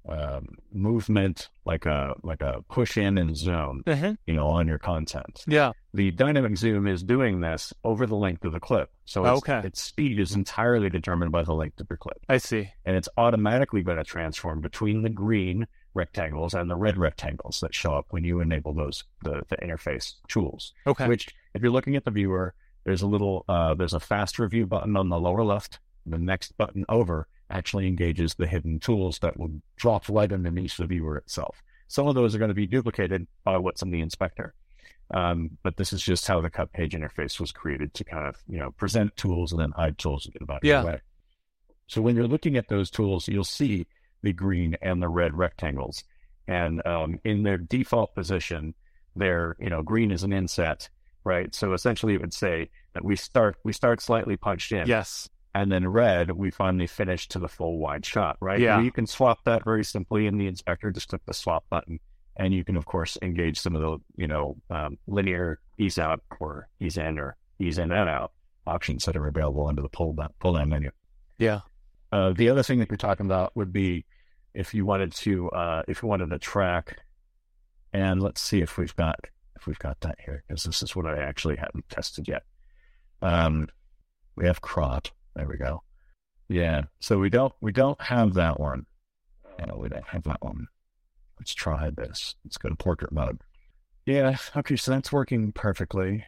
[0.09, 4.12] um, movement, like a like a push in and zoom, Mm-hmm.
[4.27, 5.45] you know, on your content.
[5.47, 5.73] Yeah.
[5.95, 9.66] The dynamic zoom is doing this over the length of the clip, so its, Okay.
[9.66, 12.70] its speed is entirely determined by the length of your clip, I see.
[12.85, 17.75] and it's automatically going to transform between the green rectangles and the red rectangles that
[17.75, 21.09] show up when you enable those the, the interface tools Okay.
[21.09, 22.55] which if you're looking at the viewer,
[22.85, 25.81] there's a little uh, there's a fast review button on the lower left.
[26.07, 30.87] The next button over actually engages the hidden tools that will drop right underneath the
[30.87, 31.62] viewer itself.
[31.89, 34.55] Some of those are going to be duplicated by what's in the inspector.
[35.15, 38.37] Um, but this is just how the cut page interface was created to kind of,
[38.47, 40.83] you know, present tools and then hide tools and get them of Yeah.
[40.83, 41.01] the way.
[41.87, 43.87] So when you're looking at those tools, you'll see
[44.23, 46.05] the green and the red rectangles.
[46.47, 48.75] And um, in their default position,
[49.16, 50.91] they're, you know, green is an inset,
[51.25, 51.55] right?
[51.55, 55.29] So essentially it would say that we start we start slightly punched in Yes.
[55.59, 58.60] And then red, we finally finished to the full wide shot, right?
[58.60, 58.80] Yeah.
[58.80, 60.93] You can swap that very simply in the inspector.
[60.93, 61.98] Just click the swap button,
[62.36, 66.20] and you can, of course, engage some of the, you know, um, linear ease out
[66.39, 68.30] or ease in or ease in and out
[68.68, 70.93] options that are available under the pull down, pull down menu.
[71.39, 71.62] Yeah.
[72.12, 74.06] Uh, the other thing that you're talking about would be
[74.55, 77.01] if you wanted to, uh, if you wanted to track,
[77.93, 79.18] and let's see if we've got
[79.56, 82.44] if we've got that here because this is what I actually haven't tested yet.
[83.22, 83.66] Um,
[84.36, 85.09] we have crop.
[85.39, 85.82] There we go.
[86.48, 86.82] Yeah.
[87.01, 88.86] So we don't we don't have that one.
[89.66, 90.66] No, we don't have that one.
[91.39, 92.35] Let's try this.
[92.44, 93.40] Let's go to portrait mode.
[94.05, 94.36] Yeah.
[94.56, 94.77] Okay.
[94.77, 96.24] So that's working perfectly.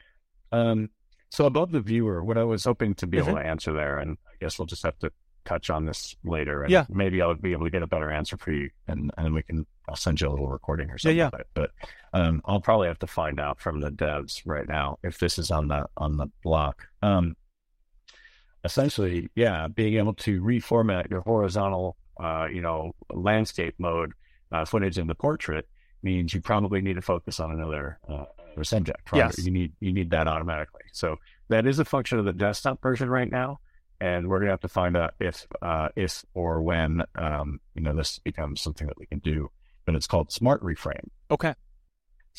[0.53, 0.91] Um,
[1.31, 4.17] so above the viewer, what I was hoping to be able to answer there, and
[4.29, 5.11] I guess we'll just have to
[5.45, 6.85] touch on this later, and Yeah.
[6.91, 9.67] maybe I'll be able to get a better answer for you, and and we can
[9.89, 11.17] I'll send you a little recording or something.
[11.17, 11.31] yeah.
[11.33, 11.49] It.
[11.55, 11.71] But
[12.13, 15.51] um, I'll probably have to find out from the devs right now if this is
[15.51, 16.85] on the on the block.
[17.03, 17.37] Um,
[18.65, 24.13] essentially, yeah, being able to reformat your horizontal, uh, you know, landscape mode
[24.53, 25.69] uh, footage in the portrait
[26.03, 28.25] means you probably need to focus on another uh,
[28.63, 29.13] subject.
[29.13, 29.19] Right?
[29.19, 29.45] Yes.
[29.45, 30.83] you need you need that automatically.
[30.93, 31.17] So
[31.49, 33.61] that is a function of the desktop version right now,
[34.01, 37.95] and we're gonna have to find out if uh, if or when um, you know
[37.95, 39.51] this becomes something that we can do.
[39.87, 41.09] But it's called Smart Reframe.
[41.31, 41.55] Okay.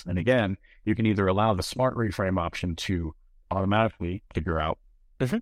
[0.07, 3.13] And again, you can either allow the smart reframe option to
[3.51, 4.79] automatically figure out,
[5.19, 5.41] Mhm.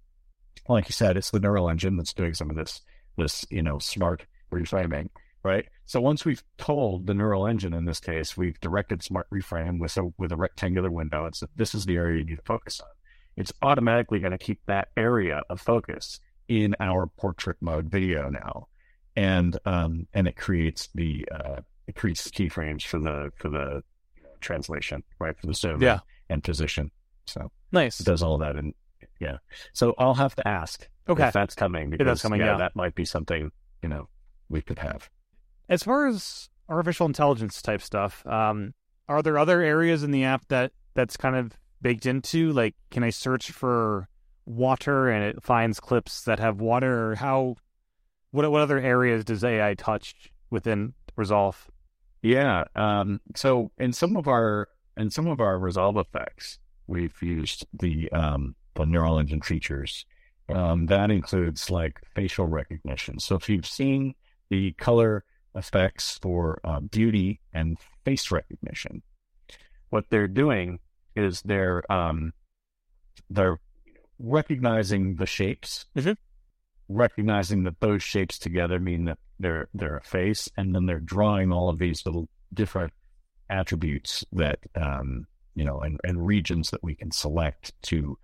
[0.67, 2.81] Like you said, it's the neural engine that's doing some of this,
[3.17, 5.09] this, you know, smart reframing,
[5.43, 5.65] right?
[5.85, 9.97] So once we've told the neural engine, in this case, we've directed smart reframe with
[9.97, 11.25] a, with a rectangular window.
[11.25, 12.87] It's this is the area you need to focus on.
[13.35, 18.67] It's automatically going to keep that area of focus in our portrait mode video now.
[19.15, 23.83] And, um, and it creates the, uh, it creates keyframes for the, for the,
[24.41, 25.37] translation, right?
[25.37, 25.99] For the zoom Yeah.
[26.29, 26.91] and position.
[27.25, 27.99] So Nice.
[27.99, 28.55] it does all that.
[28.55, 28.73] And
[29.19, 29.37] yeah.
[29.73, 31.27] So I'll have to ask Okay.
[31.27, 32.57] if that's coming because that's coming, yeah.
[32.57, 33.51] that might be something,
[33.81, 34.07] you know,
[34.49, 35.09] we could have.
[35.67, 38.73] As far as artificial intelligence type stuff, um,
[39.07, 42.51] are there other areas in the app that that's kind of baked into?
[42.51, 44.07] Like, can I search for
[44.45, 47.11] water and it finds clips that have water?
[47.11, 47.55] Or how?
[48.31, 51.69] What what other areas does AI touch within Resolve?
[52.21, 52.65] Yeah.
[52.75, 58.11] Um, so in some of our in some of our resolve effects, we've used the
[58.11, 60.05] um, neural engine features.
[60.49, 63.19] Um, that includes like facial recognition.
[63.19, 64.15] So if you've seen
[64.49, 65.23] the color
[65.55, 69.03] effects for uh, beauty and face recognition,
[69.89, 70.79] what they're doing
[71.15, 72.33] is they're um,
[73.29, 73.59] they're
[74.17, 76.17] recognizing the shapes, Mhm.
[76.87, 81.51] recognizing that those shapes together mean that they're they're a face, and then they're drawing
[81.51, 82.93] all of these little different
[83.49, 88.17] attributes that um, you know and, and regions that we can select to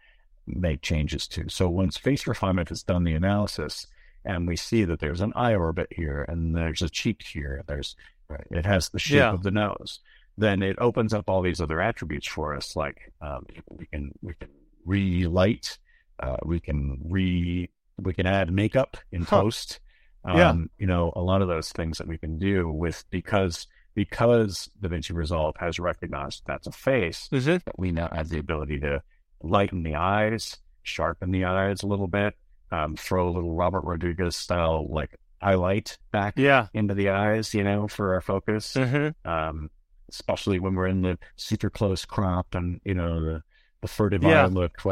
[0.47, 1.49] make changes to.
[1.49, 3.87] So once face refinement has done the analysis,
[4.23, 7.95] and we see that there's an eye orbit here, and there's a cheek here, there's
[8.29, 9.33] right, it has the shape Yeah.
[9.33, 9.99] of the nose.
[10.37, 14.33] Then it opens up all these other attributes for us, like um, we can we
[14.33, 14.49] can
[14.85, 15.77] relight,
[16.21, 19.41] uh, we can re we can add makeup in Huh.
[19.41, 19.79] post.
[20.25, 20.55] Um, Yeah.
[20.79, 25.13] you know, a lot of those things that we can do with because because DaVinci
[25.15, 27.63] Resolve has recognized that's a face, Is it?
[27.77, 29.01] we now have the ability to
[29.45, 32.33] lighten the eyes, sharpen the eyes a little bit,
[32.71, 36.67] um, throw a little Robert Rodriguez style like highlight back Yeah.
[36.73, 38.73] into the eyes, you know, for our focus.
[38.73, 39.29] Mm-hmm.
[39.29, 39.69] Um,
[40.09, 43.43] especially when we're in the super close cropped and you know the
[43.81, 44.43] the furtive Yeah.
[44.43, 44.83] eye look.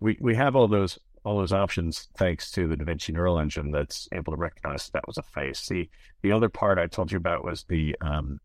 [0.00, 4.08] We we have all those all those options thanks to the DaVinci Neural Engine that's
[4.12, 5.66] able to recognize that was a face.
[5.68, 5.88] The
[6.22, 8.40] the other part I told you about was the um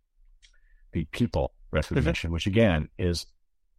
[0.94, 3.26] the people recognition, which again is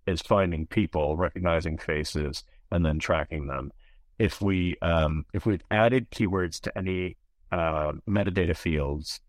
[0.06, 3.70] is finding people, recognizing faces, and then tracking them.
[4.18, 7.16] If we um if we've added keywords to any
[7.50, 9.20] uh, metadata fields,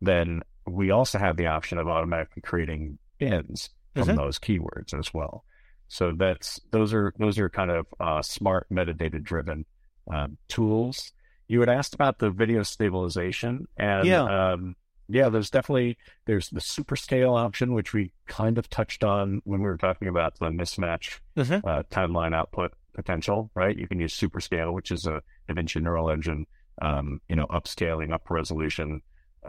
[0.00, 5.44] then we also have the option of automatically creating bins from those keywords as well.
[5.88, 9.66] So that's those are those are kind of uh, smart metadata driven
[10.12, 11.12] um, tools.
[11.48, 14.22] You had asked about the video stabilization, and Yeah.
[14.52, 14.76] um,
[15.10, 19.60] yeah, there's definitely there's the super scale option, which we kind of touched on when
[19.60, 21.62] we were talking about the mismatch Mhm.
[21.64, 23.50] uh, timeline output potential.
[23.54, 26.46] Right, you can use super scale, which is a DaVinci Neural Engine,
[26.82, 29.02] um, you know, upscaling, up resolution,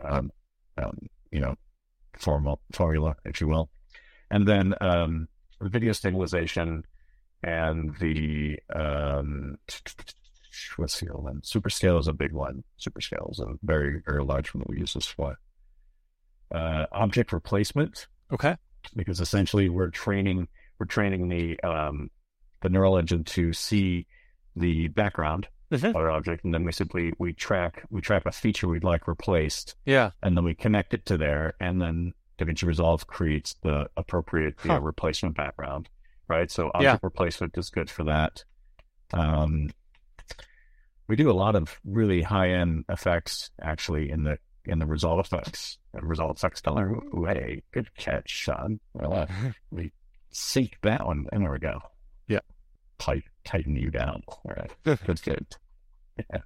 [0.04, 0.32] um,
[0.78, 0.98] um,
[1.32, 1.56] you know,
[2.18, 3.70] formal formula, if you will,
[4.30, 5.28] and then um,
[5.60, 6.84] the video stabilization
[7.44, 9.58] and the um,
[10.76, 11.42] what's the other one?
[11.44, 12.64] Super scale is a big one.
[12.78, 15.38] Super scale is a very very large one that we use this for.
[16.52, 18.56] Uh, object replacement Okay.
[18.96, 20.48] because essentially we're training
[20.80, 22.10] we're training the um,
[22.62, 24.06] the neural engine to see
[24.56, 25.96] the background Mhm.
[25.96, 29.76] other object, and then we simply we track we track a feature we'd like replaced,
[29.86, 30.12] Yeah.
[30.22, 34.80] and then we connect it to there, and then DaVinci Resolve creates the appropriate know,
[34.80, 35.88] replacement background,
[36.28, 36.52] right?
[36.52, 36.98] So object Yeah.
[37.04, 38.44] replacement is good for that.
[39.14, 39.70] Um,
[41.08, 45.20] we do a lot of really high end effects actually in the in the Resolve
[45.26, 45.78] effects.
[45.94, 46.90] And Resolve effects color.
[47.14, 48.80] Ooh, hey, good catch, Shawn.
[48.94, 49.28] Well, uh,
[49.72, 49.92] we
[50.32, 51.26] seek that one.
[51.32, 51.80] And there we go.
[52.28, 52.40] Yeah.
[52.98, 54.24] Tight, tighten you down.
[54.28, 54.72] All right.
[55.06, 55.46] Good, good.
[56.18, 56.42] Yeah.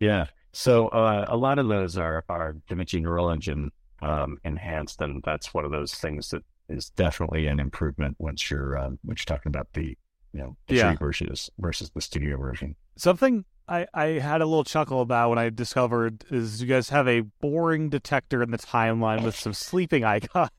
[0.00, 0.26] yeah.
[0.52, 3.72] So uh, a lot of those are are DaVinci Neural Engine
[4.02, 8.76] um, enhanced, and that's one of those things that is definitely an improvement once you're
[8.78, 9.96] um, once you're talking about the
[10.32, 10.94] you know the Yeah.
[10.96, 12.76] versions versus the studio version.
[12.96, 17.08] Something I, I had a little chuckle about when I discovered is you guys have
[17.08, 20.50] a boring detector in the timeline with some sleeping icons.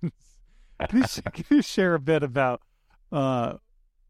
[0.90, 1.04] Can you,
[1.34, 2.62] can you share a bit about
[3.12, 3.54] uh,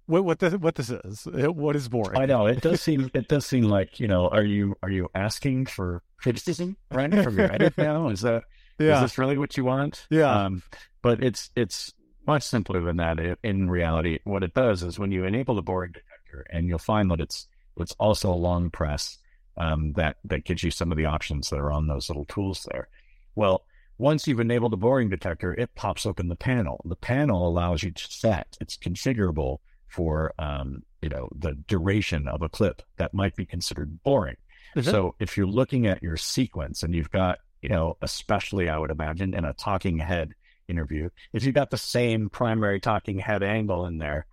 [0.05, 1.25] what what this, what this is?
[1.25, 2.19] What is boring?
[2.19, 5.09] I know it does seem it does seem like you know are you are you
[5.15, 8.09] asking for criticism right from your edit now?
[8.09, 8.43] Is that
[8.79, 10.05] is Yeah, this really what you want?
[10.09, 10.45] Yeah.
[10.45, 10.63] Um,
[11.01, 11.93] but it's it's
[12.27, 13.19] much simpler than that.
[13.19, 16.79] It, in reality, what it does is when you enable the boring detector, and you'll
[16.79, 17.47] find that it's
[17.77, 19.17] it's also a long press
[19.57, 22.67] um, that that gives you some of the options that are on those little tools
[22.71, 22.87] there.
[23.35, 23.65] Well,
[23.97, 26.81] once you've enabled the boring detector, it pops open the panel.
[26.85, 28.57] The panel allows you to set.
[28.59, 34.01] It's configurable for um, you know the duration of a clip that might be considered
[34.03, 34.37] boring.
[34.75, 34.85] Mhm.
[34.85, 38.91] So if you're looking at your sequence and you've got you know, especially I would
[38.91, 40.33] imagine in a talking head
[40.67, 44.25] interview, if you've got the same primary talking head angle in there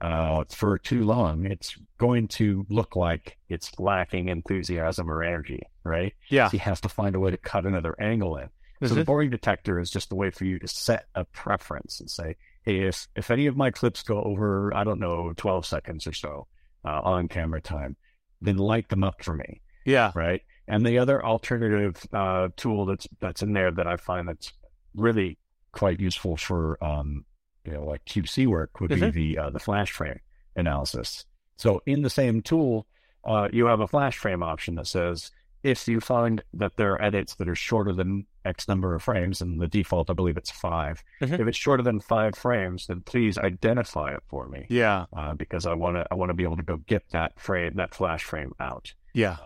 [0.00, 6.12] uh, for too long, it's going to look like it's lacking enthusiasm or energy, right?
[6.28, 6.48] yeah.
[6.48, 8.48] So you have to find a way to cut another angle in.
[8.86, 9.06] So the Mhm.
[9.06, 12.80] boring detector is just a way for you to set a preference and say, hey,
[12.82, 16.46] if, if any of my clips go over, I don't know, 12 seconds or so
[16.84, 17.96] uh, on camera time,
[18.42, 20.12] then light them up for me yeah.
[20.14, 20.42] right?
[20.68, 24.52] And the other alternative uh, tool that's that's in there that I find that's
[24.94, 25.38] really
[25.72, 27.24] quite useful for um,
[27.66, 29.12] you know like QC work would Mhm.
[29.12, 30.20] be the uh, the flash frame
[30.54, 31.26] analysis.
[31.56, 32.86] So in the same tool,
[33.24, 35.30] uh, you have a flash frame option that says
[35.62, 39.40] if you find that there are edits that are shorter than X number of frames,
[39.40, 41.40] and the default I believe it's 5 Mhm.
[41.40, 45.06] If it's shorter than five frames, then please identify it for me Yeah.
[45.12, 47.74] uh, because I want to I want to be able to go get that frame
[47.76, 48.94] that flash frame out.
[49.14, 49.38] Yeah.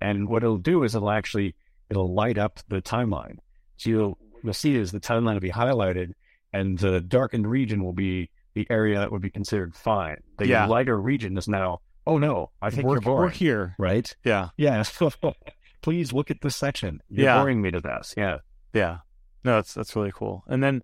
[0.00, 1.54] And what it'll do is it'll actually
[1.90, 3.38] it'll light up the timeline.
[3.76, 6.12] So you'll you'll see is the timeline will be highlighted,
[6.58, 10.16] and the darkened region will be the area that would be considered fine.
[10.38, 10.66] The Yeah.
[10.66, 11.80] lighter region is now.
[12.06, 13.20] Oh no, I think we're, you're boring.
[13.26, 13.74] we're here.
[13.78, 14.14] Right?
[14.24, 14.48] Yeah.
[14.56, 14.82] Yeah.
[15.82, 17.00] Please look at this section.
[17.08, 17.38] You're Yeah.
[17.38, 18.14] boring me to death.
[18.16, 18.38] Yeah.
[18.72, 18.98] Yeah.
[19.44, 20.44] No, that's that's really cool.
[20.48, 20.82] And then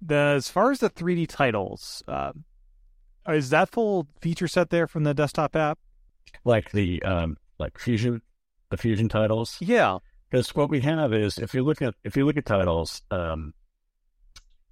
[0.00, 2.32] the as far as the 3D titles, uh,
[3.28, 5.78] is that full feature set there from the desktop app?
[6.44, 8.22] Like the um like fusion,
[8.70, 9.56] the fusion titles.
[9.60, 9.98] Yeah.
[10.30, 13.54] Because what we have is if you look at if you look at titles um,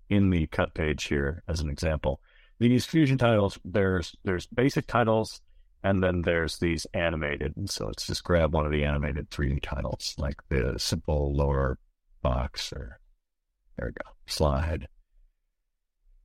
[0.09, 2.21] in the cut page here as an example,
[2.59, 5.41] these fusion titles there's there's basic titles
[5.83, 7.57] and then there's these animated.
[7.57, 11.79] And so let's just grab one of the animated 3D titles, like the simple lower
[12.23, 12.99] box or
[13.77, 14.89] there we go, slide,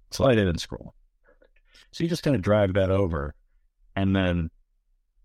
[0.10, 0.95] slide in and scroll.
[1.91, 3.36] So you just kind of drag that over,
[3.95, 4.49] and then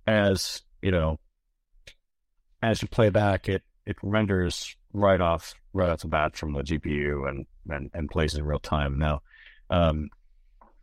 [0.07, 1.19] as you know,
[2.62, 6.62] as you play back, it it renders right off right off the bat from the
[6.62, 8.98] GPU and and, and plays in real time.
[8.98, 9.23] Now,
[9.70, 10.09] um,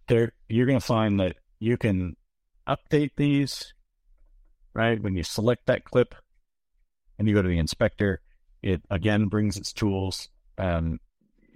[0.07, 2.15] there you're going to find that you can
[2.67, 3.73] update these
[4.73, 6.15] right when you select that clip
[7.17, 8.21] and you go to the inspector.
[8.61, 10.29] It again brings its tools.
[10.57, 10.99] Um,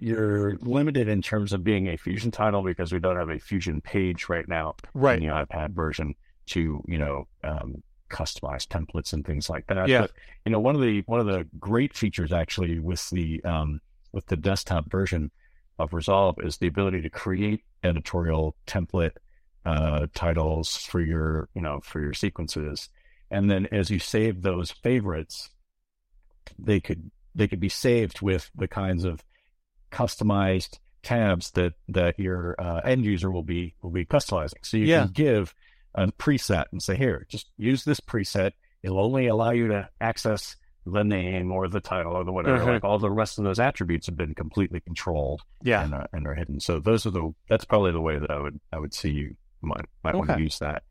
[0.00, 3.80] you're limited in terms of being a Fusion title because we don't have a Fusion
[3.80, 5.20] page right now Right.
[5.20, 6.14] in the iPad version
[6.46, 9.88] to you know um, customize templates and things like that.
[9.88, 10.02] Yeah.
[10.02, 10.12] But,
[10.44, 13.80] you know, one of the one of the great features actually with the um,
[14.12, 15.30] with the desktop version
[15.78, 19.12] of Resolve is the ability to create editorial template
[19.64, 22.88] uh, titles for your you know for your sequences,
[23.30, 25.50] and then as you save those favorites,
[26.58, 29.22] they could they could be saved with the kinds of
[29.92, 34.54] customized tabs that that your uh, end user will be will be customizing.
[34.62, 35.04] So you Yeah.
[35.04, 35.54] can give
[35.94, 38.52] a preset and say, here, just use this preset.
[38.82, 40.56] It'll only allow you to access
[40.86, 42.58] the name or the title or the whatever.
[42.64, 42.66] Mhm.
[42.74, 45.82] Like all the rest of those attributes have been completely controlled Yeah.
[45.84, 46.60] and, are, and are hidden.
[46.60, 49.36] So those are the that's probably the way that I would I would see you
[49.60, 50.84] might might want to use that.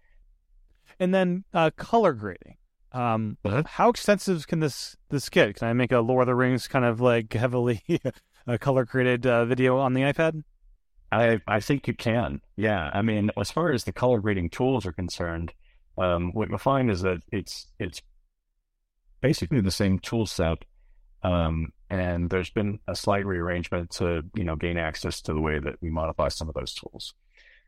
[0.99, 2.57] And then uh, color grading.
[2.91, 3.63] Um, Uh-huh.
[3.65, 5.55] how extensive can this this get?
[5.55, 7.81] Can I make a Lord of the Rings kind of like heavily
[8.47, 10.43] uh, color graded uh, video on the iPad?
[11.11, 12.41] I I think you can.
[12.55, 12.89] Yeah.
[12.93, 15.53] I mean, as far as the color grading tools are concerned,
[15.97, 18.01] um, what you'll find is that it's it's
[19.21, 20.59] basically the same tool set,
[21.23, 25.59] um, and there's been a slight rearrangement to you know gain access to the way
[25.59, 27.13] that we modify some of those tools.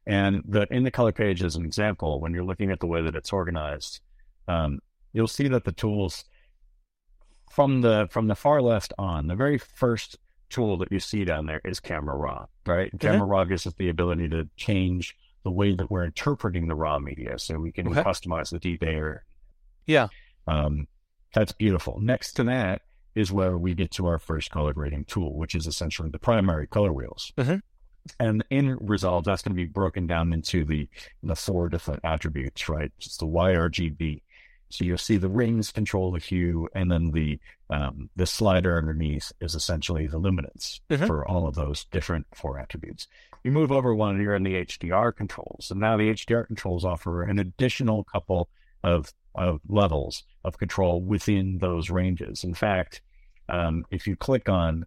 [0.06, 3.02] And the in the color page as an example, when you're looking at the way
[3.02, 4.02] that it's organized,
[4.48, 4.80] um,
[5.14, 6.26] you'll see that the tools
[7.52, 10.18] from the from the far left on, the very first
[10.50, 12.92] tool that you see down there is camera raw, right?
[13.00, 17.00] Camera raw gives us the ability to change the way that we're interpreting the raw
[17.00, 18.02] media, so we can Okay.
[18.04, 19.20] customize the debayer.
[19.86, 20.08] Yeah.
[20.48, 20.88] Um,
[21.34, 22.00] that's beautiful.
[22.02, 22.82] Next to that
[23.16, 26.68] is where we get to our first color grading tool, which is essentially the primary
[26.68, 27.32] color wheels.
[27.38, 27.62] Mhm.
[28.20, 30.90] And in Resolve, that's going to be broken down into the
[31.22, 32.92] the four different attributes, right?
[32.98, 34.22] It's the YRGB.
[34.70, 37.40] So you'll see the rings control the hue, and then the
[37.72, 41.06] um, the slider underneath is essentially the luminance Mhm.
[41.08, 43.08] for all of those different four attributes.
[43.44, 47.24] You move over one, you're in the HDR controls, and now the HDR controls offer
[47.24, 48.50] an additional couple
[48.84, 52.44] of, of levels of control within those ranges.
[52.44, 53.02] In fact,
[53.50, 54.86] um, if you click on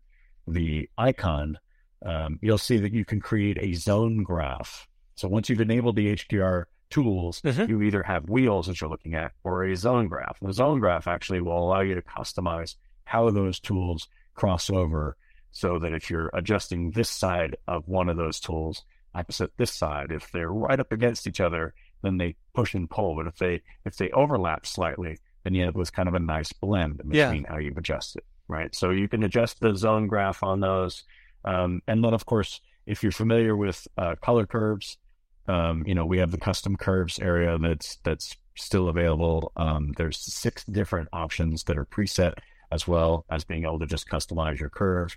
[0.48, 1.58] the icon,
[2.04, 4.88] um, you'll see that you can create a zone graph.
[5.14, 7.68] So once you've enabled the HDR tools, Mhm.
[7.68, 10.38] you either have wheels that you're looking at or a zone graph.
[10.40, 15.16] The zone graph actually will allow you to customize how those tools cross over
[15.50, 20.10] so that if you're adjusting this side of one of those tools opposite this side,
[20.10, 23.14] if they're right up against each other, then they push and pull.
[23.16, 26.52] But if they if they overlap slightly, then you have this kind of a nice
[26.52, 27.28] blend in Yeah.
[27.28, 28.74] between how you've adjusted, right?
[28.74, 31.04] So you can adjust the zone graph on those.
[31.44, 34.96] Um, and then, of course, if you're familiar with uh, color curves,
[35.48, 39.52] um, you know we have the custom curves area that's that's still available.
[39.56, 42.34] Um, there's six different options that are preset,
[42.70, 45.16] as well as being able to just customize your curve.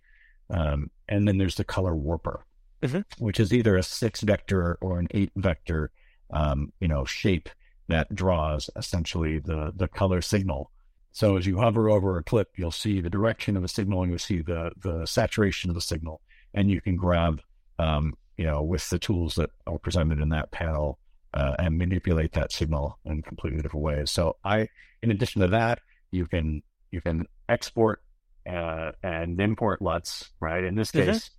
[0.49, 2.45] Um, and then there's the color warper,
[2.81, 3.03] Mhm.
[3.17, 5.91] which is either a six vector or an eight vector,
[6.31, 7.49] um, you know, shape
[7.87, 10.71] that draws essentially the the color signal.
[11.11, 14.11] So as you hover over a clip, you'll see the direction of a signal and
[14.11, 16.21] you'll see the the saturation of the signal,
[16.53, 17.41] and you can grab,
[17.79, 20.99] um, you know, with the tools that are presented in that panel
[21.33, 24.11] uh, and manipulate that signal in completely different ways.
[24.11, 24.69] So I,
[25.01, 25.79] in addition to that,
[26.11, 28.01] you can you can export
[28.49, 30.63] uh, and import LUTs, right?
[30.63, 31.05] In this Mhm.
[31.07, 31.31] case,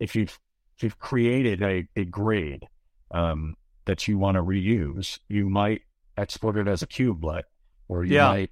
[0.00, 0.38] if you've
[0.76, 2.66] if you've created a, a grade
[3.12, 3.56] um,
[3.86, 5.82] that you want to reuse, you might
[6.18, 7.44] export it as a cube LUT,
[7.88, 8.28] or you Yeah.
[8.28, 8.50] might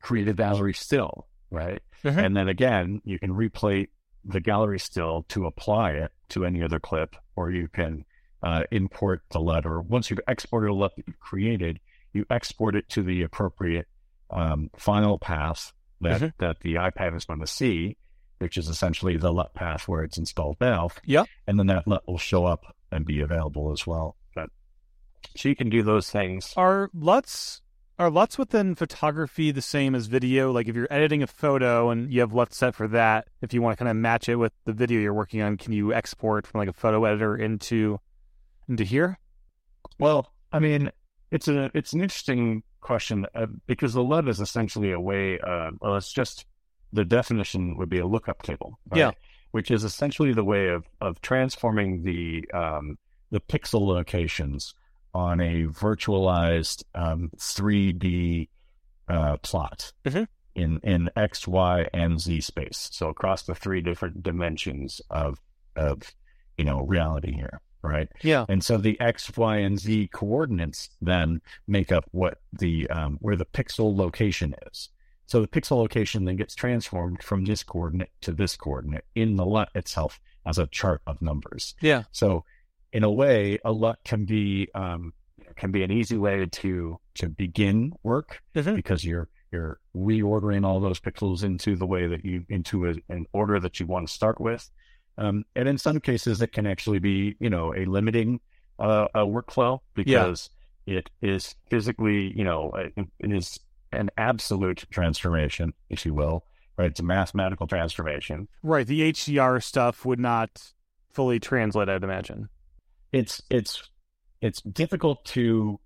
[0.00, 1.80] create a gallery still, right?
[2.04, 2.24] Mhm.
[2.24, 3.90] And then again, you can replate
[4.24, 8.04] the gallery still to apply it to any other clip, or you can
[8.42, 9.66] uh, import the LUT.
[9.66, 11.78] Or once you've exported a LUT that you've created,
[12.12, 13.86] you export it to the appropriate
[14.30, 16.32] um, final path that, Mhm.
[16.38, 17.96] that the iPad is going to see,
[18.38, 20.88] which is essentially the LUT path where it's installed now.
[21.04, 21.24] Yeah.
[21.46, 24.16] And then that LUT will show up and be available as well.
[24.34, 24.50] But
[25.36, 26.52] so you can do those things.
[26.56, 27.61] Are LUTs
[28.02, 30.50] are LUTs within photography the same as video?
[30.50, 33.62] Like if you're editing a photo and you have LUT set for that, if you
[33.62, 36.46] want to kind of match it with the video you're working on, can you export
[36.46, 38.00] from like a photo editor into
[38.68, 39.18] into here?
[40.00, 40.90] Well, I mean,
[41.30, 45.38] it's a it's an interesting question uh, because the LUT is essentially a way.
[45.38, 46.44] Uh, well, it's just
[46.92, 48.98] the definition would be a lookup table, right?
[48.98, 49.10] Yeah.
[49.52, 52.98] which is essentially the way of of transforming the um,
[53.30, 54.74] the pixel locations
[55.14, 58.48] on a virtualized um, 3D
[59.08, 60.26] uh, plot Mhm.
[60.54, 62.88] in in X, Y, and Z space.
[62.92, 65.38] So across the three different dimensions of
[65.76, 66.02] of
[66.56, 68.08] you know reality here, right?
[68.22, 68.46] Yeah.
[68.48, 73.36] And so the X, Y, and Z coordinates then make up what the um, where
[73.36, 74.88] the pixel location is.
[75.26, 79.46] So the pixel location then gets transformed from this coordinate to this coordinate in the
[79.46, 81.74] LUT itself as a chart of numbers.
[81.80, 82.02] Yeah.
[82.12, 82.44] So
[82.92, 85.12] in a way, a LUT can be um,
[85.56, 88.76] can be an easy way to to begin work Mhm.
[88.76, 93.26] because you're you're reordering all those pixels into the way that you into a, an
[93.32, 94.70] order that you want to start with.
[95.18, 98.40] Um, and in some cases, it can actually be, you know, a limiting
[98.78, 100.48] uh, a workflow because
[100.86, 103.60] it is physically, you know, it, it is
[103.92, 106.44] an absolute transformation, if you will,
[106.78, 106.90] right?
[106.90, 108.48] It's a mathematical transformation.
[108.62, 108.86] Right.
[108.86, 110.72] The HDR stuff would not
[111.12, 112.48] fully translate, I'd imagine.
[113.12, 113.82] It's it's
[114.40, 115.78] it's difficult to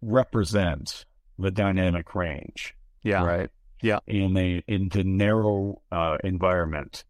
[0.00, 1.04] represent
[1.38, 3.24] the dynamic range, Yeah.
[3.24, 3.50] right?
[3.82, 3.98] Yeah.
[4.06, 7.04] In a in the narrow uh, environment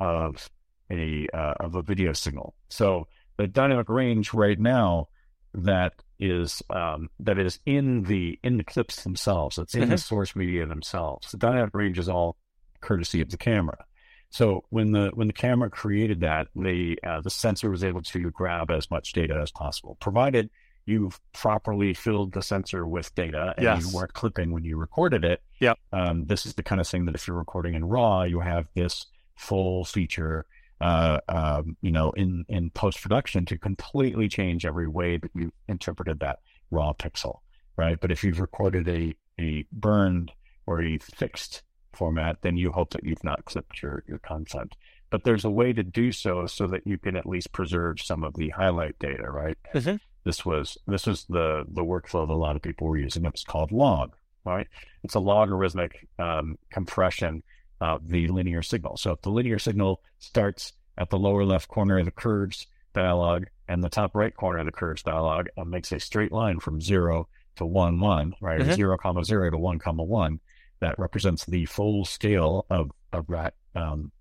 [0.00, 0.48] of
[0.90, 2.54] a uh, of a video signal.
[2.70, 3.06] So
[3.36, 5.08] the dynamic range right now
[5.54, 9.58] that is um, that is in the in the clips themselves.
[9.58, 10.00] It's in the Mhm.
[10.02, 11.30] source media themselves.
[11.30, 12.36] The dynamic range is all
[12.80, 13.84] courtesy of the camera.
[14.30, 18.30] So when the when the camera created that, the uh, the sensor was able to
[18.30, 20.50] grab as much data as possible, provided
[20.84, 23.82] you've properly filled the sensor with data and Yes.
[23.84, 25.42] you weren't clipping when you recorded it.
[25.60, 25.78] Yep.
[25.92, 28.66] Um, this is the kind of thing that if you're recording in RAW, you have
[28.74, 29.04] this
[29.36, 30.46] full feature,
[30.80, 35.52] uh, um, you know, in, in post production to completely change every way that you
[35.68, 36.38] interpreted that
[36.70, 37.40] raw pixel,
[37.76, 38.00] right?
[38.00, 40.32] But if you've recorded a, a burned
[40.66, 44.74] or a fixed format, then you hope that you've not clipped your, your content.
[45.10, 48.22] But there's a way to do so so that you can at least preserve some
[48.24, 49.56] of the highlight data, right?
[49.74, 50.00] Mhm.
[50.24, 53.24] This was this was the the workflow that a lot of people were using.
[53.24, 54.66] It was called log, right?
[55.02, 57.42] It's a logarithmic um, compression
[57.80, 58.96] of the linear signal.
[58.98, 63.44] So if the linear signal starts at the lower left corner of the curves dialog
[63.68, 66.80] and the top right corner of the curves dialog and makes a straight line from
[66.82, 68.60] zero to one one, right?
[68.60, 68.74] Mhm.
[68.74, 70.40] zero comma zero to one comma one,
[70.80, 74.12] that represents the full scale of of that um,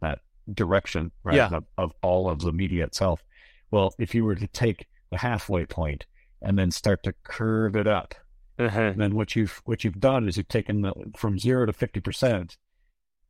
[0.00, 0.20] that
[0.52, 1.36] direction, right?
[1.36, 1.48] Yeah.
[1.52, 3.22] Of, of all of the media itself.
[3.70, 6.06] Well, if you were to take the halfway point
[6.42, 8.14] and then start to curve it up,
[8.58, 8.96] Mhm.
[8.96, 12.56] then what you've what you've done is you've taken the from zero to fifty percent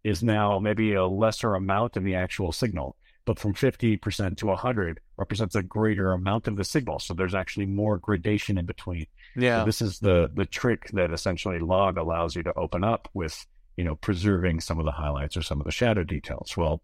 [0.03, 2.95] is now maybe a lesser amount of the actual signal,
[3.27, 6.99] but from fifty percent to hundred represents a greater amount of the signal.
[6.99, 9.07] So there's actually more gradation in between.
[9.35, 9.65] So Yeah.
[9.65, 13.47] this is the the trick that essentially log allows you to open up with,
[13.77, 16.57] you know, preserving some of the highlights or some of the shadow details.
[16.57, 16.83] Well,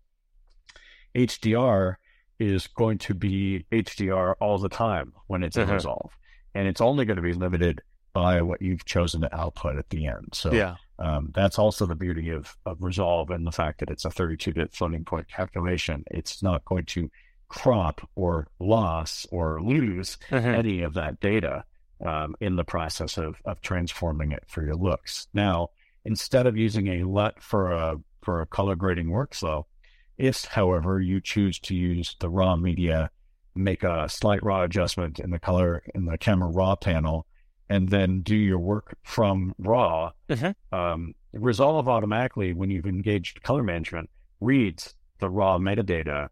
[1.15, 1.97] HDR
[2.39, 5.75] is going to be HDR all the time when it's in Mhm.
[5.75, 6.13] Resolve,
[6.55, 10.07] and it's only going to be limited by what you've chosen to output at the
[10.07, 10.29] end.
[10.33, 10.77] So yeah.
[11.01, 14.73] Um, that's also the beauty of, of Resolve and the fact that it's a 32-bit
[14.75, 16.05] floating point calculation.
[16.11, 17.11] It's not going to
[17.49, 20.55] crop or loss or lose Mhm.
[20.59, 21.65] any of that data
[22.05, 25.27] um, in the process of, of transforming it for your looks.
[25.35, 25.71] Now,
[26.05, 29.65] instead of using a LUT for a for a color grading workflow,
[30.19, 33.11] if, however, you choose to use the raw media,
[33.55, 37.27] make a slight raw adjustment in the color in the camera raw panel,
[37.71, 40.55] and then do your work from raw, Mhm.
[40.73, 44.11] um, Resolve automatically, when you've engaged color management,
[44.41, 46.29] reads the raw metadata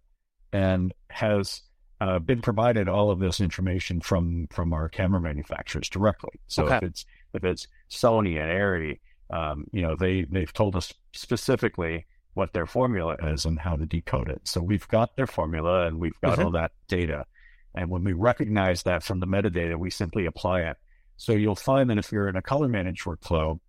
[0.53, 1.63] and has
[2.01, 6.33] uh, been provided all of this information from from our camera manufacturers directly.
[6.49, 8.99] So if it's if it's Sony and Arri,
[9.31, 13.87] um, you know they they've told us specifically what their formula is and how to
[13.87, 14.41] decode it.
[14.49, 16.45] So we've got their formula and we've got Mhm.
[16.45, 17.25] all that data.
[17.75, 20.77] And when we recognize that from the metadata, we simply apply it.
[21.19, 23.61] So you'll find that if you're in a color managed workflow,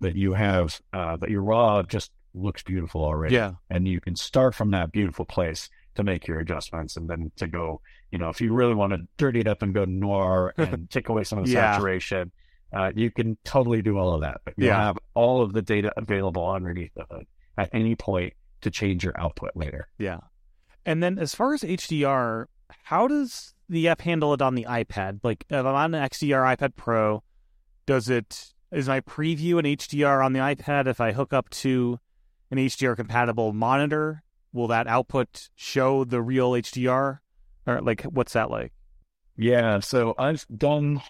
[0.00, 3.52] that you have uh, that your raw just looks beautiful already Yeah.
[3.68, 7.46] and you can start from that beautiful place to make your adjustments and then to
[7.46, 10.88] go you know if you really want to dirty it up and go noir and
[10.88, 11.74] take away some of the Yeah.
[11.74, 12.32] saturation
[12.72, 14.82] uh, you can totally do all of that but you Yeah.
[14.82, 17.26] have all of the data available underneath the hood
[17.58, 18.32] at any point
[18.62, 20.20] to change your output later Yeah.
[20.86, 22.46] And then as far as HDR,
[22.84, 25.20] how does the app handle it on the iPad?
[25.24, 27.22] Like if I'm on an XDR iPad Pro,
[27.86, 31.98] does it is my preview an HDR on the iPad if I hook up to
[32.50, 34.22] an HDR compatible monitor?
[34.52, 37.18] Will that output show the real HDR?
[37.66, 38.72] Or like what's that like?
[39.38, 41.00] yeah so i've done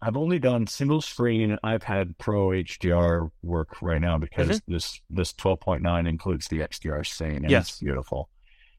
[0.00, 6.08] i've only done single screen ipad pro hdr work right now because this this 12.9
[6.08, 7.68] includes the xdr scene and Yes.
[7.68, 8.30] it's beautiful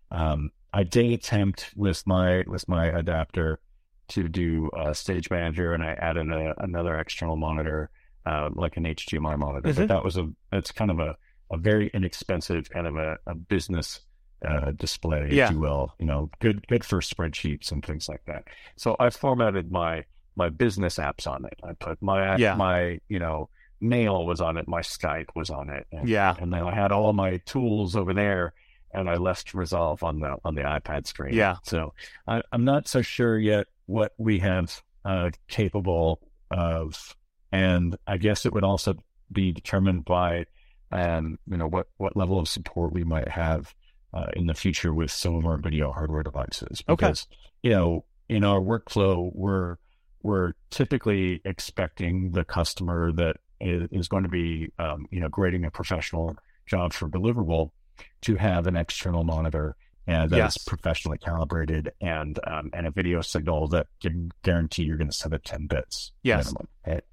[0.09, 3.59] um i did attempt with my with my adapter
[4.07, 7.89] to do uh, stage manager and i added a, another external monitor
[8.25, 11.15] uh, like an hdmi monitor but that was a it's kind of a,
[11.51, 14.01] a very inexpensive kind of a, a business
[14.45, 15.45] uh, display Yeah.
[15.45, 18.43] if you will you know good good for spreadsheets and things like that
[18.75, 20.03] so i formatted my
[20.35, 22.55] my business apps on it i put my Yeah.
[22.55, 23.49] my you know
[23.79, 26.35] mail was on it my skype was on it and, Yeah.
[26.39, 28.53] and then i had all my tools over there
[28.93, 31.57] and i left resolve on the on the ipad screen Yeah.
[31.63, 31.93] so
[32.27, 37.15] I, i'm not so sure yet what we have uh, capable of
[37.51, 38.95] and i guess it would also
[39.31, 40.45] be determined by
[40.91, 43.73] um, you know what what level of support we might have
[44.13, 47.07] uh, in the future with some of our video hardware devices Okay.
[47.07, 47.27] because
[47.63, 49.77] you know in our workflow we're
[50.23, 55.63] we're typically expecting the customer that is, is going to be um, you know grading
[55.65, 56.35] a professional
[56.67, 57.71] job for deliverable
[58.21, 59.75] to have an external monitor
[60.07, 60.57] and that is Yes.
[60.65, 65.33] professionally calibrated and um, and a video signal that can guarantee you're going to send
[65.33, 66.45] it 10 bits Yes.
[66.45, 66.67] minimum.
[66.87, 67.03] right?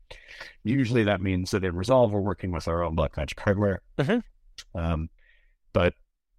[0.65, 3.83] Usually that means that in Resolve we're working with our own Blackmagic hardware.
[3.99, 4.23] Mhm.
[4.75, 5.11] Um,
[5.73, 5.95] but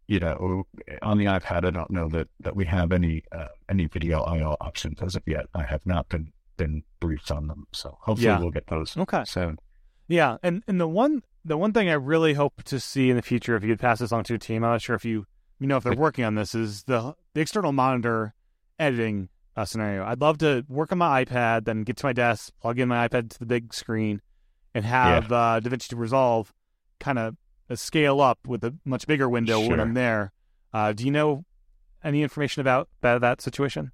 [0.07, 0.63] you know,
[1.03, 4.57] on the iPad, I don't know that that we have any uh, any video I/O
[4.59, 5.45] options as of yet.
[5.53, 8.39] I have not been been briefed on them, so hopefully Yeah.
[8.39, 9.23] we'll get those Okay.
[9.25, 9.59] soon.
[10.07, 13.21] Yeah, and and the one the one thing I really hope to see in the
[13.21, 15.25] future, if you could pass this on to your team, I'm not sure if you
[15.59, 18.33] you know if they're working on this, is the the external monitor
[18.77, 20.05] editing uh, scenario.
[20.05, 23.07] I'd love to work on my iPad, then get to my desk, plug in my
[23.07, 24.21] iPad to the big screen,
[24.73, 26.53] and have uh, DaVinci Resolve
[26.99, 27.35] kind of
[27.75, 30.31] scale up with a much bigger window when I'm there.
[30.73, 31.45] Uh, do you know
[32.03, 33.91] any information about, about that situation?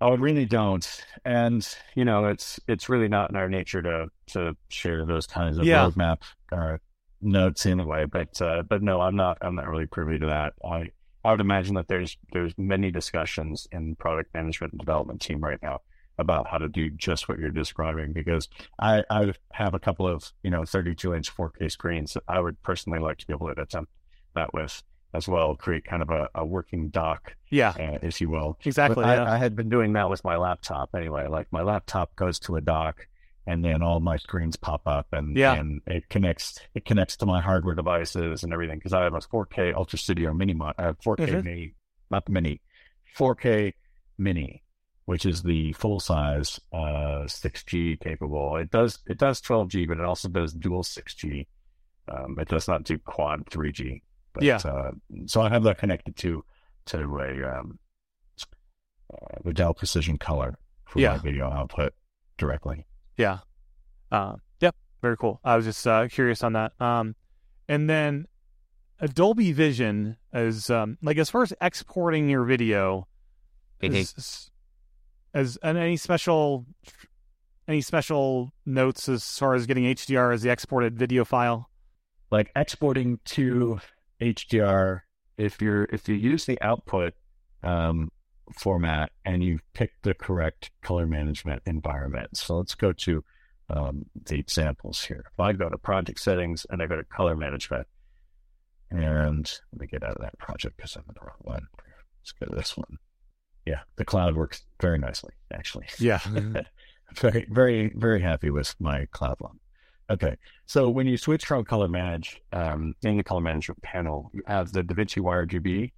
[0.00, 1.04] Oh, I really don't.
[1.24, 5.58] And you know, it's it's really not in our nature to to share those kinds
[5.58, 5.88] of Yeah.
[5.90, 6.22] roadmap
[6.52, 6.78] uh,
[7.20, 8.04] notes anyway.
[8.04, 10.54] But uh, but no, I'm not I'm not really privy to that.
[10.64, 10.90] I
[11.24, 15.58] I would imagine that there's there's many discussions in product management and development team right
[15.62, 15.80] now
[16.18, 18.48] about how to do just what you're describing because
[18.78, 22.62] I I have a couple of you know 32 inch 4K screens that I would
[22.62, 23.90] personally like to be able to attempt
[24.34, 24.82] that with
[25.14, 28.58] as well, create kind of a, a working dock, Yeah, uh, if you will.
[28.64, 29.04] exactly.
[29.04, 29.24] Yeah.
[29.24, 31.26] I, I had been doing that with my laptop anyway.
[31.28, 33.06] Like my laptop goes to a dock,
[33.46, 35.54] and then all my screens pop up, and Yeah.
[35.54, 39.20] and it connects it connects to my hardware devices and everything because I have a
[39.20, 41.44] 4K UltraStudio Mini, mo- uh, 4K Mhm.
[41.44, 41.74] Mini,
[42.10, 42.60] not the Mini,
[43.16, 43.74] 4K
[44.18, 44.62] Mini,
[45.06, 48.56] which is the full size uh 6G capable.
[48.56, 51.46] It does it does 12G, but it also does dual 6G.
[52.08, 54.02] Um, it does not do quad 3G.
[54.34, 54.56] But, Yeah.
[54.56, 54.92] Uh,
[55.26, 56.44] so I have that connected to
[56.86, 57.78] to a um,
[59.12, 61.12] uh, the Dell Precision Color for Yeah.
[61.12, 61.92] my video output
[62.38, 62.86] directly.
[63.16, 63.38] Yeah.
[64.10, 64.74] Uh, yep.
[65.00, 65.40] Very cool.
[65.44, 66.72] I was just uh, curious on that.
[66.80, 67.14] Um,
[67.68, 68.26] and then
[69.14, 73.08] Dolby Vision is um, like as far as exporting your video,
[73.80, 74.50] is,
[75.34, 76.66] as and any special
[77.66, 81.68] any special notes as far as getting HDR as the exported video file.
[82.30, 83.80] Like exporting to
[84.20, 85.00] HDR,
[85.36, 87.14] if you're if you use the output
[87.62, 88.10] um,
[88.52, 92.36] format and you've picked the correct color management environment.
[92.36, 93.24] So let's go to
[93.70, 95.24] um, the examples here.
[95.32, 97.86] If I go to project settings and I go to color management,
[98.90, 101.66] and let me get out of that project because I'm in the wrong one.
[102.20, 102.98] Let's go to this one.
[103.64, 105.86] Yeah, the cloud works very nicely, actually.
[105.98, 106.20] Yeah.
[107.14, 109.58] very, very, very happy with my cloud one.
[110.10, 114.42] Okay, so when you switch from color manage, um, in the color management panel, you
[114.46, 115.92] have the DaVinci YRGB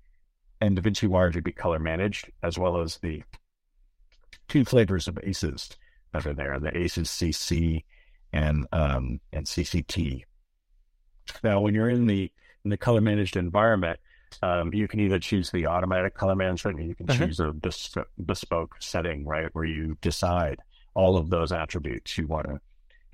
[0.65, 3.23] and DaVinci be color managed, as well as the
[4.49, 5.71] two flavors of ACES
[6.13, 7.85] that are there, the ACES CC
[8.33, 10.23] and um, and CCT.
[11.43, 12.31] Now, when you're in the
[12.65, 14.01] in the color managed environment,
[14.43, 17.27] um, you can either choose the automatic color management, or you can Uh-huh.
[17.27, 20.59] choose a bes- bespoke setting, right, where you decide
[20.95, 22.17] all of those attributes.
[22.17, 22.61] You want to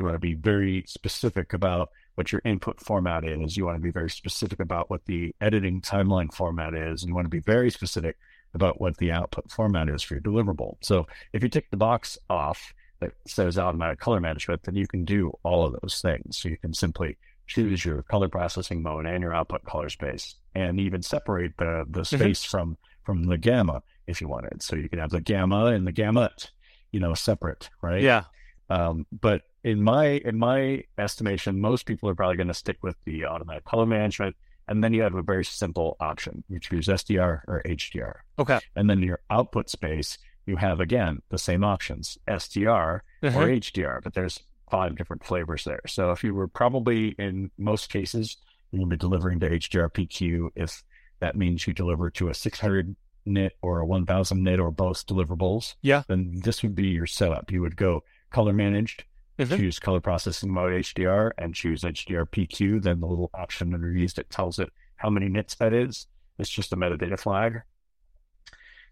[0.01, 3.57] you want to be very specific about what your input format is.
[3.57, 7.03] You want to be very specific about what the editing timeline format is.
[7.03, 8.17] And you want to be very specific
[8.55, 10.77] about what the output format is for your deliverable.
[10.83, 15.05] So if you tick the box off that says automatic color management, then you can
[15.05, 16.39] do all of those things.
[16.39, 17.17] So you can simply
[17.47, 22.05] choose your color processing mode and your output color space and even separate the, the
[22.05, 24.63] space from, from the gamma if you wanted.
[24.63, 26.51] So you can have the gamma and the gamut,
[26.93, 28.03] you know, separate, right?
[28.03, 28.25] Yeah.
[28.69, 32.97] Um, but in my in my estimation, most people are probably going to stick with
[33.05, 34.37] the automatic color management,
[34.69, 36.45] and then you have a very simple option.
[36.49, 38.61] You choose SDR or HDR, Okay.
[38.77, 40.17] and then your output space,
[40.47, 43.39] you have again the same options: SDR Uh-huh.
[43.41, 44.01] or HDR.
[44.03, 45.81] But there's five different flavors there.
[45.87, 48.37] So if you were probably in most cases,
[48.73, 50.51] to be delivering to HDR PQ.
[50.55, 50.85] If
[51.19, 52.95] that means you deliver to a 600
[53.27, 56.05] nit or a 1000 nit or both deliverables, Yeah.
[56.07, 57.51] then this would be your setup.
[57.51, 59.03] You would go color managed,
[59.49, 59.57] Mhm.
[59.57, 62.81] choose color processing mode HDR, and choose HDR PQ.
[62.81, 66.07] Then the little option underneath that tells it how many nits that is.
[66.39, 67.63] It's just a metadata flag.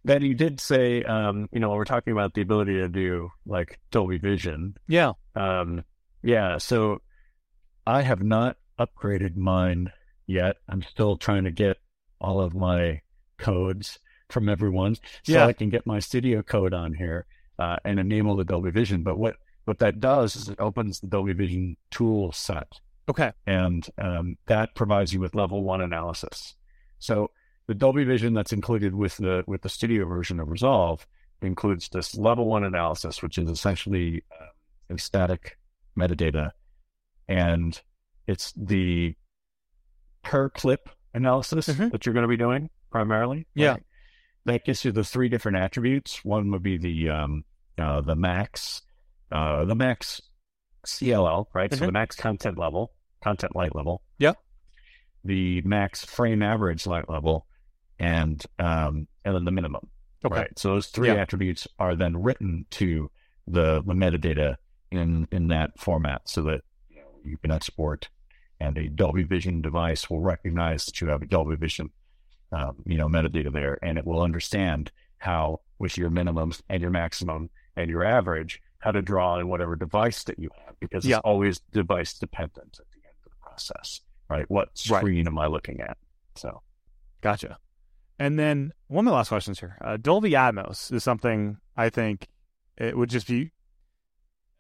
[0.05, 3.79] Then you did say, um, you know, we're talking about the ability to do like
[3.91, 5.13] Dolby Vision, Yeah.
[5.35, 5.85] um,
[6.23, 7.03] yeah, so
[7.87, 9.93] I have not upgraded mine
[10.27, 10.57] yet.
[10.69, 11.79] I'm still trying to get
[12.21, 13.01] all of my
[13.39, 13.99] codes
[14.31, 15.01] from everyone so
[15.33, 15.47] Yeah.
[15.47, 17.27] I can get my studio code on here
[17.59, 19.03] uh, and enable the Dolby Vision.
[19.03, 19.37] But what,
[19.69, 23.33] what that does is it opens the Dolby Vision tool set Okay.
[23.47, 26.57] and um, that provides you with level one analysis.
[26.99, 27.31] So
[27.69, 31.07] the Dolby Vision that's included with the with the studio version of Resolve
[31.43, 34.47] includes this level one analysis, which is essentially uh,
[34.95, 35.59] a static
[35.97, 36.51] metadata,
[37.29, 37.81] and
[38.27, 39.15] it's the
[40.23, 41.91] per clip analysis Mhm.
[41.93, 43.47] that you're going to be doing primarily.
[43.55, 43.73] Yeah.
[43.73, 43.83] right?
[44.47, 46.25] That gives you the three different attributes.
[46.25, 47.45] One would be the um,
[47.77, 48.83] uh, the max,
[49.33, 50.21] uh, the max
[50.87, 51.73] CLL, right?
[51.73, 51.87] So Mhm.
[51.87, 52.93] the max content level,
[53.23, 54.03] content light level.
[54.19, 54.35] Yeah.
[55.25, 57.47] The max frame average light level,
[57.99, 59.89] and um, and then the minimum.
[60.25, 60.35] Okay.
[60.35, 60.59] Right.
[60.59, 61.15] So those three Yeah.
[61.17, 63.11] attributes are then written to
[63.47, 64.57] the, the metadata
[64.91, 68.09] in in that format, so that you, know, you can export,
[68.61, 71.91] and a Dolby Vision device will recognize that you have a Dolby Vision,
[72.53, 76.91] um, you know, metadata there, and it will understand how, with your minimums and your
[76.91, 81.17] maximum and your average, how to draw on whatever device that you have, because Yeah.
[81.17, 84.49] it's always device dependent at the end of the process, right?
[84.51, 85.01] What Right.
[85.01, 85.97] screen am I looking at?
[86.37, 86.63] So,
[87.21, 87.59] Gotcha.
[88.21, 89.77] And then one of the last questions here.
[89.81, 92.29] Uh, Dolby Atmos is something I think
[92.77, 93.51] it would just be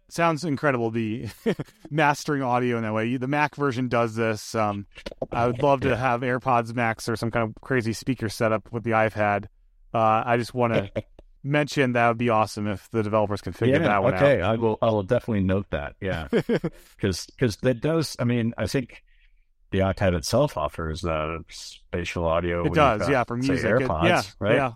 [0.08, 1.28] sounds incredible the
[1.90, 3.16] mastering audio in that way.
[3.16, 4.54] The Mac version does this.
[4.54, 4.86] Um,
[5.30, 8.84] I would love to have AirPods Max or some kind of crazy speaker setup with
[8.84, 9.44] the iPad.
[9.94, 10.90] Uh, I just want to
[11.42, 14.78] mention that would be awesome if the developers can figure that one okay, I will.
[14.82, 15.94] I will definitely note that.
[16.00, 18.16] Yeah, because because that does.
[18.18, 19.02] I mean, I think
[19.70, 22.64] the iPad itself offers uh, spatial audio.
[22.64, 23.70] it does, got, yeah, for say, music.
[23.70, 24.54] It- yeah, right?
[24.54, 24.72] yeah.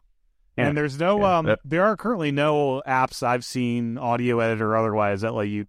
[0.59, 0.69] Yeah.
[0.69, 4.73] And there's no Yeah, um that- there are currently no apps I've seen audio editor
[4.73, 5.67] or otherwise that let you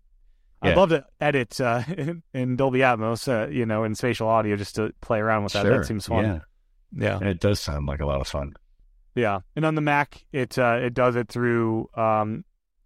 [0.61, 4.55] I'd love to edit uh, in, in Dolby Atmos, uh, you know, in spatial audio
[4.55, 5.63] just to play around with that.
[5.63, 6.23] Sure, That seems fun.
[6.25, 6.39] Yeah,
[6.93, 7.17] Yeah.
[7.17, 8.53] and it does sound like a lot of fun.
[9.15, 9.39] Yeah.
[9.55, 12.45] And on the Mac, it uh, it does it through um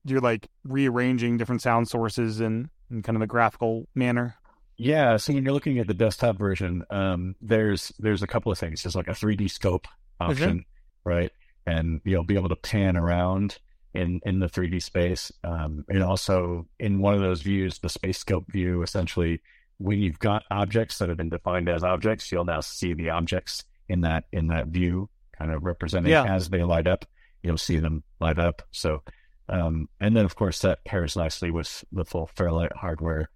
[0.10, 4.36] you're like rearranging different sound sources in, in kind of a graphical manner.
[4.78, 8.60] Yeah, so when you're looking at the desktop version, um, there's there's a couple of
[8.60, 8.84] things.
[8.84, 9.88] There's like a 3D scope
[10.20, 10.66] option,
[11.04, 11.32] right?
[11.66, 13.58] And you'll be able to pan around
[13.94, 15.32] in in the 3D space.
[15.44, 19.42] Um, and also in one of those views, the space scope view, essentially,
[19.80, 23.64] when you've got objects that have been defined as objects, you'll now see the objects
[23.90, 26.24] in that in that view, kind of representing Yeah.
[26.26, 27.06] as they light up.
[27.44, 28.62] You'll see them light up.
[28.72, 29.04] So,
[29.50, 33.30] um, and then of course that pairs nicely with the full Fairlight hardware.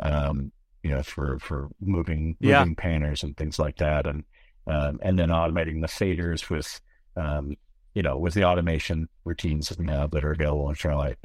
[0.00, 0.52] Um,
[0.82, 2.60] you know, for for moving Yeah.
[2.60, 4.24] moving faders and things like that, and
[4.68, 6.80] um, and then automating the faders with,
[7.16, 7.56] um,
[7.94, 11.16] you know, with the automation routines that we have that are available in Fairlight.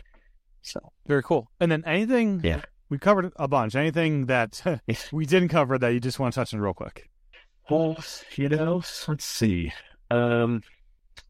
[0.64, 1.51] So Very cool.
[1.60, 2.61] And then anything Yeah.
[2.89, 3.76] we covered a bunch.
[3.76, 4.61] Anything that
[5.11, 7.10] we didn't cover that you just want to touch on real quick.
[7.69, 7.97] Well,
[8.35, 9.72] you know, let's see.
[10.14, 10.61] Um,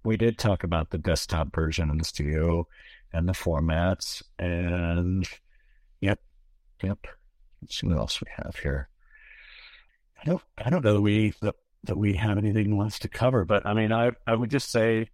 [0.03, 2.67] we did talk about the desktop version in the studio
[3.13, 5.25] and the formats, and
[6.01, 6.19] yep,
[6.81, 7.07] yep.
[7.61, 8.89] Let's see what else we have here.
[10.21, 11.55] I don't, I don't know that we that,
[11.85, 15.09] that we have anything left to cover, but I mean, I I would just say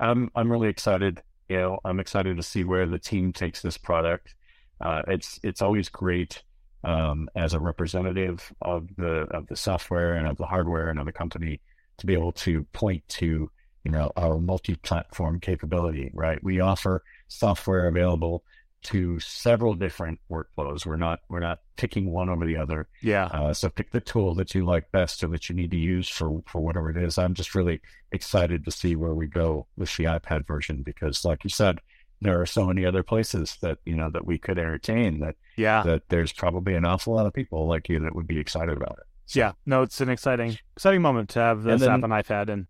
[0.00, 1.22] I'm I'm really excited.
[1.50, 4.34] You know, I'm excited to see where the team takes this product.
[4.80, 6.42] Uh, it's it's always great
[6.84, 11.04] um, as a representative of the of the software and of the hardware and of
[11.04, 11.60] the company
[11.98, 13.50] to be able to point to
[13.84, 16.10] you know our multi-platform capability.
[16.14, 18.44] Right, we offer software available
[18.84, 20.84] to several different workflows.
[20.84, 22.86] We're not we're not picking one over the other.
[23.00, 23.24] Yeah.
[23.26, 26.08] Uh, so pick the tool that you like best or that you need to use
[26.08, 27.16] for for whatever it is.
[27.16, 27.80] I'm just really
[28.12, 31.78] excited to see where we go with the iPad version because, like you said,
[32.20, 35.82] there are so many other places that you know that we could entertain that Yeah.
[35.84, 38.98] that there's probably an awful lot of people like you that would be excited about
[39.00, 39.06] it.
[39.32, 42.66] Yeah, no, it's an exciting, exciting moment to have this app on iPad, and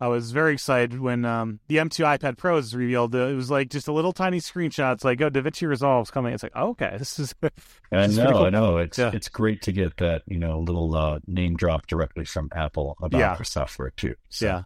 [0.00, 3.14] I was very excited when um, the M2 iPad Pro was revealed.
[3.14, 4.94] It was like just a little tiny screenshot.
[4.94, 6.32] It's like, oh, DaVinci Resolve's coming.
[6.32, 7.34] It's like, oh, okay, this is.
[7.42, 7.48] I
[7.92, 8.44] It's know, cool.
[8.44, 8.78] I know.
[8.78, 9.10] It's Yeah.
[9.12, 13.18] it's great to get that you know little uh, name drop directly from Apple about
[13.18, 13.34] Yeah.
[13.34, 14.14] their software too.
[14.30, 14.62] So, yeah.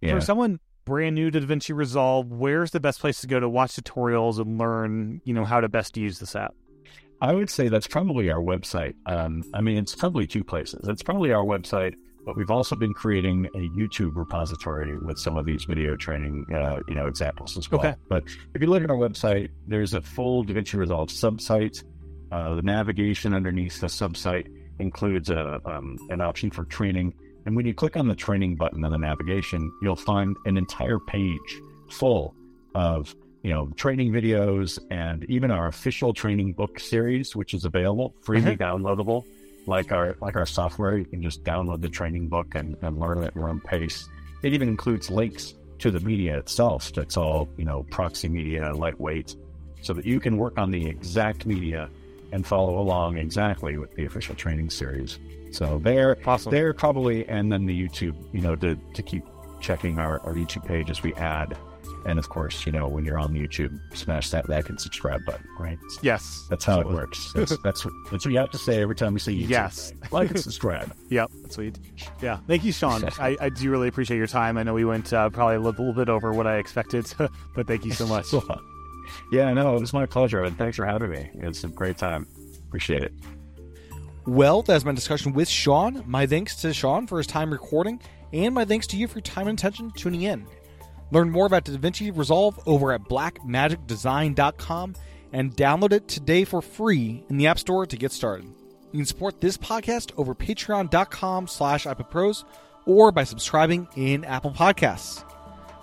[0.00, 0.14] yeah.
[0.14, 3.72] For someone brand new to DaVinci Resolve, where's the best place to go to watch
[3.74, 6.54] tutorials and learn, you know, how to best use this app?
[7.24, 8.94] I would say that's probably our website.
[9.06, 10.86] Um, I mean, it's probably two places.
[10.88, 11.94] It's probably our website,
[12.26, 16.80] but we've also been creating a YouTube repository with some of these video training, uh,
[16.86, 17.80] you know, examples as well.
[17.80, 17.94] Okay.
[18.10, 18.24] But
[18.54, 21.82] if you look at our website, there's a full DaVinci Resolve subsite.
[22.30, 24.46] Uh, the navigation underneath the subsite
[24.78, 27.14] includes a, um, an option for training.
[27.46, 30.98] And when you click on the training button on the navigation, you'll find an entire
[30.98, 32.34] page full
[32.74, 33.14] of
[33.44, 38.54] you know training videos and even our official training book series, which is available freely
[38.54, 38.76] uh-huh.
[38.76, 39.24] downloadable.
[39.66, 43.22] Like our like our software, you can just download the training book and, and learn
[43.22, 44.08] at your own pace.
[44.42, 46.92] It even includes links to the media itself.
[46.92, 49.36] That's all you know, proxy media, lightweight,
[49.82, 51.88] so that you can work on the exact media
[52.32, 55.18] and follow along exactly with the official training series.
[55.52, 56.50] So there, Awesome.
[56.50, 59.24] there probably, and then the YouTube, you know, to, to keep
[59.60, 61.56] checking our, our YouTube page as we add.
[62.06, 65.46] And of course, you know, when you're on YouTube, smash that like and subscribe button,
[65.58, 65.78] right?
[66.02, 66.46] Yes.
[66.50, 67.32] That's how it works.
[67.32, 69.48] That's, that's, what, that's what you have to say every time you see YouTube.
[69.48, 69.92] Yes.
[70.02, 70.12] right?
[70.12, 70.94] Like and subscribe.
[71.10, 71.78] Yep, that's sweet.
[72.20, 73.04] Yeah, thank you, Shawn.
[73.20, 74.58] I, I do really appreciate your time.
[74.58, 77.12] I know we went uh, probably a little, little bit over what I expected,
[77.54, 78.26] but thank you so much.
[79.30, 80.42] yeah, no, it was my pleasure.
[80.42, 81.30] And thanks for having me.
[81.34, 82.26] It's a great time.
[82.66, 83.12] Appreciate it.
[84.26, 86.02] Well, that's my discussion with Shawn.
[86.06, 88.00] My thanks to Shawn for his time recording,
[88.32, 90.46] and my thanks to you for your time and attention tuning in.
[91.14, 94.96] Learn more about DaVinci Resolve over at blackmagicdesign.com
[95.32, 98.46] and download it today for free in the App Store to get started.
[98.90, 102.42] You can support this podcast over patreon.com slash iPadPros
[102.84, 105.22] or by subscribing in Apple Podcasts.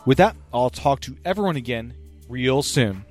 [0.05, 1.93] With that, I'll talk to everyone again
[2.27, 3.05] real soon.